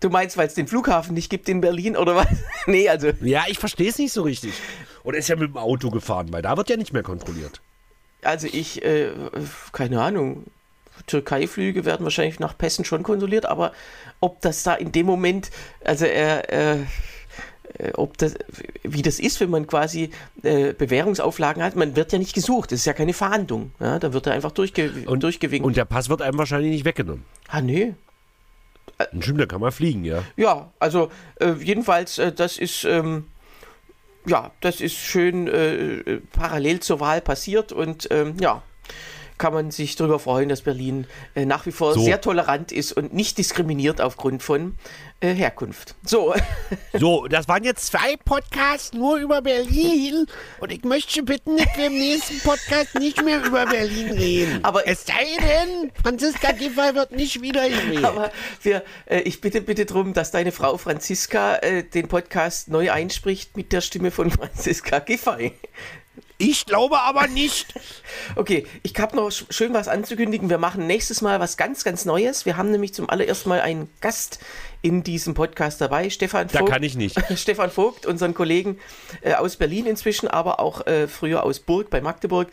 Du 0.00 0.08
meinst, 0.08 0.38
weil 0.38 0.46
es 0.46 0.54
den 0.54 0.66
Flughafen 0.66 1.12
nicht 1.14 1.28
gibt 1.28 1.48
in 1.48 1.60
Berlin 1.60 1.96
oder 1.96 2.16
was? 2.16 2.28
nee, 2.66 2.88
also. 2.88 3.10
Ja, 3.20 3.44
ich 3.48 3.58
verstehe 3.58 3.90
es 3.90 3.98
nicht 3.98 4.12
so 4.12 4.22
richtig. 4.22 4.54
Oder 5.04 5.18
ist 5.18 5.28
ja 5.28 5.36
mit 5.36 5.50
dem 5.50 5.58
Auto 5.58 5.90
gefahren, 5.90 6.32
weil 6.32 6.42
da 6.42 6.56
wird 6.56 6.70
ja 6.70 6.76
nicht 6.76 6.92
mehr 6.92 7.02
kontrolliert. 7.02 7.60
Also 8.22 8.48
ich, 8.50 8.82
äh, 8.82 9.10
keine 9.72 10.02
Ahnung. 10.02 10.46
Türkei-Flüge 11.06 11.86
werden 11.86 12.04
wahrscheinlich 12.04 12.40
nach 12.40 12.56
Pässen 12.56 12.84
schon 12.84 13.02
kontrolliert, 13.02 13.46
aber 13.46 13.72
ob 14.20 14.40
das 14.42 14.62
da 14.62 14.74
in 14.74 14.92
dem 14.92 15.06
Moment, 15.06 15.50
also 15.82 16.04
er, 16.04 16.52
äh, 16.52 16.74
äh, 16.74 16.84
ob 17.94 18.18
das, 18.18 18.34
wie 18.82 19.02
das 19.02 19.18
ist, 19.18 19.40
wenn 19.40 19.50
man 19.50 19.66
quasi 19.66 20.10
äh, 20.42 20.72
Bewährungsauflagen 20.72 21.62
hat, 21.62 21.76
man 21.76 21.96
wird 21.96 22.12
ja 22.12 22.18
nicht 22.18 22.34
gesucht, 22.34 22.72
das 22.72 22.80
ist 22.80 22.84
ja 22.86 22.92
keine 22.92 23.12
Fahndung. 23.12 23.72
Ja, 23.80 23.98
da 23.98 24.12
wird 24.12 24.26
er 24.26 24.32
einfach 24.34 24.52
durchge 24.52 24.90
Und, 25.06 25.22
durchgewinkt. 25.22 25.66
und 25.66 25.76
der 25.76 25.84
Pass 25.84 26.08
wird 26.08 26.22
einem 26.22 26.38
wahrscheinlich 26.38 26.70
nicht 26.72 26.84
weggenommen. 26.84 27.24
ah, 27.48 27.60
nee. 27.60 27.94
Stimmt, 29.20 29.40
da 29.40 29.46
kann 29.46 29.60
man 29.62 29.72
fliegen, 29.72 30.04
ja. 30.04 30.22
Ja, 30.36 30.70
also 30.78 31.10
äh, 31.40 31.52
jedenfalls, 31.52 32.18
äh, 32.18 32.32
das 32.32 32.58
ist, 32.58 32.84
ähm, 32.84 33.28
ja, 34.26 34.50
das 34.60 34.82
ist 34.82 34.94
schön 34.94 35.48
äh, 35.48 35.74
äh, 36.00 36.20
parallel 36.32 36.80
zur 36.80 37.00
Wahl 37.00 37.22
passiert 37.22 37.72
und 37.72 38.08
ähm, 38.10 38.34
ja, 38.40 38.62
kann 39.38 39.54
man 39.54 39.70
sich 39.70 39.96
darüber 39.96 40.18
freuen, 40.18 40.50
dass 40.50 40.60
Berlin 40.60 41.06
äh, 41.34 41.46
nach 41.46 41.64
wie 41.64 41.72
vor 41.72 41.94
So. 41.94 42.00
sehr 42.00 42.20
tolerant 42.20 42.72
ist 42.72 42.92
und 42.92 43.14
nicht 43.14 43.38
diskriminiert 43.38 44.02
aufgrund 44.02 44.42
von 44.42 44.76
äh, 45.20 45.34
Herkunft. 45.34 45.94
So, 46.04 46.34
So, 46.98 47.26
das 47.28 47.46
waren 47.48 47.62
jetzt 47.64 47.86
zwei 47.86 48.16
Podcasts 48.24 48.92
nur 48.92 49.18
über 49.18 49.42
Berlin. 49.42 50.26
Und 50.60 50.72
ich 50.72 50.82
möchte 50.84 51.22
bitten, 51.22 51.56
dass 51.56 51.66
wir 51.76 51.86
im 51.86 51.92
nächsten 51.98 52.40
Podcast 52.40 52.94
nicht 52.98 53.22
mehr 53.24 53.44
über 53.44 53.66
Berlin 53.66 54.10
reden. 54.12 54.64
Aber- 54.64 54.86
es 54.88 55.04
sei 55.06 55.26
denn, 55.40 55.92
Franziska 56.02 56.52
Giffey 56.52 56.94
wird 56.94 57.12
nicht 57.12 57.40
wieder 57.42 57.68
gewählt. 57.68 58.04
aber 58.04 58.30
wir, 58.62 58.82
äh, 59.06 59.20
ich 59.20 59.40
bitte 59.40 59.60
bitte 59.60 59.84
darum, 59.86 60.14
dass 60.14 60.30
deine 60.30 60.52
Frau 60.52 60.76
Franziska 60.78 61.56
äh, 61.56 61.82
den 61.84 62.08
Podcast 62.08 62.68
neu 62.68 62.90
einspricht 62.90 63.56
mit 63.56 63.72
der 63.72 63.80
Stimme 63.82 64.10
von 64.10 64.30
Franziska 64.30 65.00
Giffey. 65.00 65.52
Ich 66.40 66.66
glaube 66.66 66.98
aber 67.00 67.26
nicht. 67.28 67.74
Okay, 68.36 68.66
ich 68.82 68.92
habe 68.98 69.14
noch 69.16 69.28
sch- 69.28 69.44
schön 69.50 69.72
was 69.72 69.86
anzukündigen. 69.88 70.50
Wir 70.50 70.58
machen 70.58 70.86
nächstes 70.86 71.20
Mal 71.22 71.38
was 71.40 71.56
ganz, 71.56 71.84
ganz 71.84 72.04
Neues. 72.04 72.44
Wir 72.46 72.56
haben 72.56 72.70
nämlich 72.70 72.92
zum 72.94 73.08
allerersten 73.08 73.48
Mal 73.48 73.60
einen 73.60 73.88
Gast 74.00 74.40
in 74.82 75.02
diesem 75.02 75.34
Podcast 75.34 75.80
dabei, 75.80 76.10
Stefan 76.10 76.48
Da 76.48 76.60
Vogt. 76.60 76.70
kann 76.70 76.82
ich 76.82 76.96
nicht. 76.96 77.16
Stefan 77.38 77.70
Vogt, 77.70 78.06
unseren 78.06 78.34
Kollegen 78.34 78.78
äh, 79.22 79.34
aus 79.34 79.56
Berlin 79.56 79.86
inzwischen, 79.86 80.28
aber 80.28 80.58
auch 80.60 80.86
äh, 80.86 81.06
früher 81.08 81.44
aus 81.44 81.60
Burg 81.60 81.88
bei 81.90 82.00
Magdeburg. 82.00 82.48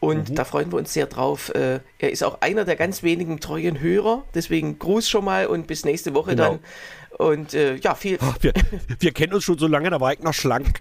Und 0.00 0.30
Mhm. 0.30 0.34
da 0.34 0.44
freuen 0.44 0.70
wir 0.72 0.78
uns 0.78 0.92
sehr 0.92 1.06
drauf. 1.06 1.50
Äh, 1.54 1.80
er 1.98 2.10
ist 2.12 2.22
auch 2.24 2.40
einer 2.40 2.64
der 2.64 2.76
ganz 2.76 3.02
wenigen 3.02 3.40
treuen 3.40 3.80
Hörer. 3.80 4.24
Deswegen 4.34 4.78
Gruß 4.78 5.08
schon 5.08 5.24
mal 5.24 5.46
und 5.46 5.66
bis 5.66 5.84
nächste 5.84 6.14
Woche 6.14 6.30
Genau. 6.36 6.58
dann. 7.18 7.26
Und 7.26 7.52
ja, 7.54 7.94
viel. 7.94 8.18
Wir, 8.40 8.52
wir 8.98 9.12
kennen 9.12 9.32
uns 9.34 9.44
schon 9.44 9.56
so 9.58 9.66
lange, 9.66 9.88
da 9.90 10.00
war 10.00 10.12
ich 10.12 10.20
noch 10.20 10.34
schlank. 10.34 10.80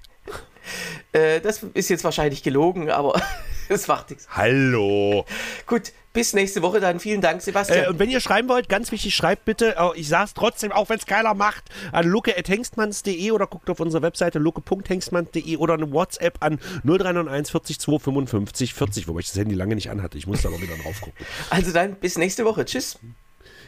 Äh, 1.11 1.41
das 1.41 1.63
ist 1.73 1.89
jetzt 1.89 2.03
wahrscheinlich 2.03 2.43
gelogen, 2.43 2.89
aber 2.89 3.21
es 3.69 3.87
macht 3.87 4.09
nichts. 4.09 4.27
Hallo. 4.29 5.25
Gut, 5.65 5.91
bis 6.15 6.33
nächste 6.33 6.61
Woche 6.61 6.79
dann. 6.79 6.99
Vielen 6.99 7.21
Dank, 7.21 7.41
Sebastian. 7.41 7.85
Äh, 7.85 7.87
und 7.89 7.99
wenn 7.99 8.09
ihr 8.09 8.21
schreiben 8.21 8.47
wollt, 8.47 8.69
ganz 8.69 8.91
wichtig, 8.91 9.13
schreibt 9.15 9.45
bitte, 9.45 9.75
äh, 9.77 9.99
ich 9.99 10.07
sag's 10.07 10.33
trotzdem, 10.33 10.71
auch 10.71 10.89
wenn 10.89 10.97
es 10.97 11.05
keiner 11.05 11.33
macht, 11.33 11.65
an 11.91 12.07
luke.hengstmanns.de 12.07 13.31
oder 13.31 13.47
guckt 13.47 13.69
auf 13.69 13.79
unserer 13.79 14.01
Webseite 14.01 14.39
luke.hengstmanns.de 14.39 15.57
oder 15.57 15.75
eine 15.75 15.91
WhatsApp 15.91 16.37
an 16.39 16.59
0391 16.83 17.51
40 17.51 17.79
2 17.79 17.99
55 17.99 18.73
40, 18.73 19.07
wobei 19.07 19.19
ich 19.19 19.27
das 19.27 19.37
Handy 19.37 19.55
lange 19.55 19.75
nicht 19.75 19.89
anhatte. 19.89 20.17
Ich 20.17 20.25
muss 20.25 20.41
da 20.41 20.49
mal 20.49 20.61
wieder 20.61 20.77
drauf 20.77 21.01
gucken. 21.01 21.25
Also 21.49 21.71
dann 21.71 21.95
bis 21.95 22.17
nächste 22.17 22.45
Woche. 22.45 22.65
Tschüss. 22.65 22.97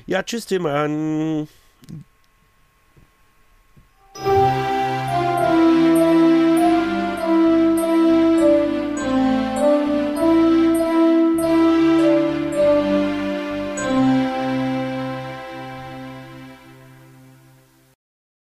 Ja, 0.06 0.24
tschüss, 0.24 0.46
Timon. 0.46 1.48